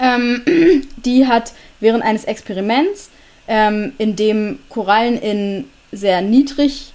ähm, 0.00 0.42
die 1.04 1.26
hat 1.26 1.52
während 1.80 2.04
eines 2.04 2.24
Experiments, 2.24 3.10
ähm, 3.48 3.92
in 3.98 4.16
dem 4.16 4.58
Korallen 4.68 5.18
in 5.18 5.64
sehr 5.90 6.22
niedrig 6.22 6.92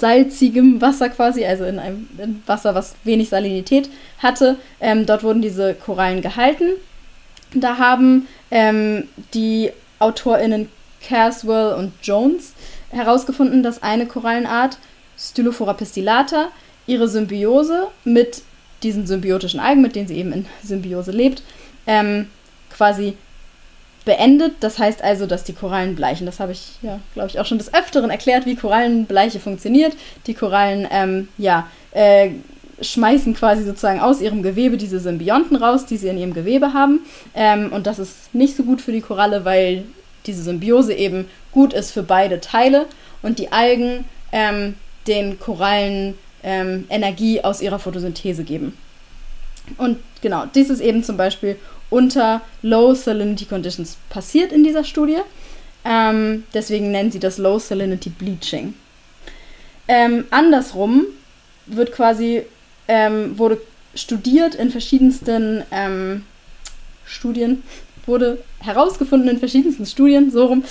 salzigem 0.00 0.80
Wasser 0.80 1.08
quasi, 1.08 1.44
also 1.44 1.64
in 1.64 1.78
einem 1.78 2.08
in 2.18 2.42
Wasser, 2.46 2.74
was 2.74 2.96
wenig 3.04 3.28
Salinität 3.28 3.88
hatte, 4.18 4.56
ähm, 4.80 5.06
dort 5.06 5.22
wurden 5.22 5.42
diese 5.42 5.74
Korallen 5.74 6.22
gehalten. 6.22 6.72
Da 7.54 7.78
haben 7.78 8.26
ähm, 8.50 9.08
die 9.32 9.70
AutorInnen 10.00 10.68
Caswell 11.06 11.74
und 11.74 11.92
Jones 12.02 12.54
herausgefunden, 12.90 13.62
dass 13.62 13.82
eine 13.82 14.06
Korallenart, 14.06 14.78
Stylophora 15.16 15.74
pestillata, 15.74 16.48
ihre 16.86 17.08
Symbiose 17.08 17.88
mit 18.04 18.42
diesen 18.82 19.06
symbiotischen 19.06 19.60
Algen, 19.60 19.82
mit 19.82 19.94
denen 19.94 20.08
sie 20.08 20.16
eben 20.16 20.32
in 20.32 20.46
Symbiose 20.62 21.12
lebt, 21.12 21.42
ähm, 21.86 22.28
quasi 22.70 23.16
beendet. 24.04 24.54
Das 24.60 24.78
heißt 24.78 25.02
also, 25.02 25.26
dass 25.26 25.44
die 25.44 25.52
Korallen 25.52 25.94
bleichen. 25.94 26.26
Das 26.26 26.40
habe 26.40 26.52
ich, 26.52 26.78
ja, 26.82 27.00
glaube 27.14 27.28
ich, 27.28 27.40
auch 27.40 27.46
schon 27.46 27.58
des 27.58 27.72
Öfteren 27.72 28.10
erklärt, 28.10 28.46
wie 28.46 28.56
Korallenbleiche 28.56 29.40
funktioniert. 29.40 29.96
Die 30.26 30.34
Korallen, 30.34 30.86
ähm, 30.90 31.28
ja, 31.38 31.68
äh, 31.92 32.30
schmeißen 32.80 33.34
quasi 33.34 33.64
sozusagen 33.64 34.00
aus 34.00 34.20
ihrem 34.20 34.42
Gewebe 34.42 34.76
diese 34.76 34.98
Symbionten 34.98 35.56
raus, 35.56 35.86
die 35.86 35.96
sie 35.96 36.08
in 36.08 36.18
ihrem 36.18 36.34
Gewebe 36.34 36.72
haben. 36.72 37.00
Ähm, 37.34 37.72
und 37.72 37.86
das 37.86 37.98
ist 37.98 38.34
nicht 38.34 38.56
so 38.56 38.64
gut 38.64 38.80
für 38.80 38.92
die 38.92 39.00
Koralle, 39.00 39.44
weil 39.44 39.84
diese 40.26 40.42
Symbiose 40.42 40.94
eben 40.94 41.28
gut 41.52 41.72
ist 41.72 41.92
für 41.92 42.02
beide 42.02 42.40
Teile 42.40 42.86
und 43.22 43.38
die 43.38 43.52
Algen 43.52 44.04
ähm, 44.32 44.74
den 45.06 45.38
Korallen 45.38 46.14
ähm, 46.42 46.86
Energie 46.88 47.42
aus 47.42 47.60
ihrer 47.60 47.78
Photosynthese 47.78 48.44
geben. 48.44 48.76
Und 49.78 49.98
genau, 50.20 50.44
dies 50.54 50.68
ist 50.68 50.80
eben 50.80 51.04
zum 51.04 51.16
Beispiel 51.16 51.56
unter 51.90 52.40
Low 52.62 52.94
Salinity 52.94 53.44
Conditions 53.44 53.96
passiert 54.08 54.52
in 54.52 54.64
dieser 54.64 54.84
Studie. 54.84 55.18
Ähm, 55.84 56.44
deswegen 56.54 56.90
nennen 56.90 57.10
sie 57.10 57.20
das 57.20 57.38
Low 57.38 57.58
Salinity 57.58 58.10
Bleaching. 58.10 58.74
Ähm, 59.86 60.24
andersrum 60.30 61.06
wird 61.66 61.92
quasi, 61.92 62.42
ähm, 62.88 63.38
wurde 63.38 63.60
studiert 63.94 64.54
in 64.54 64.70
verschiedensten 64.70 65.62
ähm, 65.70 66.24
Studien, 67.04 67.62
wurde 68.06 68.38
herausgefunden 68.60 69.28
in 69.28 69.38
verschiedensten 69.38 69.86
Studien, 69.86 70.30
so 70.30 70.46
rum, 70.46 70.64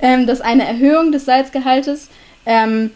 ähm, 0.00 0.26
dass 0.26 0.40
eine 0.40 0.66
Erhöhung 0.66 1.12
des 1.12 1.24
Salzgehaltes 1.24 2.08
ähm, 2.46 2.90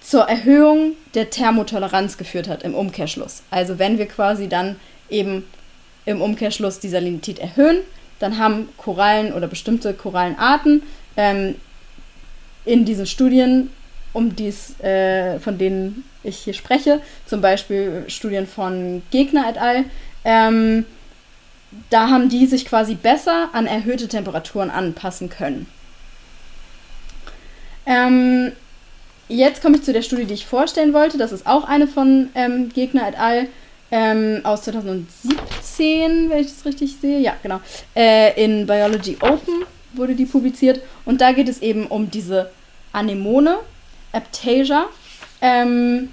zur 0.00 0.22
Erhöhung 0.22 0.92
der 1.14 1.30
Thermotoleranz 1.30 2.16
geführt 2.16 2.48
hat 2.48 2.62
im 2.62 2.74
Umkehrschluss. 2.74 3.42
Also 3.50 3.78
wenn 3.78 3.98
wir 3.98 4.06
quasi 4.06 4.48
dann 4.48 4.76
eben 5.08 5.44
im 6.10 6.22
Umkehrschluss 6.22 6.80
die 6.80 6.88
Salinität 6.88 7.38
erhöhen, 7.38 7.78
dann 8.18 8.38
haben 8.38 8.68
Korallen 8.76 9.32
oder 9.32 9.46
bestimmte 9.48 9.94
Korallenarten 9.94 10.82
ähm, 11.16 11.54
in 12.64 12.84
diesen 12.84 13.06
Studien, 13.06 13.70
um 14.12 14.36
dies, 14.36 14.78
äh, 14.80 15.38
von 15.40 15.58
denen 15.58 16.04
ich 16.22 16.38
hier 16.38 16.54
spreche, 16.54 17.00
zum 17.26 17.40
Beispiel 17.40 18.04
Studien 18.08 18.46
von 18.46 19.02
Gegner 19.10 19.48
et 19.48 19.58
al., 19.58 19.84
ähm, 20.24 20.84
da 21.88 22.08
haben 22.08 22.28
die 22.28 22.46
sich 22.46 22.66
quasi 22.66 22.94
besser 22.94 23.48
an 23.52 23.66
erhöhte 23.66 24.08
Temperaturen 24.08 24.70
anpassen 24.70 25.30
können. 25.30 25.66
Ähm, 27.86 28.52
jetzt 29.28 29.62
komme 29.62 29.76
ich 29.76 29.84
zu 29.84 29.92
der 29.92 30.02
Studie, 30.02 30.24
die 30.24 30.34
ich 30.34 30.46
vorstellen 30.46 30.92
wollte. 30.92 31.16
Das 31.16 31.32
ist 31.32 31.46
auch 31.46 31.64
eine 31.64 31.86
von 31.86 32.28
ähm, 32.34 32.70
Gegner 32.70 33.08
et 33.08 33.18
al. 33.18 33.46
Ähm, 33.92 34.40
aus 34.44 34.62
2017, 34.62 36.30
wenn 36.30 36.38
ich 36.38 36.48
das 36.48 36.64
richtig 36.64 36.96
sehe. 37.00 37.18
Ja, 37.18 37.34
genau. 37.42 37.60
Äh, 37.94 38.42
in 38.42 38.66
Biology 38.66 39.16
Open 39.20 39.64
wurde 39.94 40.14
die 40.14 40.26
publiziert. 40.26 40.80
Und 41.04 41.20
da 41.20 41.32
geht 41.32 41.48
es 41.48 41.60
eben 41.60 41.86
um 41.86 42.10
diese 42.10 42.50
Anemone, 42.92 43.58
Aptasia, 44.12 44.86
ähm, 45.40 46.10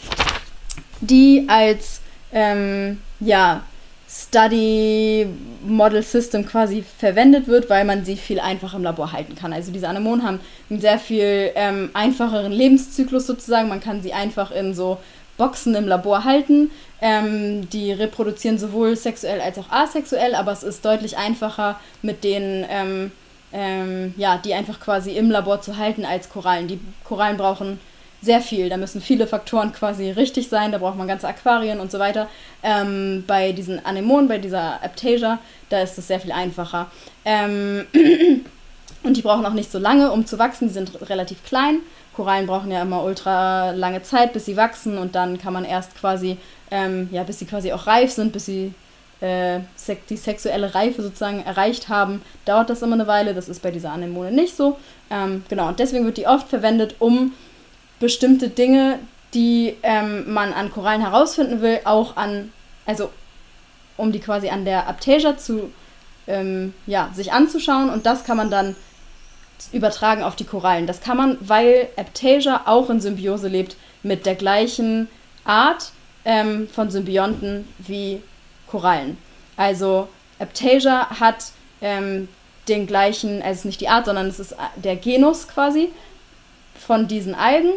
die 1.01 1.45
als 1.47 2.01
ähm, 2.31 2.99
ja, 3.19 3.63
Study 4.09 5.27
Model 5.65 6.01
System 6.01 6.45
quasi 6.45 6.83
verwendet 6.97 7.47
wird, 7.47 7.69
weil 7.69 7.83
man 7.83 8.05
sie 8.05 8.15
viel 8.15 8.39
einfacher 8.39 8.77
im 8.77 8.83
Labor 8.83 9.11
halten 9.11 9.35
kann. 9.35 9.51
Also 9.51 9.71
diese 9.71 9.89
Anemonen 9.89 10.25
haben 10.25 10.39
einen 10.69 10.79
sehr 10.79 10.97
viel 10.97 11.51
ähm, 11.55 11.89
einfacheren 11.93 12.51
Lebenszyklus 12.51 13.27
sozusagen. 13.27 13.67
Man 13.67 13.81
kann 13.81 14.01
sie 14.01 14.13
einfach 14.13 14.51
in 14.51 14.73
so 14.73 14.97
Boxen 15.37 15.75
im 15.75 15.87
Labor 15.87 16.23
halten. 16.23 16.71
Ähm, 17.01 17.69
die 17.69 17.91
reproduzieren 17.91 18.57
sowohl 18.57 18.95
sexuell 18.95 19.39
als 19.39 19.57
auch 19.57 19.69
asexuell, 19.69 20.35
aber 20.35 20.51
es 20.51 20.63
ist 20.63 20.83
deutlich 20.83 21.17
einfacher 21.17 21.79
mit 22.01 22.23
denen, 22.23 22.65
ähm, 22.69 23.11
ähm, 23.53 24.13
ja, 24.17 24.37
die 24.37 24.53
einfach 24.53 24.79
quasi 24.79 25.11
im 25.11 25.29
Labor 25.29 25.61
zu 25.61 25.77
halten 25.77 26.05
als 26.05 26.29
Korallen. 26.29 26.67
Die 26.67 26.79
Korallen 27.03 27.37
brauchen 27.37 27.79
sehr 28.21 28.41
viel. 28.41 28.69
Da 28.69 28.77
müssen 28.77 29.01
viele 29.01 29.27
Faktoren 29.27 29.71
quasi 29.71 30.09
richtig 30.09 30.49
sein. 30.49 30.71
Da 30.71 30.79
braucht 30.79 30.97
man 30.97 31.07
ganze 31.07 31.27
Aquarien 31.27 31.79
und 31.79 31.91
so 31.91 31.99
weiter. 31.99 32.27
Ähm, 32.63 33.23
bei 33.27 33.51
diesen 33.51 33.85
Anemonen, 33.85 34.27
bei 34.27 34.39
dieser 34.39 34.83
Aptasia, 34.83 35.39
da 35.69 35.81
ist 35.81 35.97
es 35.97 36.07
sehr 36.07 36.19
viel 36.19 36.31
einfacher. 36.31 36.91
Ähm 37.25 37.85
und 39.03 39.17
die 39.17 39.21
brauchen 39.21 39.45
auch 39.45 39.53
nicht 39.53 39.71
so 39.71 39.79
lange, 39.79 40.11
um 40.11 40.25
zu 40.25 40.39
wachsen. 40.39 40.67
Die 40.67 40.73
sind 40.73 41.09
relativ 41.09 41.43
klein. 41.45 41.79
Korallen 42.17 42.47
brauchen 42.47 42.71
ja 42.71 42.81
immer 42.81 43.03
ultra 43.03 43.71
lange 43.71 44.01
Zeit, 44.01 44.33
bis 44.33 44.45
sie 44.45 44.57
wachsen 44.57 44.97
und 44.97 45.13
dann 45.13 45.37
kann 45.37 45.53
man 45.53 45.63
erst 45.63 45.95
quasi, 45.95 46.37
ähm, 46.71 47.09
ja, 47.11 47.21
bis 47.21 47.37
sie 47.37 47.45
quasi 47.45 47.71
auch 47.71 47.85
reif 47.85 48.11
sind, 48.11 48.33
bis 48.33 48.47
sie 48.47 48.73
äh, 49.21 49.59
die 50.09 50.17
sexuelle 50.17 50.73
Reife 50.73 51.03
sozusagen 51.03 51.43
erreicht 51.45 51.89
haben, 51.89 52.23
dauert 52.45 52.71
das 52.71 52.81
immer 52.81 52.95
eine 52.95 53.05
Weile. 53.05 53.35
Das 53.35 53.47
ist 53.47 53.61
bei 53.61 53.69
dieser 53.69 53.91
Anemone 53.91 54.31
nicht 54.31 54.57
so. 54.57 54.79
Ähm, 55.11 55.43
genau, 55.47 55.67
und 55.67 55.77
deswegen 55.77 56.05
wird 56.05 56.17
die 56.17 56.25
oft 56.25 56.49
verwendet, 56.49 56.95
um 56.97 57.33
bestimmte 57.99 58.49
Dinge, 58.49 58.97
die 59.35 59.75
ähm, 59.83 60.33
man 60.33 60.53
an 60.53 60.71
Korallen 60.71 61.01
herausfinden 61.01 61.61
will, 61.61 61.81
auch 61.83 62.17
an, 62.17 62.51
also 62.87 63.11
um 63.95 64.11
die 64.11 64.19
quasi 64.19 64.49
an 64.49 64.65
der 64.65 64.87
Aptasia 64.87 65.37
zu, 65.37 65.71
ähm, 66.25 66.73
ja, 66.87 67.11
sich 67.13 67.31
anzuschauen 67.31 67.91
und 67.91 68.07
das 68.07 68.23
kann 68.23 68.37
man 68.37 68.49
dann 68.49 68.75
übertragen 69.71 70.23
auf 70.23 70.35
die 70.35 70.45
Korallen. 70.45 70.87
Das 70.87 71.01
kann 71.01 71.17
man, 71.17 71.37
weil 71.41 71.89
Aptasia 71.97 72.63
auch 72.65 72.89
in 72.89 73.01
Symbiose 73.01 73.47
lebt 73.47 73.75
mit 74.03 74.25
der 74.25 74.35
gleichen 74.35 75.07
Art 75.43 75.91
ähm, 76.25 76.67
von 76.69 76.89
Symbionten 76.91 77.67
wie 77.79 78.21
Korallen. 78.67 79.17
Also 79.55 80.07
Aptasia 80.39 81.19
hat 81.19 81.51
ähm, 81.81 82.27
den 82.67 82.85
gleichen, 82.85 83.41
also 83.41 83.51
es 83.51 83.57
ist 83.59 83.65
nicht 83.65 83.81
die 83.81 83.89
Art, 83.89 84.05
sondern 84.05 84.27
es 84.27 84.39
ist 84.39 84.55
der 84.75 84.95
Genus 84.95 85.47
quasi 85.47 85.89
von 86.77 87.07
diesen 87.07 87.33
Algen, 87.33 87.71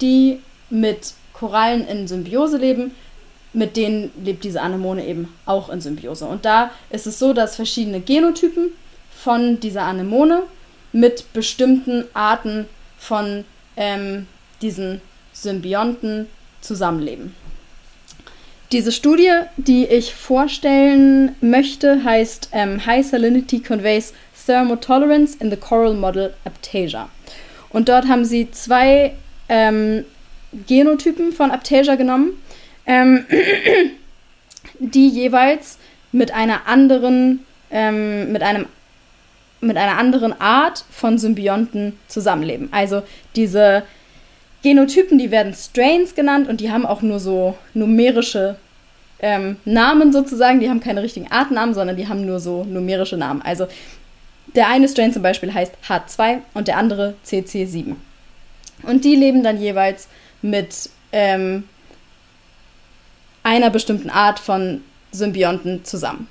die 0.00 0.40
mit 0.70 1.14
Korallen 1.32 1.86
in 1.86 2.08
Symbiose 2.08 2.56
leben, 2.56 2.94
mit 3.52 3.76
denen 3.76 4.10
lebt 4.22 4.44
diese 4.44 4.60
Anemone 4.60 5.06
eben 5.06 5.34
auch 5.46 5.68
in 5.68 5.80
Symbiose. 5.80 6.26
Und 6.26 6.44
da 6.44 6.70
ist 6.90 7.06
es 7.06 7.18
so, 7.18 7.32
dass 7.32 7.56
verschiedene 7.56 8.00
Genotypen 8.00 8.72
von 9.10 9.60
dieser 9.60 9.82
Anemone 9.82 10.42
mit 10.98 11.32
bestimmten 11.32 12.04
Arten 12.12 12.66
von 12.98 13.44
ähm, 13.76 14.26
diesen 14.60 15.00
Symbionten 15.32 16.26
zusammenleben. 16.60 17.34
Diese 18.72 18.90
Studie, 18.90 19.30
die 19.56 19.86
ich 19.86 20.12
vorstellen 20.12 21.36
möchte, 21.40 22.02
heißt 22.02 22.50
ähm, 22.52 22.84
High 22.84 23.06
Salinity 23.06 23.60
Conveys 23.60 24.12
Thermotolerance 24.44 25.36
in 25.40 25.50
the 25.50 25.56
Coral 25.56 25.94
Model 25.94 26.34
Aptasia. 26.44 27.08
Und 27.70 27.88
dort 27.88 28.08
haben 28.08 28.24
sie 28.24 28.50
zwei 28.50 29.14
ähm, 29.48 30.04
Genotypen 30.66 31.32
von 31.32 31.50
Aptasia 31.50 31.94
genommen, 31.94 32.30
ähm, 32.86 33.24
die 34.80 35.08
jeweils 35.08 35.78
mit 36.10 36.32
einer 36.32 36.66
anderen, 36.66 37.46
ähm, 37.70 38.32
mit 38.32 38.42
einem 38.42 38.66
mit 39.60 39.76
einer 39.76 39.98
anderen 39.98 40.38
Art 40.40 40.84
von 40.90 41.18
Symbionten 41.18 41.98
zusammenleben. 42.06 42.68
Also 42.72 43.02
diese 43.34 43.82
Genotypen, 44.62 45.18
die 45.18 45.30
werden 45.30 45.54
Strains 45.54 46.14
genannt 46.14 46.48
und 46.48 46.60
die 46.60 46.70
haben 46.70 46.86
auch 46.86 47.02
nur 47.02 47.20
so 47.20 47.56
numerische 47.74 48.56
ähm, 49.20 49.56
Namen 49.64 50.12
sozusagen. 50.12 50.60
Die 50.60 50.68
haben 50.68 50.80
keine 50.80 51.02
richtigen 51.02 51.30
Artnamen, 51.30 51.74
sondern 51.74 51.96
die 51.96 52.08
haben 52.08 52.24
nur 52.26 52.40
so 52.40 52.64
numerische 52.64 53.16
Namen. 53.16 53.42
Also 53.42 53.66
der 54.54 54.68
eine 54.68 54.88
Strain 54.88 55.12
zum 55.12 55.22
Beispiel 55.22 55.52
heißt 55.52 55.74
H2 55.86 56.38
und 56.54 56.68
der 56.68 56.76
andere 56.76 57.14
CC7. 57.26 57.96
Und 58.82 59.04
die 59.04 59.16
leben 59.16 59.42
dann 59.42 59.60
jeweils 59.60 60.08
mit 60.40 60.90
ähm, 61.12 61.64
einer 63.42 63.70
bestimmten 63.70 64.10
Art 64.10 64.38
von 64.38 64.82
Symbionten 65.12 65.84
zusammen. 65.84 66.28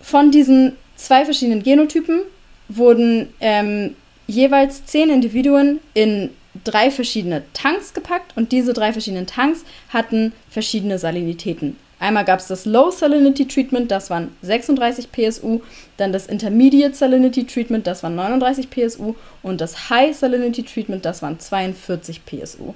Von 0.00 0.30
diesen 0.30 0.76
zwei 0.96 1.24
verschiedenen 1.24 1.62
Genotypen 1.62 2.22
wurden 2.68 3.32
ähm, 3.40 3.94
jeweils 4.26 4.84
zehn 4.86 5.10
Individuen 5.10 5.80
in 5.94 6.30
drei 6.64 6.90
verschiedene 6.90 7.42
Tanks 7.52 7.94
gepackt 7.94 8.36
und 8.36 8.52
diese 8.52 8.72
drei 8.72 8.92
verschiedenen 8.92 9.26
Tanks 9.26 9.64
hatten 9.90 10.32
verschiedene 10.50 10.98
Salinitäten. 10.98 11.76
Einmal 11.98 12.26
gab 12.26 12.40
es 12.40 12.46
das 12.46 12.66
Low 12.66 12.90
Salinity 12.90 13.48
Treatment, 13.48 13.90
das 13.90 14.10
waren 14.10 14.36
36 14.42 15.10
PSU, 15.12 15.60
dann 15.96 16.12
das 16.12 16.26
Intermediate 16.26 16.94
Salinity 16.94 17.44
Treatment, 17.44 17.86
das 17.86 18.02
waren 18.02 18.14
39 18.14 18.68
PSU 18.68 19.14
und 19.42 19.62
das 19.62 19.88
High 19.88 20.14
Salinity 20.14 20.62
Treatment, 20.62 21.06
das 21.06 21.22
waren 21.22 21.38
42 21.40 22.26
PSU. 22.26 22.74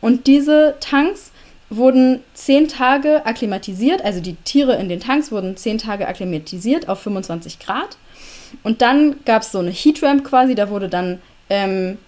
Und 0.00 0.26
diese 0.26 0.74
Tanks 0.80 1.30
wurden 1.70 2.20
zehn 2.34 2.68
Tage 2.68 3.26
akklimatisiert, 3.26 4.02
also 4.02 4.20
die 4.20 4.36
Tiere 4.36 4.76
in 4.76 4.88
den 4.88 5.00
Tanks 5.00 5.32
wurden 5.32 5.56
zehn 5.56 5.78
Tage 5.78 6.06
akklimatisiert 6.06 6.88
auf 6.88 7.00
25 7.00 7.58
Grad. 7.58 7.96
Und 8.62 8.82
dann 8.82 9.16
gab 9.24 9.42
es 9.42 9.52
so 9.52 9.58
eine 9.58 9.70
Heatramp 9.70 10.24
quasi, 10.24 10.54
da 10.54 10.70
wurde 10.70 10.88
dann 10.88 11.20
ähm, 11.50 11.98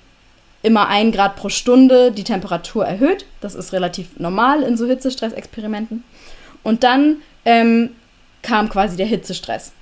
immer 0.63 0.89
ein 0.89 1.13
Grad 1.13 1.37
pro 1.37 1.49
Stunde 1.49 2.13
die 2.13 2.25
Temperatur 2.25 2.85
erhöht. 2.85 3.27
Das 3.41 3.55
ist 3.55 3.73
relativ 3.73 4.19
normal 4.19 4.63
in 4.63 4.77
so 4.77 4.87
Hitzestressexperimenten. 4.87 6.05
Und 6.63 6.85
dann 6.85 7.17
ähm, 7.45 7.91
kam 8.43 8.69
quasi 8.69 8.97
der 8.97 9.07
Hitzestress. 9.07 9.73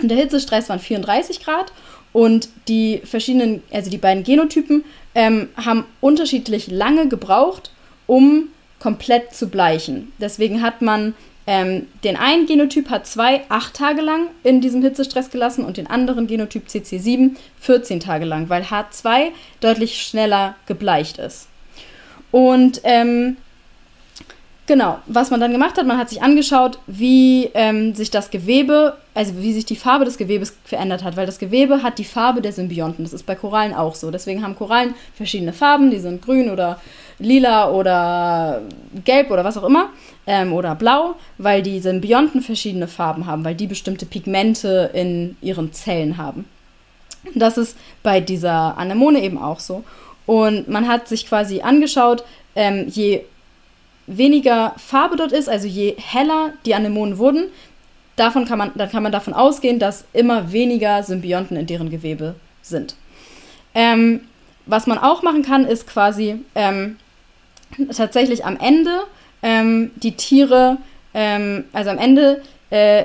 Und 0.00 0.08
der 0.08 0.18
Hitzestress 0.18 0.68
waren 0.68 0.80
34 0.80 1.44
Grad 1.44 1.72
und 2.12 2.48
die 2.68 3.00
verschiedenen, 3.04 3.62
also 3.72 3.90
die 3.90 3.98
beiden 3.98 4.24
Genotypen 4.24 4.84
ähm, 5.14 5.48
haben 5.56 5.84
unterschiedlich 6.00 6.68
lange 6.68 7.08
gebraucht, 7.08 7.70
um 8.06 8.48
komplett 8.84 9.34
zu 9.34 9.48
bleichen. 9.48 10.12
Deswegen 10.20 10.60
hat 10.60 10.82
man 10.82 11.14
ähm, 11.46 11.86
den 12.04 12.18
einen 12.18 12.44
Genotyp 12.44 12.90
hat 12.90 13.06
zwei 13.06 13.40
acht 13.48 13.72
Tage 13.72 14.02
lang 14.02 14.26
in 14.42 14.60
diesem 14.60 14.82
Hitzestress 14.82 15.30
gelassen 15.30 15.64
und 15.64 15.78
den 15.78 15.86
anderen 15.86 16.26
Genotyp 16.26 16.66
CC7 16.68 17.30
14 17.60 18.00
Tage 18.00 18.26
lang, 18.26 18.50
weil 18.50 18.62
H2 18.62 19.28
deutlich 19.60 20.02
schneller 20.02 20.54
gebleicht 20.66 21.16
ist. 21.16 21.48
Und 22.30 22.82
ähm, 22.84 23.38
Genau, 24.66 24.98
was 25.06 25.30
man 25.30 25.40
dann 25.40 25.52
gemacht 25.52 25.76
hat, 25.76 25.86
man 25.86 25.98
hat 25.98 26.08
sich 26.08 26.22
angeschaut, 26.22 26.78
wie 26.86 27.50
ähm, 27.52 27.94
sich 27.94 28.10
das 28.10 28.30
Gewebe, 28.30 28.96
also 29.12 29.36
wie 29.36 29.52
sich 29.52 29.66
die 29.66 29.76
Farbe 29.76 30.06
des 30.06 30.16
Gewebes 30.16 30.56
verändert 30.64 31.04
hat, 31.04 31.18
weil 31.18 31.26
das 31.26 31.38
Gewebe 31.38 31.82
hat 31.82 31.98
die 31.98 32.04
Farbe 32.04 32.40
der 32.40 32.52
Symbionten. 32.52 33.04
Das 33.04 33.12
ist 33.12 33.26
bei 33.26 33.34
Korallen 33.34 33.74
auch 33.74 33.94
so. 33.94 34.10
Deswegen 34.10 34.42
haben 34.42 34.56
Korallen 34.56 34.94
verschiedene 35.14 35.52
Farben, 35.52 35.90
die 35.90 35.98
sind 35.98 36.22
grün 36.22 36.50
oder 36.50 36.80
lila 37.18 37.70
oder 37.70 38.62
gelb 39.04 39.30
oder 39.30 39.44
was 39.44 39.58
auch 39.58 39.64
immer 39.64 39.90
ähm, 40.26 40.54
oder 40.54 40.74
blau, 40.74 41.16
weil 41.36 41.62
die 41.62 41.80
Symbionten 41.80 42.40
verschiedene 42.40 42.88
Farben 42.88 43.26
haben, 43.26 43.44
weil 43.44 43.54
die 43.54 43.66
bestimmte 43.66 44.06
Pigmente 44.06 44.90
in 44.94 45.36
ihren 45.42 45.74
Zellen 45.74 46.16
haben. 46.16 46.46
Das 47.34 47.58
ist 47.58 47.76
bei 48.02 48.20
dieser 48.20 48.78
Anemone 48.78 49.22
eben 49.22 49.36
auch 49.36 49.60
so. 49.60 49.84
Und 50.24 50.68
man 50.68 50.88
hat 50.88 51.06
sich 51.06 51.26
quasi 51.26 51.60
angeschaut, 51.60 52.24
ähm, 52.56 52.86
je 52.88 53.24
weniger 54.06 54.74
Farbe 54.76 55.16
dort 55.16 55.32
ist, 55.32 55.48
also 55.48 55.66
je 55.66 55.96
heller 55.98 56.52
die 56.66 56.74
Anemonen 56.74 57.18
wurden, 57.18 57.46
davon 58.16 58.44
kann 58.44 58.58
man, 58.58 58.72
dann 58.74 58.90
kann 58.90 59.02
man 59.02 59.12
davon 59.12 59.34
ausgehen, 59.34 59.78
dass 59.78 60.04
immer 60.12 60.52
weniger 60.52 61.02
Symbionten 61.02 61.56
in 61.56 61.66
deren 61.66 61.90
Gewebe 61.90 62.34
sind. 62.62 62.96
Ähm, 63.74 64.20
was 64.66 64.86
man 64.86 64.98
auch 64.98 65.22
machen 65.22 65.42
kann, 65.42 65.66
ist 65.66 65.86
quasi 65.86 66.36
ähm, 66.54 66.96
tatsächlich 67.94 68.44
am 68.44 68.56
Ende 68.58 69.00
ähm, 69.42 69.90
die 69.96 70.12
Tiere, 70.12 70.78
ähm, 71.12 71.64
also 71.72 71.90
am 71.90 71.98
Ende 71.98 72.42
äh, 72.70 73.04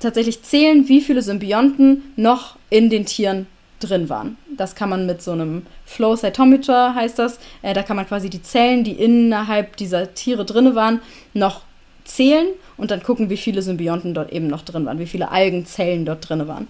tatsächlich 0.00 0.42
zählen, 0.42 0.88
wie 0.88 1.00
viele 1.00 1.22
Symbionten 1.22 2.12
noch 2.16 2.56
in 2.68 2.90
den 2.90 3.06
Tieren 3.06 3.46
drin 3.88 4.08
waren. 4.08 4.36
Das 4.56 4.74
kann 4.74 4.88
man 4.88 5.06
mit 5.06 5.22
so 5.22 5.32
einem 5.32 5.66
Flow 5.84 6.16
Cytometer 6.16 6.94
heißt 6.94 7.18
das. 7.18 7.38
Äh, 7.62 7.74
da 7.74 7.82
kann 7.82 7.96
man 7.96 8.06
quasi 8.06 8.30
die 8.30 8.42
Zellen, 8.42 8.84
die 8.84 8.92
innerhalb 8.92 9.76
dieser 9.76 10.14
Tiere 10.14 10.44
drin 10.44 10.74
waren, 10.74 11.00
noch 11.34 11.62
zählen 12.04 12.48
und 12.76 12.90
dann 12.90 13.02
gucken, 13.02 13.30
wie 13.30 13.36
viele 13.36 13.62
Symbionten 13.62 14.14
dort 14.14 14.32
eben 14.32 14.48
noch 14.48 14.62
drin 14.62 14.86
waren, 14.86 14.98
wie 14.98 15.06
viele 15.06 15.30
Algenzellen 15.30 16.04
dort 16.04 16.28
drin 16.28 16.46
waren. 16.48 16.68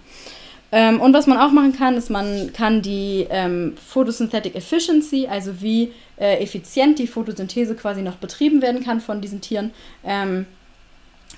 Ähm, 0.71 0.99
und 1.01 1.13
was 1.13 1.27
man 1.27 1.37
auch 1.37 1.51
machen 1.51 1.73
kann, 1.77 1.95
ist, 1.95 2.09
man 2.09 2.51
kann 2.51 2.81
die 2.81 3.27
ähm, 3.29 3.75
Photosynthetic 3.77 4.55
Efficiency, 4.55 5.27
also 5.27 5.61
wie 5.61 5.91
äh, 6.17 6.41
effizient 6.41 6.97
die 6.97 7.05
Photosynthese 7.05 7.75
quasi 7.75 8.01
noch 8.01 8.15
betrieben 8.15 8.61
werden 8.61 8.83
kann 8.83 8.99
von 8.99 9.21
diesen 9.21 9.39
Tieren, 9.39 9.71
ähm, 10.03 10.47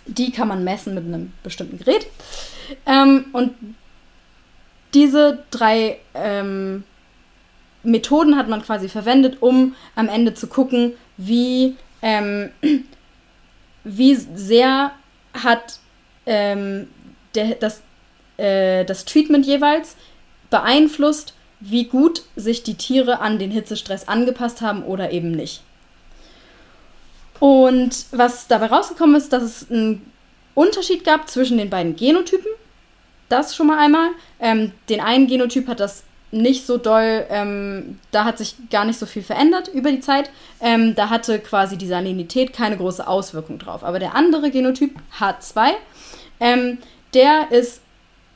die 0.06 0.32
kann 0.32 0.48
man 0.48 0.64
messen 0.64 0.94
mit 0.96 1.04
einem 1.04 1.34
bestimmten 1.44 1.78
Gerät. 1.78 2.08
Ähm, 2.86 3.26
und 3.34 3.52
diese 4.96 5.44
drei 5.52 6.00
ähm, 6.16 6.84
Methoden 7.84 8.36
hat 8.38 8.50
man 8.50 8.64
quasi 8.64 8.90
verwendet, 8.90 9.42
um 9.42 9.76
am 9.96 10.10
Ende 10.10 10.34
zu 10.34 10.48
gucken, 10.48 10.94
wie, 11.18 11.76
ähm, 12.02 12.50
wie 13.84 14.16
sehr 14.16 14.92
hat 15.34 15.80
ähm, 16.26 16.88
der, 17.36 17.56
das, 17.56 17.84
äh, 18.38 18.86
das 18.86 19.06
Treatment 19.06 19.46
jeweils 19.46 19.96
beeinflusst, 20.50 21.34
wie 21.60 21.86
gut 21.86 22.24
sich 22.36 22.64
die 22.64 22.76
Tiere 22.76 23.20
an 23.20 23.38
den 23.38 23.52
Hitzestress 23.52 24.08
angepasst 24.08 24.62
haben 24.62 24.84
oder 24.84 25.12
eben 25.12 25.32
nicht. 25.32 25.62
Und 27.40 28.06
was 28.12 28.48
dabei 28.48 28.68
rausgekommen 28.68 29.16
ist, 29.16 29.34
dass 29.34 29.44
es 29.44 29.70
einen 29.70 30.10
Unterschied 30.54 31.04
gab 31.04 31.30
zwischen 31.30 31.58
den 31.58 31.70
beiden 31.70 31.96
Genotypen. 31.96 32.50
Das 33.30 33.56
schon 33.56 33.68
mal 33.68 33.80
einmal. 33.80 34.10
Ähm, 34.40 34.72
den 34.90 35.02
einen 35.02 35.28
Genotyp 35.28 35.68
hat 35.68 35.80
das 35.80 36.04
nicht 36.32 36.66
so 36.66 36.78
doll, 36.78 37.26
ähm, 37.30 38.00
da 38.12 38.26
hat 38.26 38.38
sich 38.38 38.56
gar 38.70 38.84
nicht 38.84 39.00
so 39.00 39.06
viel 39.06 39.24
verändert 39.24 39.70
über 39.70 39.92
die 39.92 40.02
Zeit. 40.02 40.30
Ähm, 40.60 40.94
da 40.94 41.10
hatte 41.10 41.40
quasi 41.40 41.78
die 41.78 41.88
Salinität 41.88 42.52
keine 42.52 42.78
große 42.78 43.08
Auswirkung 43.08 43.58
drauf. 43.58 43.84
Aber 43.84 44.00
der 44.00 44.16
andere 44.16 44.52
Genotyp, 44.52 44.96
H2, 45.18 45.72
ähm, 46.40 46.78
der 47.14 47.52
ist 47.52 47.82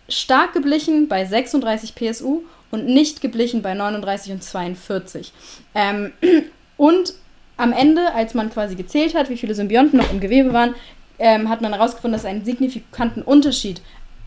stark 0.08 0.54
geblichen 0.54 1.08
bei 1.08 1.26
36 1.26 1.94
PSU 1.96 2.44
und 2.72 2.86
nicht 2.86 3.22
geblichen 3.22 3.62
bei 3.62 3.74
39 3.74 4.32
und 4.32 4.44
42. 4.44 5.34
Ähm, 5.76 6.14
und 6.78 7.14
am 7.58 7.74
Ende, 7.74 8.14
als 8.14 8.34
man 8.34 8.50
quasi 8.50 8.76
gezählt 8.76 9.14
hat, 9.14 9.30
wie 9.30 9.38
viele 9.38 9.54
Symbionten 9.54 10.00
noch 10.00 10.12
im 10.12 10.22
Gewebe 10.22 10.54
waren, 10.54 10.76
ähm, 11.20 11.50
hat 11.50 11.60
man 11.62 11.74
herausgefunden, 11.74 12.14
dass 12.14 12.22
es 12.22 12.30
einen 12.30 12.46
signifikanten 12.46 13.22
Unterschied 13.22 13.82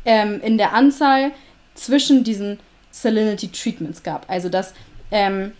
ähm, 0.04 0.40
in 0.42 0.58
der 0.58 0.74
Anzahl 0.74 1.32
zwischen 1.74 2.24
diesen 2.24 2.58
Salinity 2.90 3.48
Treatments 3.48 4.02
gab. 4.02 4.28
Also 4.28 4.48
dass 4.48 4.74
ähm, 5.10 5.52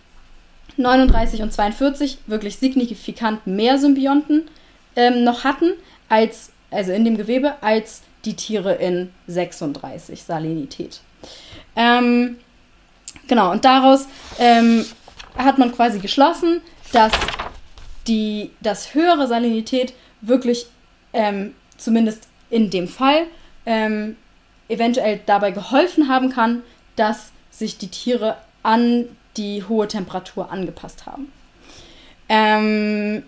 39 0.77 1.41
und 1.41 1.53
42 1.53 2.19
wirklich 2.27 2.57
signifikant 2.57 3.45
mehr 3.45 3.77
Symbionten 3.77 4.49
ähm, 4.95 5.23
noch 5.23 5.43
hatten, 5.43 5.73
als, 6.09 6.51
also 6.71 6.91
in 6.91 7.05
dem 7.05 7.17
Gewebe, 7.17 7.55
als 7.61 8.01
die 8.25 8.35
Tiere 8.35 8.75
in 8.75 9.11
36 9.27 10.23
Salinität. 10.23 11.01
Ähm, 11.75 12.37
genau, 13.27 13.51
und 13.51 13.65
daraus 13.65 14.07
ähm, 14.39 14.85
hat 15.37 15.57
man 15.57 15.71
quasi 15.71 15.99
geschlossen, 15.99 16.61
dass 16.91 17.11
die, 18.07 18.51
dass 18.61 18.93
höhere 18.93 19.27
Salinität 19.27 19.93
wirklich 20.21 20.67
ähm, 21.13 21.53
zumindest 21.77 22.27
in 22.49 22.69
dem 22.69 22.87
Fall 22.87 23.25
ähm, 23.65 24.15
eventuell 24.67 25.19
dabei 25.25 25.51
geholfen 25.51 26.07
haben 26.07 26.29
kann, 26.29 26.63
dass 26.95 27.31
sich 27.51 27.77
die 27.77 27.89
Tiere 27.89 28.37
an 28.61 29.07
die 29.37 29.63
hohe 29.63 29.87
Temperatur 29.87 30.51
angepasst 30.51 31.05
haben. 31.05 31.31
Ähm, 32.29 33.23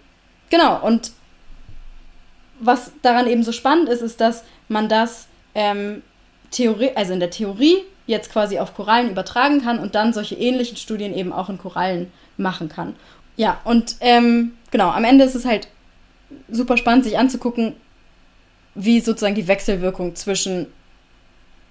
genau, 0.50 0.82
und 0.82 1.12
was 2.60 2.92
daran 3.02 3.28
eben 3.28 3.44
so 3.44 3.52
spannend 3.52 3.90
ist, 3.90 4.02
ist, 4.02 4.22
dass 4.22 4.44
man 4.70 4.88
das 4.88 5.28
ähm, 5.54 6.02
Theorie, 6.52 6.92
also 6.96 7.14
in 7.14 7.20
der 7.20 7.30
Theorie 7.30 7.84
jetzt 8.08 8.32
quasi 8.32 8.60
auf 8.60 8.76
Korallen 8.76 9.10
übertragen 9.10 9.62
kann 9.62 9.80
und 9.80 9.96
dann 9.96 10.14
solche 10.14 10.36
ähnlichen 10.36 10.78
Studien 10.78 11.14
eben 11.14 11.34
auch 11.34 11.50
in 11.50 11.58
Korallen 11.58 12.12
machen 12.38 12.70
kann. 12.70 12.96
Ja, 13.36 13.60
und 13.64 13.96
ähm, 14.00 14.56
genau, 14.72 14.90
am 14.90 15.04
Ende 15.04 15.26
ist 15.26 15.36
es 15.36 15.46
halt 15.46 15.68
super 16.50 16.78
spannend, 16.78 17.04
sich 17.04 17.18
anzugucken, 17.18 17.74
wie 18.76 19.00
sozusagen 19.00 19.36
die 19.36 19.48
Wechselwirkung 19.48 20.16
zwischen 20.16 20.68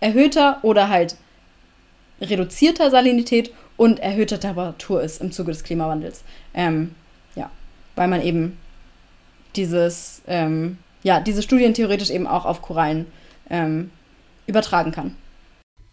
erhöhter 0.04 0.58
oder 0.62 0.90
halt 0.90 1.16
reduzierter 2.20 2.90
Salinität 2.90 3.52
und 3.78 3.98
erhöhter 3.98 4.38
Temperatur 4.38 5.02
ist 5.02 5.22
im 5.22 5.32
Zuge 5.32 5.50
des 5.50 5.64
Klimawandels. 5.64 6.22
Ähm, 6.52 6.94
ja, 7.34 7.50
weil 7.96 8.08
man 8.08 8.20
eben 8.20 8.58
dieses, 9.56 10.20
ähm, 10.26 10.76
ja, 11.02 11.20
diese 11.20 11.42
Studien 11.42 11.72
theoretisch 11.72 12.10
eben 12.10 12.26
auch 12.26 12.44
auf 12.44 12.60
Korallen 12.60 13.06
ähm, 13.48 13.90
übertragen 14.46 14.92
kann. 14.92 15.16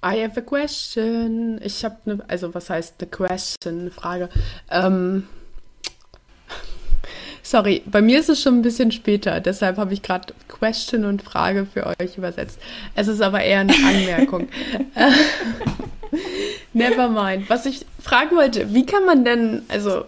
I 0.03 0.21
have 0.21 0.37
a 0.37 0.41
question. 0.41 1.59
Ich 1.63 1.85
habe 1.85 1.95
eine, 2.05 2.19
also 2.27 2.53
was 2.53 2.69
heißt 2.69 2.95
the 2.99 3.05
question? 3.05 3.91
Frage. 3.91 4.29
Ähm, 4.69 5.27
sorry, 7.51 7.83
bei 7.85 8.01
mir 8.01 8.19
ist 8.19 8.29
es 8.29 8.41
schon 8.41 8.59
ein 8.59 8.61
bisschen 8.61 8.91
später, 8.91 9.41
deshalb 9.41 9.77
habe 9.77 9.93
ich 9.93 10.01
gerade 10.01 10.33
Question 10.47 11.03
und 11.03 11.21
Frage 11.21 11.67
für 11.71 11.85
euch 11.85 12.17
übersetzt. 12.17 12.59
Es 12.95 13.09
ist 13.09 13.21
aber 13.21 13.41
eher 13.41 13.59
eine 13.59 13.73
Anmerkung. 13.73 14.47
Never 16.73 17.09
mind. 17.09 17.49
Was 17.49 17.65
ich 17.65 17.85
fragen 18.01 18.37
wollte, 18.37 18.73
wie 18.73 18.85
kann 18.85 19.05
man 19.05 19.25
denn, 19.25 19.63
also 19.67 20.05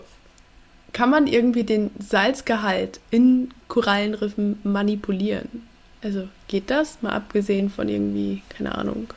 kann 0.93 1.09
man 1.09 1.27
irgendwie 1.27 1.63
den 1.63 1.91
Salzgehalt 1.99 3.01
in 3.11 3.51
Korallenriffen 3.67 4.59
manipulieren? 4.63 5.67
Also 6.01 6.29
geht 6.47 6.69
das, 6.69 7.01
mal 7.01 7.11
abgesehen 7.11 7.69
von 7.69 7.89
irgendwie, 7.89 8.41
keine 8.49 8.75
Ahnung. 8.75 9.07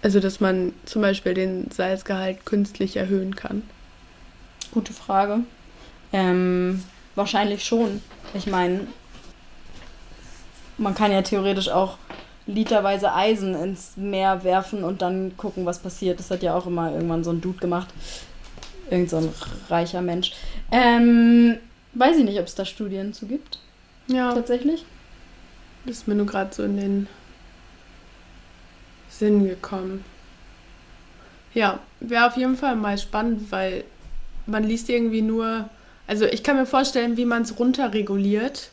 Also, 0.00 0.20
dass 0.20 0.40
man 0.40 0.72
zum 0.84 1.02
Beispiel 1.02 1.34
den 1.34 1.70
Salzgehalt 1.70 2.46
künstlich 2.46 2.96
erhöhen 2.96 3.34
kann. 3.34 3.62
Gute 4.70 4.92
Frage. 4.92 5.40
Ähm, 6.12 6.82
wahrscheinlich 7.18 7.64
schon. 7.64 8.00
Ich 8.32 8.46
meine, 8.46 8.86
man 10.78 10.94
kann 10.94 11.12
ja 11.12 11.20
theoretisch 11.20 11.68
auch 11.68 11.98
literweise 12.46 13.12
Eisen 13.12 13.54
ins 13.54 13.96
Meer 13.96 14.42
werfen 14.44 14.82
und 14.82 15.02
dann 15.02 15.36
gucken, 15.36 15.66
was 15.66 15.80
passiert. 15.80 16.18
Das 16.18 16.30
hat 16.30 16.42
ja 16.42 16.54
auch 16.54 16.66
immer 16.66 16.92
irgendwann 16.92 17.24
so 17.24 17.30
ein 17.30 17.42
Dude 17.42 17.58
gemacht. 17.58 17.88
Irgend 18.90 19.10
so 19.10 19.18
ein 19.18 19.28
reicher 19.68 20.00
Mensch. 20.00 20.32
Ähm, 20.72 21.58
weiß 21.92 22.16
ich 22.16 22.24
nicht, 22.24 22.38
ob 22.38 22.46
es 22.46 22.54
da 22.54 22.64
Studien 22.64 23.12
zu 23.12 23.26
gibt. 23.26 23.58
Ja. 24.06 24.32
Tatsächlich. 24.32 24.86
Das 25.84 25.98
ist 25.98 26.08
mir 26.08 26.14
nur 26.14 26.26
gerade 26.26 26.54
so 26.54 26.62
in 26.62 26.76
den 26.78 27.06
Sinn 29.10 29.46
gekommen. 29.46 30.04
Ja, 31.52 31.80
wäre 32.00 32.26
auf 32.26 32.36
jeden 32.36 32.56
Fall 32.56 32.76
mal 32.76 32.96
spannend, 32.96 33.50
weil 33.50 33.84
man 34.46 34.64
liest 34.64 34.88
irgendwie 34.88 35.22
nur, 35.22 35.68
also 36.08 36.24
ich 36.24 36.42
kann 36.42 36.56
mir 36.56 36.66
vorstellen, 36.66 37.16
wie 37.16 37.24
man 37.24 37.42
es 37.42 37.56
runterreguliert. 37.58 38.70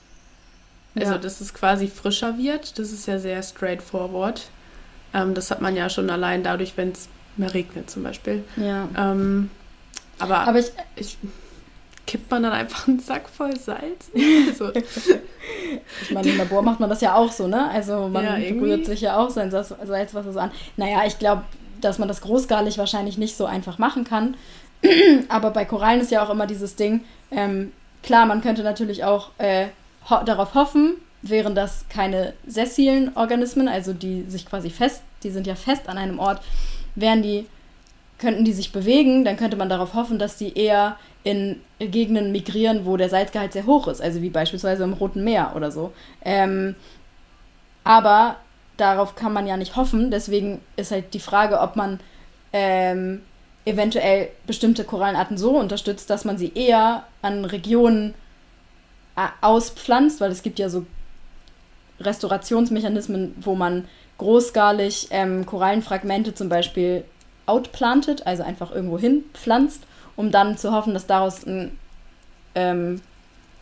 Also, 0.95 1.11
Ja. 1.11 1.17
dass 1.17 1.41
es 1.41 1.53
quasi 1.53 1.87
frischer 1.87 2.37
wird. 2.37 2.79
Das 2.79 2.91
ist 2.93 3.05
ja 3.05 3.19
sehr 3.19 3.43
straightforward. 3.43 4.43
Ähm, 5.13 5.33
das 5.33 5.51
hat 5.51 5.61
man 5.61 5.75
ja 5.75 5.89
schon 5.89 6.09
allein 6.09 6.41
dadurch, 6.41 6.73
wenn 6.77 6.91
es 6.93 7.09
mehr 7.37 7.53
regnet 7.53 7.89
zum 7.91 8.03
Beispiel. 8.03 8.43
Ja. 8.55 8.87
Ähm, 8.97 9.49
aber 10.19 10.39
Aber 10.47 10.59
ich, 10.59 10.71
ich, 10.95 11.17
kippt 12.07 12.31
man 12.31 12.43
dann 12.43 12.53
einfach 12.53 12.87
einen 12.87 12.99
Sack 13.01 13.27
voll 13.29 13.57
Salz? 13.59 14.09
Also, 14.47 14.71
ich 16.01 16.11
meine, 16.11 16.29
im 16.29 16.37
Labor 16.37 16.61
macht 16.63 16.79
man 16.79 16.89
das 16.89 17.01
ja 17.01 17.13
auch 17.15 17.31
so, 17.31 17.47
ne? 17.47 17.69
Also 17.69 18.07
man 18.07 18.23
Ja, 18.23 18.33
rührt 18.59 18.85
sich 18.85 19.01
ja 19.01 19.17
auch 19.17 19.29
sein 19.29 19.51
Salz- 19.51 19.75
Salzwasser 19.85 20.31
so 20.33 20.39
an. 20.39 20.51
Naja, 20.77 21.03
ich 21.05 21.19
glaube, 21.19 21.43
dass 21.81 21.99
man 21.99 22.07
das 22.07 22.21
großskalig 22.21 22.77
wahrscheinlich 22.77 23.17
nicht 23.17 23.35
so 23.37 23.45
einfach 23.45 23.77
machen 23.77 24.05
kann. 24.05 24.35
Aber 25.29 25.51
bei 25.51 25.65
Korallen 25.65 26.01
ist 26.01 26.11
ja 26.11 26.23
auch 26.23 26.29
immer 26.29 26.47
dieses 26.47 26.75
Ding, 26.75 27.01
ähm, 27.31 27.71
klar, 28.03 28.25
man 28.25 28.41
könnte 28.41 28.63
natürlich 28.63 29.03
auch 29.03 29.31
äh, 29.37 29.67
ho 30.09 30.23
darauf 30.23 30.53
hoffen, 30.53 30.95
wären 31.21 31.55
das 31.55 31.85
keine 31.89 32.33
sessilen 32.45 33.15
Organismen, 33.15 33.67
also 33.67 33.93
die 33.93 34.23
sich 34.27 34.45
quasi 34.45 34.69
fest, 34.69 35.01
die 35.23 35.31
sind 35.31 35.47
ja 35.47 35.55
fest 35.55 35.89
an 35.89 35.97
einem 35.97 36.19
Ort, 36.19 36.41
wären 36.95 37.21
die, 37.21 37.47
könnten 38.19 38.45
die 38.45 38.53
sich 38.53 38.71
bewegen, 38.71 39.25
dann 39.25 39.37
könnte 39.37 39.57
man 39.57 39.69
darauf 39.69 39.93
hoffen, 39.93 40.19
dass 40.19 40.37
die 40.37 40.57
eher 40.57 40.97
in 41.23 41.59
Gegenden 41.79 42.31
migrieren, 42.31 42.85
wo 42.85 42.97
der 42.97 43.09
Salzgehalt 43.09 43.53
sehr 43.53 43.65
hoch 43.65 43.87
ist, 43.87 44.01
also 44.01 44.21
wie 44.21 44.29
beispielsweise 44.29 44.83
im 44.83 44.93
Roten 44.93 45.23
Meer 45.23 45.53
oder 45.55 45.71
so. 45.71 45.91
Ähm, 46.23 46.75
aber 47.83 48.37
darauf 48.77 49.15
kann 49.15 49.33
man 49.33 49.47
ja 49.47 49.57
nicht 49.57 49.75
hoffen, 49.75 50.11
deswegen 50.11 50.61
ist 50.75 50.91
halt 50.91 51.13
die 51.13 51.19
Frage, 51.19 51.59
ob 51.59 51.75
man 51.75 51.99
ähm, 52.53 53.21
eventuell 53.65 54.29
bestimmte 54.45 54.83
Korallenarten 54.83 55.37
so 55.37 55.57
unterstützt, 55.57 56.09
dass 56.09 56.23
man 56.23 56.37
sie 56.37 56.51
eher 56.53 57.03
an 57.21 57.45
Regionen 57.45 58.13
äh, 59.15 59.27
auspflanzt, 59.41 60.21
weil 60.21 60.31
es 60.31 60.43
gibt 60.43 60.59
ja 60.59 60.69
so 60.69 60.85
Restaurationsmechanismen, 61.99 63.35
wo 63.41 63.55
man 63.55 63.87
großskalig 64.17 65.07
ähm, 65.11 65.45
Korallenfragmente 65.45 66.33
zum 66.33 66.49
Beispiel 66.49 67.03
outplantet, 67.45 68.25
also 68.25 68.43
einfach 68.43 68.71
irgendwo 68.71 68.97
hin 68.99 69.23
pflanzt, 69.33 69.83
um 70.15 70.31
dann 70.31 70.57
zu 70.57 70.71
hoffen, 70.71 70.93
dass 70.93 71.07
daraus 71.07 71.45
ein 71.45 71.77
ähm, 72.53 73.01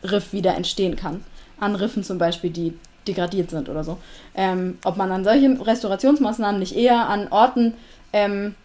Riff 0.03 0.33
wieder 0.33 0.55
entstehen 0.55 0.95
kann. 0.95 1.23
An 1.59 1.75
Riffen 1.75 2.03
zum 2.03 2.17
Beispiel, 2.17 2.49
die 2.49 2.77
degradiert 3.07 3.49
sind 3.49 3.69
oder 3.69 3.83
so. 3.83 3.97
Ähm, 4.35 4.77
ob 4.83 4.97
man 4.97 5.11
an 5.11 5.23
solche 5.23 5.65
Restaurationsmaßnahmen 5.65 6.59
nicht 6.59 6.75
eher 6.75 7.07
an 7.09 7.27
Orten 7.29 7.73
ähm, 8.13 8.55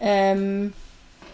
ähm, 0.00 0.72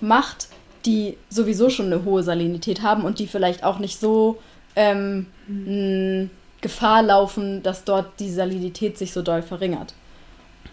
macht, 0.00 0.48
die 0.86 1.16
sowieso 1.30 1.70
schon 1.70 1.86
eine 1.86 2.04
hohe 2.04 2.22
Salinität 2.22 2.82
haben 2.82 3.04
und 3.04 3.18
die 3.18 3.26
vielleicht 3.26 3.64
auch 3.64 3.78
nicht 3.78 3.98
so 4.00 4.40
ähm, 4.76 5.26
mh, 5.46 6.28
Gefahr 6.60 7.02
laufen, 7.02 7.62
dass 7.62 7.84
dort 7.84 8.18
die 8.20 8.30
Salinität 8.30 8.98
sich 8.98 9.12
so 9.12 9.22
doll 9.22 9.42
verringert. 9.42 9.94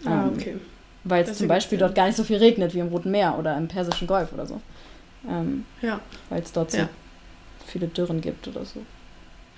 ah, 0.04 0.24
Ähm, 0.26 0.32
okay. 0.34 0.56
Weil 1.04 1.24
es 1.24 1.36
zum 1.38 1.48
Beispiel 1.48 1.78
dort 1.78 1.94
gar 1.94 2.06
nicht 2.06 2.16
so 2.16 2.24
viel 2.24 2.36
regnet 2.36 2.74
wie 2.74 2.78
im 2.78 2.88
Roten 2.88 3.10
Meer 3.10 3.36
oder 3.38 3.56
im 3.56 3.66
Persischen 3.68 4.06
Golf 4.06 4.32
oder 4.32 4.46
so. 4.46 4.60
Ähm, 5.28 5.64
Ja. 5.80 6.00
weil 6.30 6.42
es 6.42 6.52
dort 6.52 6.70
so 6.72 6.78
Ja. 6.78 6.88
viele 7.66 7.88
Dürren 7.88 8.20
gibt 8.20 8.46
oder 8.48 8.64
so. 8.64 8.80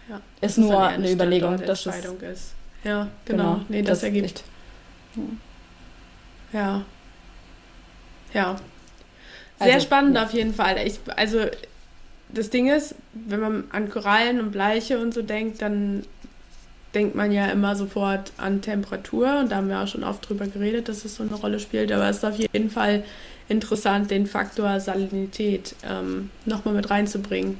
Ja. 0.09 0.17
Ist 0.17 0.23
Dass 0.43 0.51
es 0.53 0.59
nur 0.59 0.73
eher 0.75 0.89
eine 0.89 1.11
Überlegung. 1.11 1.57
Das 1.59 1.71
ist, 1.71 1.81
Standortentscheidung 1.83 2.33
ist. 2.33 2.53
Ja, 2.85 3.09
genau. 3.25 3.43
Genau, 3.55 3.61
Nee, 3.69 3.83
das, 3.83 4.01
das 4.01 4.03
ergibt. 4.05 4.43
Ja. 5.17 5.23
Ja. 6.61 6.83
Sehr 9.59 9.75
Also, 9.75 9.87
spannend 9.87 10.17
ja. 10.17 10.25
auf 10.25 10.33
jeden 10.33 10.55
Fall. 10.55 10.77
Ich, 10.85 11.01
also, 11.17 11.39
das 12.29 12.51
Ding 12.51 12.69
ist, 12.69 12.95
wenn 13.13 13.41
man 13.41 13.65
an 13.71 13.89
Korallen 13.89 14.41
und 14.41 14.51
Bleiche 14.51 14.99
und 14.99 15.15
so 15.15 15.23
denkt, 15.23 15.63
dann 15.63 16.05
denkt 16.95 17.15
man 17.15 17.33
ja 17.33 17.47
immer 17.47 17.77
sofort 17.77 18.33
an 18.37 18.61
Temperatur. 18.61 19.41
Und 19.41 19.53
da 19.53 19.57
haben 19.57 19.69
wir 19.69 19.81
auch 19.81 19.89
schon 19.89 20.05
oft 20.05 20.29
drüber 20.29 20.47
geredet, 20.47 20.89
dass 20.89 21.05
es 21.05 21.17
so 21.17 21.23
eine 21.23 21.35
Rolle 21.35 21.59
spielt. 21.61 21.93
Aber 21.93 22.09
es 22.09 22.19
ist 22.19 22.25
auf 22.25 22.37
jeden 22.37 22.71
Fall 22.71 23.05
interessant, 23.49 24.11
den 24.11 24.27
Faktor 24.27 24.81
Salinität 24.81 25.75
ähm, 25.89 26.31
nochmal 26.45 26.75
mit 26.75 26.91
reinzubringen. 26.91 27.59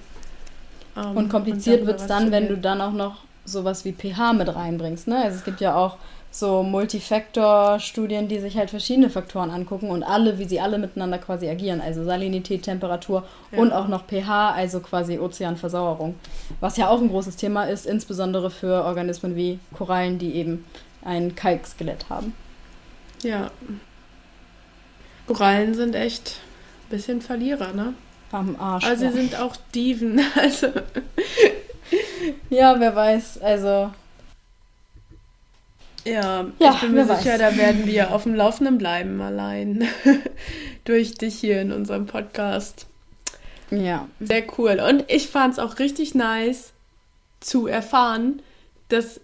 Ähm, 0.97 1.17
Und 1.17 1.29
kompliziert 1.29 1.87
wird 1.87 2.01
es 2.01 2.07
dann, 2.07 2.31
wenn 2.31 2.49
du 2.49 2.57
dann 2.57 2.81
auch 2.81 2.93
noch 2.93 3.25
sowas 3.45 3.85
wie 3.85 3.93
pH 3.93 4.33
mit 4.33 4.55
reinbringst. 4.55 5.09
Ne? 5.09 5.23
Also 5.23 5.39
es 5.39 5.45
gibt 5.45 5.61
ja 5.61 5.75
auch 5.75 5.99
so 6.35 6.65
Multifaktor-Studien, 6.65 8.27
die 8.27 8.41
sich 8.41 8.57
halt 8.57 8.71
verschiedene 8.71 9.09
Faktoren 9.09 9.51
angucken 9.51 9.91
und 9.91 10.03
alle, 10.03 10.37
wie 10.39 10.45
sie 10.47 10.61
alle 10.61 10.79
miteinander 10.79 11.19
quasi 11.19 11.49
agieren. 11.49 11.81
Also 11.81 12.05
Salinität, 12.05 12.63
Temperatur 12.65 13.25
Ja. 13.53 13.59
und 13.59 13.73
auch 13.73 13.87
noch 13.87 14.05
pH, 14.07 14.51
also 14.51 14.81
quasi 14.81 15.19
Ozeanversauerung. 15.19 16.17
Was 16.59 16.77
ja 16.77 16.89
auch 16.89 17.01
ein 17.01 17.09
großes 17.09 17.37
Thema 17.37 17.65
ist, 17.65 17.87
insbesondere 17.87 18.51
für 18.51 18.85
Organismen 18.85 19.37
wie 19.37 19.61
Korallen, 19.73 20.19
die 20.19 20.35
eben 20.35 20.65
ein 21.05 21.37
Kalkskelett 21.37 22.07
haben. 22.11 22.35
Ja. 23.23 23.53
Korallen 25.29 25.75
sind 25.75 25.95
echt 25.95 26.41
ein 26.87 26.91
bisschen 26.91 27.23
Verlierer, 27.23 27.73
ne? 27.73 27.95
Am 28.33 28.57
Arsch. 28.59 28.85
Aber 28.87 28.97
sie 28.97 29.05
ja. 29.05 29.13
sind 29.13 29.39
auch 29.41 29.55
Dieven, 29.73 30.21
also. 30.37 30.67
ja, 32.51 32.75
wer 32.81 32.97
weiß. 32.97 33.41
Also 33.41 33.93
Ja, 36.05 36.47
Ja, 36.59 36.73
ich 36.75 36.81
bin 36.81 36.93
mir 36.93 37.05
sicher, 37.07 37.33
weiß. 37.33 37.39
da 37.39 37.57
werden 37.57 37.87
wir 37.87 38.13
auf 38.15 38.25
dem 38.25 38.35
Laufenden 38.35 38.79
bleiben, 38.79 39.21
allein. 39.21 39.87
Durch 40.85 41.15
dich 41.15 41.35
hier 41.37 41.61
in 41.63 41.73
unserem 41.73 42.07
Podcast. 42.07 42.87
ja. 43.71 44.09
Sehr 44.21 44.45
cool. 44.59 44.81
Und 44.87 45.05
ich 45.09 45.29
fand 45.29 45.55
es 45.55 45.59
auch 45.59 45.79
richtig 45.79 46.15
nice 46.15 46.73
zu 47.41 47.67
erfahren, 47.67 48.43
dass 48.89 49.21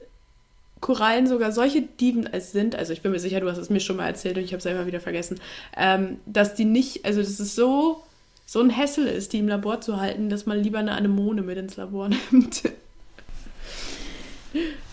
Korallen 0.80 1.26
sogar 1.26 1.52
solche 1.52 1.82
Dieven 1.82 2.26
es 2.32 2.52
sind. 2.52 2.74
Also 2.74 2.94
ich 2.94 3.02
bin 3.02 3.12
mir 3.12 3.18
sicher, 3.20 3.40
du 3.40 3.50
hast 3.50 3.58
es 3.58 3.68
mir 3.68 3.80
schon 3.80 3.96
mal 3.96 4.06
erzählt 4.06 4.38
und 4.38 4.44
ich 4.44 4.52
habe 4.52 4.58
es 4.58 4.62
selber 4.64 4.86
wieder 4.86 5.00
vergessen. 5.00 5.38
Ähm, 5.76 6.18
dass 6.24 6.54
die 6.54 6.64
nicht, 6.64 7.04
also 7.04 7.20
dass 7.20 7.38
es 7.38 7.54
so, 7.54 8.02
so 8.46 8.60
ein 8.62 8.70
Hessel 8.70 9.06
ist, 9.06 9.34
die 9.34 9.38
im 9.40 9.48
Labor 9.48 9.82
zu 9.82 10.00
halten, 10.00 10.30
dass 10.30 10.46
man 10.46 10.58
lieber 10.58 10.78
eine 10.78 10.92
Anemone 10.92 11.42
mit 11.42 11.58
ins 11.58 11.76
Labor 11.76 12.08
nimmt. 12.30 12.62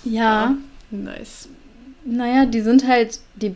Ja. 0.03 0.55
nice. 0.91 1.47
Naja, 2.09 2.45
die 2.45 2.61
sind 2.61 2.87
halt, 2.87 3.19
die, 3.35 3.55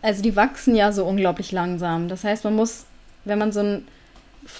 also 0.00 0.22
die 0.22 0.36
wachsen 0.36 0.74
ja 0.74 0.90
so 0.90 1.04
unglaublich 1.04 1.52
langsam. 1.52 2.08
Das 2.08 2.24
heißt, 2.24 2.44
man 2.44 2.56
muss, 2.56 2.86
wenn 3.24 3.38
man 3.38 3.52
so 3.52 3.60
ein 3.60 3.86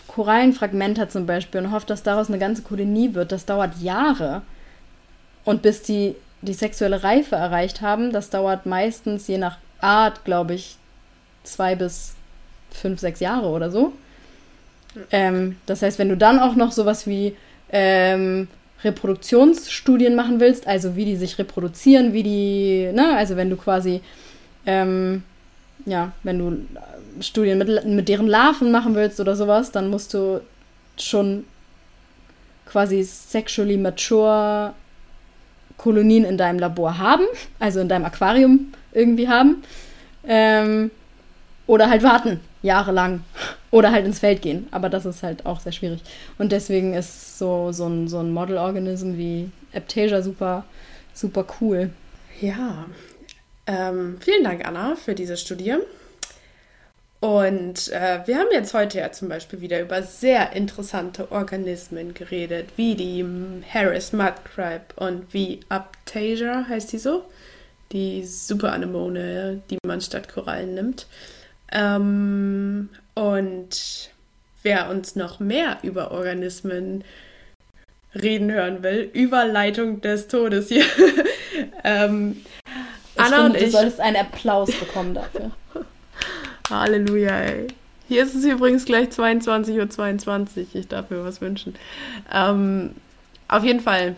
Korallenfragment 0.06 0.98
hat 0.98 1.10
zum 1.10 1.26
Beispiel 1.26 1.62
und 1.62 1.72
hofft, 1.72 1.90
dass 1.90 2.02
daraus 2.02 2.28
eine 2.28 2.38
ganze 2.38 2.62
Kolonie 2.62 3.14
wird, 3.14 3.32
das 3.32 3.46
dauert 3.46 3.80
Jahre. 3.80 4.42
Und 5.44 5.62
bis 5.62 5.82
die 5.82 6.14
die 6.42 6.54
sexuelle 6.54 7.02
Reife 7.02 7.36
erreicht 7.36 7.80
haben, 7.80 8.12
das 8.12 8.28
dauert 8.28 8.66
meistens 8.66 9.28
je 9.28 9.38
nach 9.38 9.58
Art, 9.80 10.24
glaube 10.24 10.54
ich, 10.54 10.76
zwei 11.44 11.74
bis 11.76 12.14
fünf, 12.70 13.00
sechs 13.00 13.20
Jahre 13.20 13.46
oder 13.46 13.70
so. 13.70 13.92
Ähm, 15.10 15.56
das 15.66 15.82
heißt, 15.82 15.98
wenn 15.98 16.08
du 16.08 16.16
dann 16.16 16.38
auch 16.38 16.54
noch 16.54 16.72
sowas 16.72 17.06
wie 17.06 17.36
ähm, 17.70 18.48
Reproduktionsstudien 18.84 20.14
machen 20.14 20.40
willst, 20.40 20.66
also 20.66 20.96
wie 20.96 21.04
die 21.04 21.16
sich 21.16 21.38
reproduzieren, 21.38 22.12
wie 22.12 22.22
die, 22.22 22.90
ne, 22.92 23.16
also 23.16 23.36
wenn 23.36 23.50
du 23.50 23.56
quasi, 23.56 24.00
ähm, 24.66 25.22
ja, 25.86 26.12
wenn 26.22 26.38
du 26.38 26.50
äh, 26.50 27.22
Studien 27.22 27.58
mit, 27.58 27.84
mit 27.86 28.08
deren 28.08 28.26
Larven 28.26 28.70
machen 28.70 28.94
willst 28.94 29.20
oder 29.20 29.36
sowas, 29.36 29.70
dann 29.72 29.90
musst 29.90 30.14
du 30.14 30.40
schon 30.98 31.44
quasi 32.66 33.02
sexually 33.02 33.76
mature 33.76 34.72
Kolonien 35.76 36.24
in 36.24 36.38
deinem 36.38 36.58
Labor 36.58 36.98
haben, 36.98 37.24
also 37.58 37.80
in 37.80 37.88
deinem 37.88 38.04
Aquarium 38.04 38.72
irgendwie 38.92 39.28
haben. 39.28 39.62
Ähm, 40.24 40.90
Oder 41.66 41.88
halt 41.88 42.02
warten, 42.02 42.40
jahrelang. 42.62 43.24
Oder 43.70 43.92
halt 43.92 44.06
ins 44.06 44.18
Feld 44.18 44.42
gehen. 44.42 44.68
Aber 44.70 44.88
das 44.88 45.06
ist 45.06 45.22
halt 45.22 45.46
auch 45.46 45.60
sehr 45.60 45.72
schwierig. 45.72 46.00
Und 46.38 46.52
deswegen 46.52 46.94
ist 46.94 47.38
so, 47.38 47.72
so 47.72 47.86
ein, 47.86 48.08
so 48.08 48.18
ein 48.18 48.32
Model-Organism 48.32 49.16
wie 49.16 49.50
Aptasia 49.74 50.22
super, 50.22 50.64
super 51.14 51.46
cool. 51.60 51.90
Ja, 52.40 52.86
ähm, 53.66 54.18
vielen 54.20 54.44
Dank, 54.44 54.66
Anna, 54.66 54.96
für 54.96 55.14
diese 55.14 55.36
Studie. 55.36 55.76
Und 57.20 57.92
äh, 57.92 58.18
wir 58.26 58.36
haben 58.36 58.48
jetzt 58.50 58.74
heute 58.74 58.98
ja 58.98 59.12
zum 59.12 59.28
Beispiel 59.28 59.60
wieder 59.60 59.80
über 59.80 60.02
sehr 60.02 60.54
interessante 60.54 61.30
Organismen 61.30 62.14
geredet, 62.14 62.70
wie 62.74 62.96
die 62.96 63.24
Harris 63.72 64.12
Mudcrab 64.12 64.92
und 64.96 65.32
wie 65.32 65.60
Aptasia, 65.68 66.66
heißt 66.68 66.92
die 66.92 66.98
so? 66.98 67.24
Die 67.92 68.24
Superanemone, 68.24 69.62
die 69.70 69.78
man 69.86 70.00
statt 70.00 70.28
Korallen 70.28 70.74
nimmt. 70.74 71.06
Ähm, 71.72 72.88
und 73.14 74.10
wer 74.62 74.90
uns 74.90 75.16
noch 75.16 75.40
mehr 75.40 75.78
über 75.82 76.12
Organismen 76.12 77.02
reden 78.14 78.50
hören 78.50 78.82
will, 78.82 79.10
Überleitung 79.12 80.00
des 80.00 80.28
Todes 80.28 80.68
hier. 80.68 80.84
ähm, 81.84 82.44
Anna 83.16 83.36
finde, 83.36 83.44
und 83.44 83.56
ich. 83.56 83.64
Du 83.64 83.70
solltest 83.70 84.00
einen 84.00 84.16
Applaus 84.16 84.70
bekommen 84.72 85.14
dafür. 85.14 85.50
Halleluja, 86.70 87.40
ey. 87.40 87.68
Hier 88.08 88.22
ist 88.24 88.34
es 88.34 88.44
übrigens 88.44 88.84
gleich 88.84 89.08
22.22 89.08 89.78
Uhr. 89.78 89.90
22. 89.90 90.74
Ich 90.74 90.88
darf 90.88 91.08
mir 91.08 91.24
was 91.24 91.40
wünschen. 91.40 91.74
Ähm, 92.32 92.94
auf 93.48 93.64
jeden 93.64 93.80
Fall, 93.80 94.16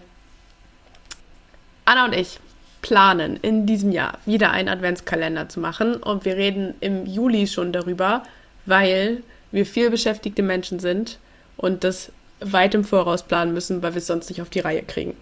Anna 1.85 2.07
und 2.07 2.15
ich 2.15 2.41
planen 2.85 3.39
in 3.41 3.65
diesem 3.65 3.93
Jahr 3.93 4.19
wieder 4.27 4.51
einen 4.51 4.69
Adventskalender 4.69 5.49
zu 5.49 5.59
machen. 5.59 5.97
Und 5.97 6.27
wir 6.27 6.37
reden 6.37 6.75
im 6.81 7.07
Juli 7.07 7.47
schon 7.47 7.73
darüber, 7.73 8.25
weil 8.67 9.23
wir 9.53 9.65
viel 9.65 9.89
beschäftigte 9.89 10.43
Menschen 10.43 10.79
sind 10.81 11.19
und 11.57 11.83
das 11.83 12.13
weit 12.41 12.75
im 12.75 12.85
Voraus 12.85 13.23
planen 13.23 13.55
müssen, 13.55 13.83
weil 13.83 13.95
wir 13.95 14.01
es 14.01 14.07
sonst 14.07 14.29
nicht 14.29 14.43
auf 14.43 14.51
die 14.51 14.61
Reihe 14.61 14.83
kriegen. 14.83 15.17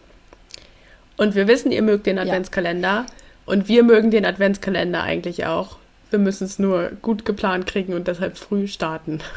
Und 1.16 1.36
wir 1.36 1.46
wissen, 1.46 1.70
ihr 1.70 1.82
mögt 1.82 2.06
den 2.06 2.18
Adventskalender 2.18 2.88
ja. 2.88 3.06
und 3.46 3.68
wir 3.68 3.84
mögen 3.84 4.10
den 4.10 4.26
Adventskalender 4.26 5.04
eigentlich 5.04 5.46
auch. 5.46 5.76
Wir 6.10 6.18
müssen 6.18 6.46
es 6.46 6.58
nur 6.58 6.90
gut 7.00 7.24
geplant 7.24 7.68
kriegen 7.68 7.94
und 7.94 8.08
deshalb 8.08 8.38
früh 8.38 8.66
starten. 8.66 9.20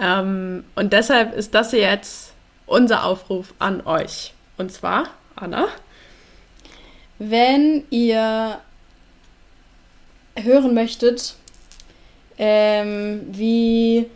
Ähm, 0.00 0.62
und 0.76 0.92
deshalb 0.92 1.34
ist 1.34 1.56
das 1.56 1.72
jetzt 1.72 2.32
unser 2.66 3.02
Aufruf 3.04 3.52
an 3.58 3.84
euch. 3.84 4.32
Und 4.56 4.70
zwar, 4.70 5.08
Anna. 5.34 5.66
Wenn 7.18 7.84
ihr 7.90 8.60
hören 10.36 10.74
möchtet, 10.74 11.34
ähm, 12.38 13.22
wie 13.30 14.06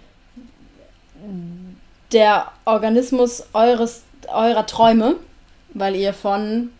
der 2.12 2.52
Organismus 2.64 3.44
eures, 3.52 4.02
eurer 4.28 4.66
Träume, 4.66 5.16
weil 5.74 5.96
ihr 5.96 6.12
von, 6.12 6.70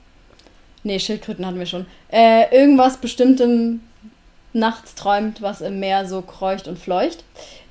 nee, 0.84 0.98
Schildkröten 0.98 1.44
hatten 1.46 1.58
wir 1.58 1.66
schon, 1.66 1.86
äh, 2.12 2.54
irgendwas 2.54 2.98
Bestimmtem 2.98 3.80
nachts 4.52 4.94
träumt, 4.94 5.40
was 5.42 5.60
im 5.60 5.80
Meer 5.80 6.06
so 6.06 6.22
kreucht 6.22 6.68
und 6.68 6.78
fleucht. 6.78 7.24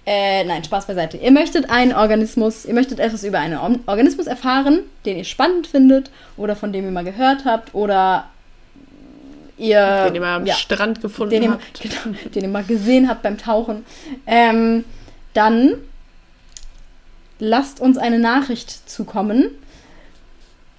Äh, 0.05 0.43
nein, 0.45 0.63
Spaß 0.63 0.87
beiseite. 0.87 1.17
Ihr 1.17 1.31
möchtet 1.31 1.69
einen 1.69 1.93
Organismus, 1.93 2.65
ihr 2.65 2.73
möchtet 2.73 2.99
etwas 2.99 3.23
über 3.23 3.37
einen 3.37 3.79
Organismus 3.85 4.25
erfahren, 4.25 4.79
den 5.05 5.17
ihr 5.17 5.25
spannend 5.25 5.67
findet 5.67 6.09
oder 6.37 6.55
von 6.55 6.73
dem 6.73 6.85
ihr 6.85 6.91
mal 6.91 7.03
gehört 7.03 7.45
habt 7.45 7.75
oder 7.75 8.30
ihr. 9.61 10.05
Den 10.05 10.15
ihr 10.15 10.21
mal 10.21 10.35
am 10.37 10.45
ja, 10.45 10.55
Strand 10.55 11.01
gefunden 11.01 11.41
den 11.41 11.51
habt. 11.51 11.83
Ihr, 11.83 11.89
genau, 12.03 12.17
den 12.33 12.43
ihr 12.43 12.49
mal 12.49 12.63
gesehen 12.63 13.07
habt 13.07 13.21
beim 13.21 13.37
Tauchen. 13.37 13.85
Ähm, 14.25 14.83
dann 15.33 15.75
lasst 17.39 17.79
uns 17.79 17.97
eine 17.97 18.19
Nachricht 18.19 18.89
zukommen. 18.89 19.45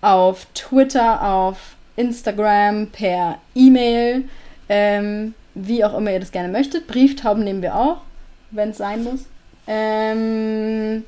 Auf 0.01 0.47
Twitter, 0.55 1.22
auf 1.22 1.76
Instagram, 1.97 2.89
per 2.89 3.39
E-Mail. 3.55 4.24
Ähm, 4.68 5.35
wie 5.55 5.85
auch 5.85 5.97
immer 5.97 6.12
ihr 6.12 6.20
das 6.20 6.33
gerne 6.33 6.49
möchtet. 6.49 6.87
Brieftauben 6.87 7.45
nehmen 7.45 7.62
wir 7.62 7.74
auch, 7.76 7.99
wenn 8.51 8.70
es 8.70 8.78
sein 8.78 9.05
muss. 9.05 9.26
Ähm, 9.66 11.05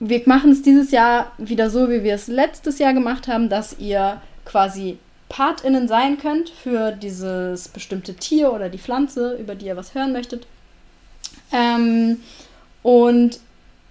wir 0.00 0.22
machen 0.26 0.50
es 0.50 0.62
dieses 0.62 0.90
Jahr 0.90 1.32
wieder 1.38 1.70
so, 1.70 1.88
wie 1.88 2.02
wir 2.02 2.14
es 2.14 2.26
letztes 2.26 2.78
Jahr 2.78 2.94
gemacht 2.94 3.28
haben, 3.28 3.48
dass 3.48 3.78
ihr 3.78 4.20
quasi 4.44 4.98
PartInnen 5.28 5.88
sein 5.88 6.18
könnt 6.18 6.50
für 6.50 6.92
dieses 6.92 7.68
bestimmte 7.68 8.14
Tier 8.14 8.52
oder 8.52 8.68
die 8.68 8.78
Pflanze, 8.78 9.34
über 9.34 9.54
die 9.54 9.66
ihr 9.66 9.76
was 9.76 9.94
hören 9.94 10.12
möchtet. 10.12 10.46
Ähm, 11.52 12.20
und 12.82 13.40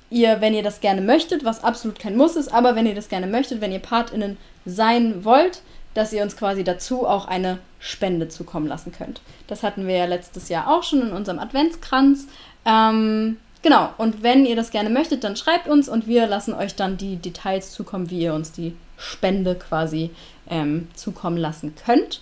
ihr, 0.10 0.40
wenn 0.42 0.54
ihr 0.54 0.64
das 0.64 0.80
gerne 0.80 1.02
möchtet, 1.02 1.44
was 1.44 1.64
absolut 1.64 2.00
kein 2.00 2.16
Muss 2.16 2.36
ist, 2.36 2.54
aber 2.54 2.76
wenn 2.76 2.86
ihr 2.86 2.96
das 2.96 3.10
gerne 3.10 3.28
möchtet, 3.28 3.62
wenn 3.62 3.72
ihr 3.72 3.80
PartInnen 3.80 4.38
sein 4.66 5.26
wollt, 5.26 5.62
dass 5.94 6.14
ihr 6.14 6.24
uns 6.24 6.38
quasi 6.38 6.64
dazu 6.64 7.08
auch 7.08 7.28
eine 7.28 7.60
Spende 7.80 8.28
zukommen 8.28 8.68
lassen 8.68 8.92
könnt. 8.92 9.22
Das 9.48 9.64
hatten 9.64 9.88
wir 9.88 9.96
ja 9.96 10.06
letztes 10.06 10.50
Jahr 10.50 10.70
auch 10.70 10.84
schon 10.84 11.02
in 11.02 11.12
unserem 11.12 11.40
Adventskranz. 11.40 12.28
Ähm, 12.66 13.38
genau, 13.62 13.90
und 13.98 14.22
wenn 14.22 14.46
ihr 14.46 14.56
das 14.56 14.72
gerne 14.72 14.90
möchtet, 14.90 15.24
dann 15.24 15.36
schreibt 15.36 15.68
uns 15.68 15.88
und 15.88 16.08
wir 16.08 16.28
lassen 16.28 16.54
euch 16.54 16.76
dann 16.76 16.98
die 16.98 17.16
Details 17.16 17.72
zukommen, 17.72 18.10
wie 18.10 18.22
ihr 18.22 18.34
uns 18.34 18.52
die 18.52 18.76
Spende 18.98 19.56
quasi 19.56 20.12
ähm, 20.50 20.88
zukommen 20.96 21.38
lassen 21.38 21.76
könnt. 21.76 22.22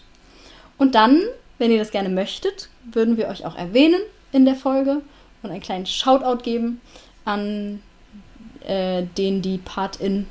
Und 0.77 0.95
dann, 0.95 1.21
wenn 1.57 1.71
ihr 1.71 1.79
das 1.79 1.91
gerne 1.91 2.09
möchtet, 2.09 2.69
würden 2.83 3.17
wir 3.17 3.27
euch 3.27 3.45
auch 3.45 3.55
erwähnen 3.55 4.01
in 4.31 4.45
der 4.45 4.55
Folge 4.55 5.01
und 5.41 5.51
einen 5.51 5.61
kleinen 5.61 5.85
Shoutout 5.85 6.43
geben 6.43 6.81
an 7.25 7.81
äh, 8.65 9.03
den 9.17 9.41
die 9.41 9.57
Part-In. 9.57 10.27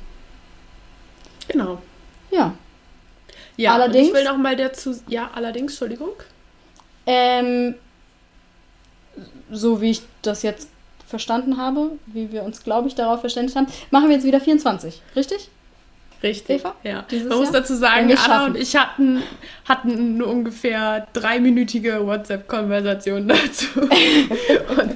Genau. 1.47 1.81
Ja, 2.31 2.53
ja, 3.57 3.73
allerdings, 3.73 4.07
ich 4.07 4.13
will 4.13 4.23
noch 4.23 4.37
mal 4.37 4.55
dazu. 4.55 4.95
Ja, 5.07 5.29
allerdings, 5.33 5.73
Entschuldigung. 5.73 6.13
Ähm, 7.05 7.75
so 9.51 9.81
wie 9.81 9.91
ich 9.91 10.01
das 10.21 10.41
jetzt 10.41 10.69
verstanden 11.07 11.57
habe, 11.57 11.91
wie 12.07 12.31
wir 12.31 12.43
uns, 12.43 12.63
glaube 12.63 12.87
ich, 12.87 12.95
darauf 12.95 13.19
verständigt 13.19 13.55
haben, 13.55 13.67
machen 13.91 14.07
wir 14.07 14.15
jetzt 14.15 14.25
wieder 14.25 14.41
24, 14.41 15.01
richtig? 15.15 15.49
Richtig. 16.23 16.61
Eva? 16.61 16.75
Ja. 16.83 17.05
Man 17.11 17.27
Jahr? 17.29 17.37
muss 17.37 17.51
dazu 17.51 17.75
sagen, 17.75 18.05
Anna 18.05 18.17
schaffen. 18.17 18.51
und 18.51 18.61
ich 18.61 18.75
hatten, 18.75 19.21
hatten 19.67 20.15
eine 20.15 20.25
ungefähr 20.25 21.05
dreiminütige 21.11 22.05
WhatsApp-Konversation 22.07 23.27
dazu. 23.27 23.67
und 23.81 24.95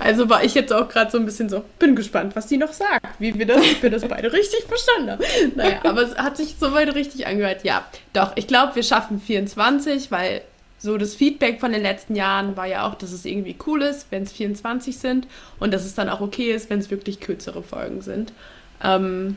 also 0.00 0.28
war 0.28 0.44
ich 0.44 0.54
jetzt 0.54 0.72
auch 0.72 0.88
gerade 0.88 1.10
so 1.10 1.18
ein 1.18 1.24
bisschen 1.24 1.48
so, 1.48 1.64
bin 1.78 1.96
gespannt, 1.96 2.36
was 2.36 2.48
sie 2.48 2.56
noch 2.56 2.72
sagt, 2.72 3.04
wie 3.18 3.36
wir 3.38 3.46
das, 3.46 3.60
wir 3.82 3.90
das 3.90 4.06
beide 4.06 4.32
richtig 4.32 4.64
verstanden 4.64 5.10
haben. 5.10 5.24
Naja, 5.54 5.80
aber 5.84 6.02
es 6.02 6.16
hat 6.16 6.36
sich 6.36 6.56
soweit 6.58 6.94
richtig 6.94 7.26
angehört. 7.26 7.64
Ja, 7.64 7.84
doch, 8.12 8.32
ich 8.36 8.46
glaube, 8.46 8.76
wir 8.76 8.82
schaffen 8.82 9.20
24, 9.20 10.10
weil 10.10 10.42
so 10.78 10.96
das 10.96 11.14
Feedback 11.14 11.60
von 11.60 11.72
den 11.72 11.82
letzten 11.82 12.14
Jahren 12.14 12.56
war 12.56 12.66
ja 12.66 12.86
auch, 12.88 12.94
dass 12.94 13.12
es 13.12 13.24
irgendwie 13.24 13.56
cool 13.66 13.82
ist, 13.82 14.06
wenn 14.10 14.22
es 14.22 14.32
24 14.32 14.96
sind 14.96 15.26
und 15.58 15.74
dass 15.74 15.84
es 15.84 15.94
dann 15.94 16.08
auch 16.08 16.20
okay 16.20 16.52
ist, 16.52 16.70
wenn 16.70 16.78
es 16.78 16.90
wirklich 16.90 17.20
kürzere 17.20 17.62
Folgen 17.62 18.00
sind. 18.00 18.32
Ähm, 18.82 19.36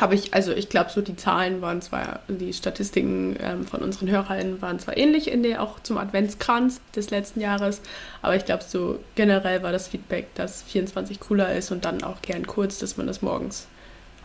habe 0.00 0.14
ich, 0.14 0.34
also 0.34 0.52
ich 0.52 0.68
glaube, 0.68 0.90
so 0.90 1.00
die 1.00 1.16
Zahlen 1.16 1.62
waren 1.62 1.80
zwar, 1.82 2.20
die 2.28 2.52
Statistiken 2.52 3.36
ähm, 3.40 3.66
von 3.66 3.80
unseren 3.80 4.10
Hörern 4.10 4.60
waren 4.60 4.78
zwar 4.78 4.96
ähnlich 4.96 5.30
in 5.30 5.42
der 5.42 5.62
auch 5.62 5.80
zum 5.80 5.98
Adventskranz 5.98 6.80
des 6.94 7.10
letzten 7.10 7.40
Jahres, 7.40 7.80
aber 8.22 8.36
ich 8.36 8.44
glaube, 8.44 8.64
so 8.66 8.98
generell 9.14 9.62
war 9.62 9.72
das 9.72 9.88
Feedback, 9.88 10.34
dass 10.34 10.62
24 10.62 11.20
cooler 11.20 11.54
ist 11.54 11.70
und 11.70 11.84
dann 11.84 12.02
auch 12.02 12.22
gern 12.22 12.46
kurz, 12.46 12.78
dass 12.78 12.96
man 12.96 13.06
das 13.06 13.22
morgens 13.22 13.68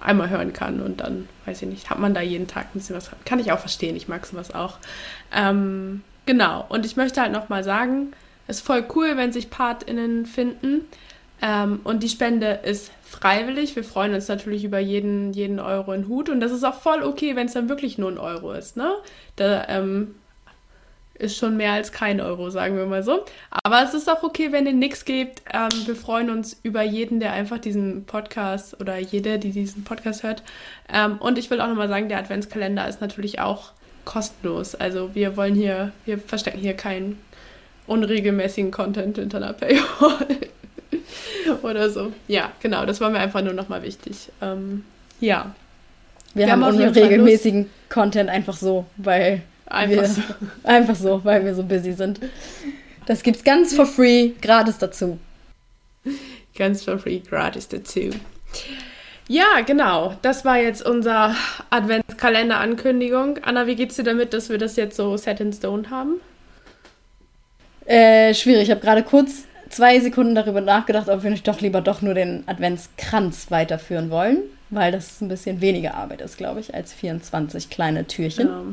einmal 0.01 0.29
hören 0.29 0.53
kann 0.53 0.81
und 0.81 1.01
dann, 1.01 1.27
weiß 1.45 1.61
ich 1.61 1.67
nicht, 1.67 1.89
hat 1.89 1.99
man 1.99 2.13
da 2.13 2.21
jeden 2.21 2.47
Tag 2.47 2.67
ein 2.67 2.79
bisschen 2.79 2.95
was. 2.95 3.11
Kann 3.25 3.39
ich 3.39 3.51
auch 3.51 3.59
verstehen, 3.59 3.95
ich 3.95 4.07
mag 4.07 4.25
sowas 4.25 4.53
auch. 4.53 4.77
Ähm, 5.35 6.03
genau, 6.25 6.65
und 6.69 6.85
ich 6.85 6.95
möchte 6.95 7.21
halt 7.21 7.33
nochmal 7.33 7.63
sagen, 7.63 8.13
es 8.47 8.57
ist 8.57 8.65
voll 8.65 8.85
cool, 8.95 9.17
wenn 9.17 9.31
sich 9.31 9.49
PartInnen 9.49 10.25
finden. 10.25 10.87
Ähm, 11.41 11.81
und 11.83 12.01
die 12.03 12.09
Spende 12.09 12.59
ist 12.63 12.91
freiwillig. 13.09 13.75
Wir 13.75 13.83
freuen 13.83 14.13
uns 14.13 14.27
natürlich 14.27 14.63
über 14.63 14.79
jeden, 14.79 15.33
jeden 15.33 15.59
Euro 15.59 15.93
in 15.93 16.07
Hut. 16.07 16.29
Und 16.29 16.39
das 16.39 16.51
ist 16.51 16.63
auch 16.63 16.79
voll 16.79 17.03
okay, 17.03 17.35
wenn 17.35 17.47
es 17.47 17.53
dann 17.53 17.69
wirklich 17.69 17.97
nur 17.97 18.11
ein 18.11 18.17
Euro 18.17 18.53
ist. 18.53 18.77
Ne? 18.77 18.93
Da 19.35 19.67
ähm, 19.67 20.15
ist 21.15 21.37
schon 21.37 21.57
mehr 21.57 21.73
als 21.73 21.91
kein 21.91 22.21
Euro, 22.21 22.49
sagen 22.49 22.77
wir 22.77 22.85
mal 22.85 23.03
so. 23.03 23.25
Aber 23.63 23.83
es 23.83 23.93
ist 23.93 24.09
auch 24.09 24.23
okay, 24.23 24.51
wenn 24.51 24.65
ihr 24.65 24.73
nichts 24.73 25.05
gebt. 25.05 25.41
Ähm, 25.53 25.69
wir 25.85 25.95
freuen 25.95 26.29
uns 26.29 26.59
über 26.63 26.81
jeden, 26.81 27.19
der 27.19 27.33
einfach 27.33 27.57
diesen 27.57 28.05
Podcast 28.05 28.79
oder 28.79 28.97
jede, 28.97 29.37
die 29.39 29.51
diesen 29.51 29.83
Podcast 29.83 30.23
hört. 30.23 30.43
Ähm, 30.91 31.17
und 31.17 31.37
ich 31.37 31.49
will 31.49 31.61
auch 31.61 31.67
nochmal 31.67 31.89
sagen, 31.89 32.09
der 32.09 32.19
Adventskalender 32.19 32.87
ist 32.87 33.01
natürlich 33.01 33.39
auch 33.39 33.73
kostenlos. 34.05 34.75
Also 34.75 35.13
wir 35.13 35.35
wollen 35.35 35.55
hier, 35.55 35.91
wir 36.05 36.17
verstecken 36.19 36.59
hier 36.59 36.73
keinen 36.73 37.19
unregelmäßigen 37.85 38.71
Content 38.71 39.17
hinter 39.17 39.37
einer 39.37 39.53
Paywall. 39.53 40.27
Oder 41.63 41.89
so. 41.89 42.11
Ja, 42.27 42.51
genau, 42.61 42.85
das 42.85 43.01
war 43.01 43.09
mir 43.09 43.19
einfach 43.19 43.41
nur 43.41 43.53
nochmal 43.53 43.83
wichtig. 43.83 44.29
Ähm, 44.41 44.83
ja. 45.19 45.53
Wir, 46.33 46.45
Wir 46.45 46.51
haben, 46.51 46.63
haben 46.63 46.75
unregelmäßigen 46.77 47.69
Content 47.89 48.29
einfach 48.29 48.55
so, 48.55 48.85
weil 48.97 49.41
Einfach, 49.69 50.01
wir, 50.01 50.07
so. 50.07 50.21
einfach 50.63 50.95
so, 50.95 51.21
weil 51.23 51.45
wir 51.45 51.53
so 51.53 51.63
busy 51.63 51.93
sind. 51.93 52.19
Das 53.05 53.23
gibt's 53.23 53.43
ganz 53.43 53.73
for 53.73 53.85
free, 53.85 54.31
gratis 54.41 54.77
dazu. 54.79 55.19
Ganz 56.57 56.83
for 56.83 56.97
free, 56.97 57.19
gratis 57.19 57.67
dazu. 57.67 58.09
Ja, 59.27 59.61
genau. 59.65 60.15
Das 60.23 60.43
war 60.43 60.57
jetzt 60.57 60.83
unser 60.83 61.35
Adventskalender-Ankündigung. 61.69 63.37
Anna, 63.43 63.67
wie 63.67 63.75
geht's 63.75 63.95
dir 63.95 64.03
damit, 64.03 64.33
dass 64.33 64.49
wir 64.49 64.57
das 64.57 64.75
jetzt 64.75 64.95
so 64.95 65.15
set 65.17 65.39
in 65.39 65.53
stone 65.53 65.89
haben? 65.91 66.19
Äh, 67.85 68.33
schwierig. 68.33 68.63
Ich 68.63 68.71
habe 68.71 68.81
gerade 68.81 69.03
kurz 69.03 69.43
zwei 69.69 69.99
Sekunden 69.99 70.35
darüber 70.35 70.61
nachgedacht, 70.61 71.09
ob 71.09 71.23
wir 71.23 71.29
nicht 71.29 71.47
doch 71.47 71.61
lieber 71.61 71.81
doch 71.81 72.01
nur 72.01 72.13
den 72.13 72.43
Adventskranz 72.47 73.51
weiterführen 73.51 74.09
wollen, 74.09 74.39
weil 74.69 74.91
das 74.91 75.21
ein 75.21 75.27
bisschen 75.27 75.61
weniger 75.61 75.95
Arbeit 75.95 76.21
ist, 76.21 76.37
glaube 76.37 76.59
ich, 76.59 76.73
als 76.73 76.93
24 76.93 77.69
kleine 77.69 78.05
Türchen. 78.07 78.47
Ja. 78.47 78.63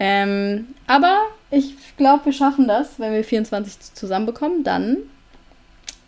Ähm, 0.00 0.66
aber 0.86 1.22
ich 1.50 1.74
glaube, 1.96 2.26
wir 2.26 2.32
schaffen 2.32 2.66
das. 2.66 2.98
Wenn 2.98 3.12
wir 3.12 3.24
24 3.24 3.94
zusammenbekommen, 3.94 4.64
dann 4.64 4.96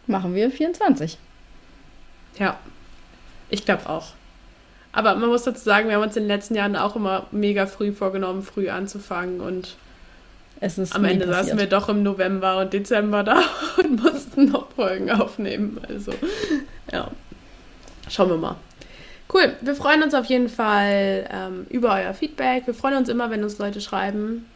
machen 0.06 0.34
wir 0.34 0.50
24. 0.50 1.18
Ja, 2.38 2.58
ich 3.48 3.64
glaube 3.64 3.88
auch. 3.88 4.08
Aber 4.92 5.14
man 5.14 5.28
muss 5.28 5.44
dazu 5.44 5.62
sagen, 5.62 5.88
wir 5.88 5.96
haben 5.96 6.02
uns 6.02 6.16
in 6.16 6.22
den 6.22 6.28
letzten 6.28 6.54
Jahren 6.54 6.74
auch 6.74 6.96
immer 6.96 7.26
mega 7.30 7.66
früh 7.66 7.92
vorgenommen, 7.92 8.42
früh 8.42 8.70
anzufangen 8.70 9.40
und 9.40 9.76
am 10.60 11.04
Ende 11.04 11.26
passiert. 11.26 11.44
saßen 11.44 11.58
wir 11.58 11.66
doch 11.66 11.88
im 11.88 12.02
November 12.02 12.58
und 12.58 12.72
Dezember 12.72 13.22
da 13.22 13.42
und 13.78 14.02
mussten 14.02 14.46
noch 14.46 14.70
Folgen 14.72 15.10
aufnehmen. 15.10 15.80
Also, 15.88 16.12
ja. 16.92 17.10
Schauen 18.08 18.30
wir 18.30 18.36
mal. 18.36 18.56
Cool, 19.32 19.52
wir 19.60 19.74
freuen 19.74 20.02
uns 20.02 20.14
auf 20.14 20.26
jeden 20.26 20.48
Fall 20.48 21.28
ähm, 21.32 21.66
über 21.68 21.94
euer 21.94 22.14
Feedback. 22.14 22.66
Wir 22.66 22.74
freuen 22.74 22.96
uns 22.96 23.08
immer, 23.08 23.30
wenn 23.30 23.42
uns 23.42 23.58
Leute 23.58 23.80
schreiben, 23.80 24.46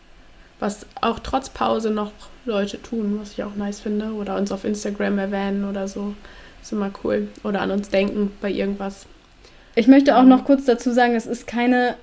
was 0.60 0.86
auch 1.00 1.18
trotz 1.18 1.48
Pause 1.48 1.90
noch 1.90 2.12
Leute 2.44 2.80
tun, 2.80 3.18
was 3.20 3.32
ich 3.32 3.42
auch 3.42 3.56
nice 3.56 3.80
finde. 3.80 4.12
Oder 4.12 4.36
uns 4.36 4.52
auf 4.52 4.64
Instagram 4.64 5.18
erwähnen 5.18 5.68
oder 5.68 5.88
so. 5.88 6.14
Ist 6.62 6.72
immer 6.72 6.90
cool. 7.02 7.28
Oder 7.42 7.62
an 7.62 7.72
uns 7.72 7.88
denken 7.88 8.30
bei 8.40 8.50
irgendwas. 8.50 9.06
Ich 9.74 9.88
möchte 9.88 10.16
auch 10.16 10.24
noch 10.24 10.44
kurz 10.44 10.64
dazu 10.66 10.92
sagen, 10.92 11.16
es 11.16 11.26
ist 11.26 11.46
keine 11.46 11.96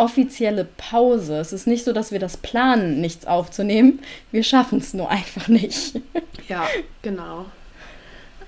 offizielle 0.00 0.64
Pause. 0.64 1.38
Es 1.38 1.52
ist 1.52 1.66
nicht 1.66 1.84
so, 1.84 1.92
dass 1.92 2.10
wir 2.10 2.18
das 2.18 2.36
planen, 2.36 3.00
nichts 3.00 3.26
aufzunehmen. 3.26 4.00
Wir 4.32 4.42
schaffen 4.42 4.78
es 4.78 4.94
nur 4.94 5.10
einfach 5.10 5.48
nicht. 5.48 6.00
Ja, 6.48 6.66
genau. 7.02 7.46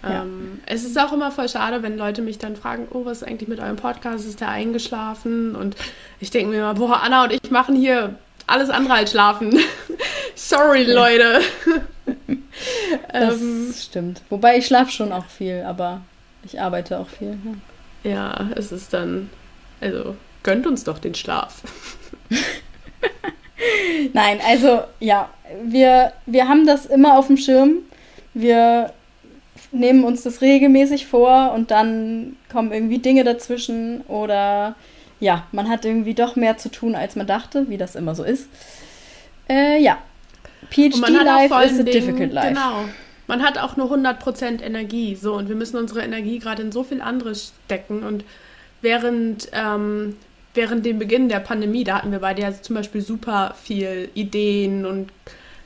Ja. 0.03 0.23
Ähm, 0.23 0.61
es 0.67 0.85
ist 0.85 0.99
auch 0.99 1.13
immer 1.13 1.31
voll 1.31 1.49
schade, 1.49 1.83
wenn 1.83 1.97
Leute 1.97 2.23
mich 2.23 2.39
dann 2.39 2.57
fragen, 2.57 2.89
oh, 2.91 3.05
was 3.05 3.19
ist 3.19 3.29
eigentlich 3.29 3.49
mit 3.49 3.61
eurem 3.61 3.77
Podcast? 3.77 4.27
Ist 4.27 4.41
der 4.41 4.49
eingeschlafen? 4.49 5.55
Und 5.55 5.77
ich 6.19 6.31
denke 6.31 6.51
mir 6.51 6.59
immer, 6.59 6.75
boah, 6.75 7.01
Anna 7.03 7.25
und 7.25 7.33
ich 7.33 7.51
machen 7.51 7.77
hier 7.77 8.17
alles 8.47 8.71
andere 8.71 8.95
als 8.95 9.13
schlafen. 9.13 9.57
Sorry, 10.35 10.85
Leute. 10.85 11.41
das 13.13 13.41
ähm, 13.41 13.75
stimmt. 13.77 14.23
Wobei 14.31 14.59
ich 14.59 14.67
schlafe 14.67 14.91
schon 14.91 15.13
auch 15.13 15.27
viel, 15.27 15.63
aber 15.63 16.01
ich 16.45 16.61
arbeite 16.61 16.99
auch 16.99 17.09
viel. 17.09 17.39
Ja. 18.03 18.11
ja, 18.11 18.51
es 18.57 18.73
ist 18.73 18.93
dann, 18.93 19.31
also 19.81 20.17
gönnt 20.43 20.67
uns 20.67 20.85
doch 20.85 20.99
den 20.99 21.15
Schlaf. 21.15 21.63
Nein, 24.13 24.41
also 24.47 24.83
ja, 25.01 25.31
wir, 25.65 26.13
wir 26.27 26.49
haben 26.49 26.67
das 26.67 26.87
immer 26.87 27.19
auf 27.19 27.29
dem 27.29 27.37
Schirm. 27.37 27.79
Wir 28.35 28.93
nehmen 29.71 30.05
uns 30.05 30.23
das 30.23 30.41
regelmäßig 30.41 31.07
vor 31.07 31.53
und 31.53 31.71
dann 31.71 32.37
kommen 32.51 32.73
irgendwie 32.73 32.99
Dinge 32.99 33.25
dazwischen 33.25 34.03
oder 34.03 34.75
ja, 35.21 35.47
man 35.53 35.69
hat 35.69 35.85
irgendwie 35.85 36.15
doch 36.15 36.37
mehr 36.37 36.59
zu 36.59 36.69
tun, 36.69 36.95
als 36.95 37.17
man 37.17 37.27
dachte, 37.27 37.69
wie 37.69 37.77
das 37.77 37.95
immer 37.95 38.15
so 38.15 38.25
ist. 38.25 38.49
Äh, 39.49 39.81
ja, 39.81 39.99
PhD 40.71 40.97
Life 40.97 41.55
is 41.65 41.79
a 41.79 41.83
difficult 41.85 42.33
life. 42.33 42.49
Genau. 42.49 42.85
Man 43.29 43.43
hat 43.43 43.57
auch 43.57 43.77
nur 43.77 43.91
100% 43.93 44.63
Energie, 44.63 45.15
so 45.15 45.35
und 45.35 45.49
wir 45.49 45.55
müssen 45.55 45.77
unsere 45.77 46.03
Energie 46.03 46.39
gerade 46.39 46.63
in 46.63 46.73
so 46.73 46.83
viel 46.83 47.01
anderes 47.01 47.53
stecken 47.67 48.03
und 48.03 48.25
während 48.81 49.49
ähm, 49.53 50.17
während 50.55 50.85
dem 50.85 50.99
Beginn 50.99 51.29
der 51.29 51.41
Pandemie, 51.41 51.85
da 51.85 51.99
hatten 51.99 52.13
wir 52.13 52.21
beide 52.21 52.43
ja 52.43 52.53
zum 52.61 52.77
Beispiel 52.77 53.01
super 53.01 53.55
viel 53.63 54.11
Ideen 54.15 54.85
und 54.85 55.13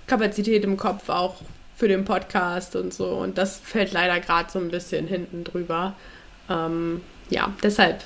Kapazität 0.07 0.65
im 0.65 0.77
Kopf 0.77 1.09
auch 1.09 1.37
für 1.77 1.89
den 1.89 2.05
Podcast 2.05 2.77
und 2.77 2.95
so. 2.95 3.09
Und 3.09 3.39
das 3.39 3.59
fällt 3.59 3.93
leider 3.93 4.21
gerade 4.21 4.51
so 4.51 4.59
ein 4.59 4.71
bisschen 4.71 5.07
hinten 5.07 5.45
drüber. 5.45 5.95
Ähm, 6.49 7.03
ja, 7.29 7.53
deshalb 7.63 8.03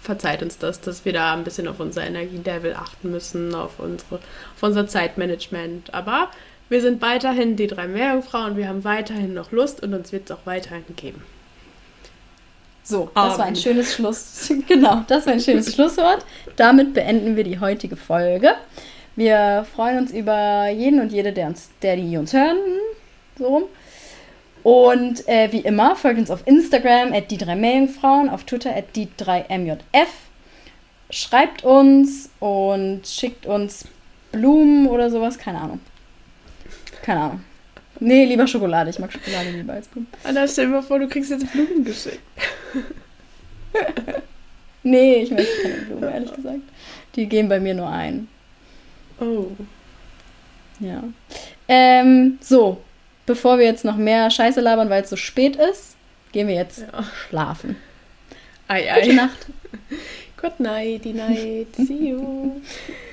verzeiht 0.00 0.42
uns 0.42 0.58
das, 0.58 0.80
dass 0.80 1.04
wir 1.04 1.12
da 1.12 1.34
ein 1.34 1.44
bisschen 1.44 1.68
auf 1.68 1.80
unser 1.80 2.04
Energielevel 2.06 2.74
achten 2.74 3.10
müssen, 3.10 3.54
auf, 3.54 3.78
unsere, 3.78 4.16
auf 4.16 4.62
unser 4.62 4.86
Zeitmanagement. 4.86 5.94
Aber 5.94 6.30
wir 6.68 6.80
sind 6.80 7.00
weiterhin 7.00 7.56
die 7.56 7.66
drei 7.68 7.88
Meerjungfrauen, 7.88 8.56
wir 8.56 8.68
haben 8.68 8.84
weiterhin 8.84 9.34
noch 9.34 9.52
Lust 9.52 9.82
und 9.82 9.94
uns 9.94 10.12
wird 10.12 10.30
es 10.30 10.36
auch 10.36 10.44
weiterhin 10.44 10.84
geben. 10.96 11.22
So, 12.88 13.10
das 13.14 13.36
war 13.36 13.46
ein 13.46 13.56
schönes 13.56 13.94
Schluss. 13.94 14.52
genau, 14.68 15.02
das 15.08 15.26
war 15.26 15.32
ein 15.32 15.40
schönes 15.40 15.74
Schlusswort. 15.74 16.24
Damit 16.54 16.94
beenden 16.94 17.34
wir 17.34 17.42
die 17.42 17.58
heutige 17.58 17.96
Folge. 17.96 18.54
Wir 19.16 19.66
freuen 19.74 19.98
uns 19.98 20.12
über 20.12 20.68
jeden 20.68 21.00
und 21.00 21.10
jede, 21.10 21.32
der, 21.32 21.48
uns, 21.48 21.70
der 21.82 21.96
die 21.96 22.16
uns 22.16 22.32
hören 22.32 22.58
so 23.38 23.46
rum. 23.46 23.62
Und 24.62 25.26
äh, 25.28 25.52
wie 25.52 25.60
immer, 25.60 25.94
folgt 25.94 26.18
uns 26.18 26.30
auf 26.30 26.46
Instagram 26.46 27.12
at 27.12 27.30
die 27.30 27.38
drei 27.38 27.54
Meerjungfrauen, 27.54 28.28
auf 28.28 28.44
Twitter 28.44 28.74
at 28.74 28.96
die 28.96 29.08
3MJF. 29.18 30.08
Schreibt 31.10 31.62
uns 31.62 32.30
und 32.40 33.02
schickt 33.06 33.46
uns 33.46 33.86
Blumen 34.32 34.88
oder 34.88 35.10
sowas, 35.10 35.38
keine 35.38 35.60
Ahnung. 35.60 35.80
Keine 37.02 37.20
Ahnung. 37.20 37.44
Nee, 38.00 38.24
lieber 38.24 38.46
Schokolade. 38.46 38.90
Ich 38.90 38.98
mag 38.98 39.12
Schokolade 39.12 39.50
lieber 39.50 39.74
als 39.74 39.88
Blumen. 39.88 40.08
Anna, 40.24 40.46
stell 40.46 40.66
dir 40.66 40.72
mal 40.72 40.82
vor, 40.82 40.98
du 40.98 41.08
kriegst 41.08 41.30
jetzt 41.30 41.50
Blumen 41.52 41.84
geschickt. 41.84 42.20
nee, 44.82 45.22
ich 45.22 45.30
möchte 45.30 45.62
keine 45.62 45.82
Blumen, 45.82 46.02
ehrlich 46.12 46.32
gesagt. 46.34 46.60
Die 47.14 47.26
gehen 47.26 47.48
bei 47.48 47.60
mir 47.60 47.74
nur 47.74 47.88
ein. 47.88 48.28
Oh. 49.20 49.46
Ja. 50.80 51.02
Ähm, 51.68 52.38
so, 52.40 52.82
bevor 53.24 53.58
wir 53.58 53.64
jetzt 53.64 53.84
noch 53.84 53.96
mehr 53.96 54.30
Scheiße 54.30 54.60
labern, 54.60 54.90
weil 54.90 55.02
es 55.02 55.10
so 55.10 55.16
spät 55.16 55.56
ist, 55.56 55.96
gehen 56.32 56.48
wir 56.48 56.54
jetzt 56.54 56.80
ja. 56.80 57.02
schlafen. 57.28 57.76
Ei, 58.68 58.92
ei. 58.92 59.00
Gute 59.00 59.14
Nacht. 59.14 59.46
Good 60.36 60.60
night, 60.60 61.04
night. 61.06 61.74
See 61.76 62.10
you. 62.10 62.60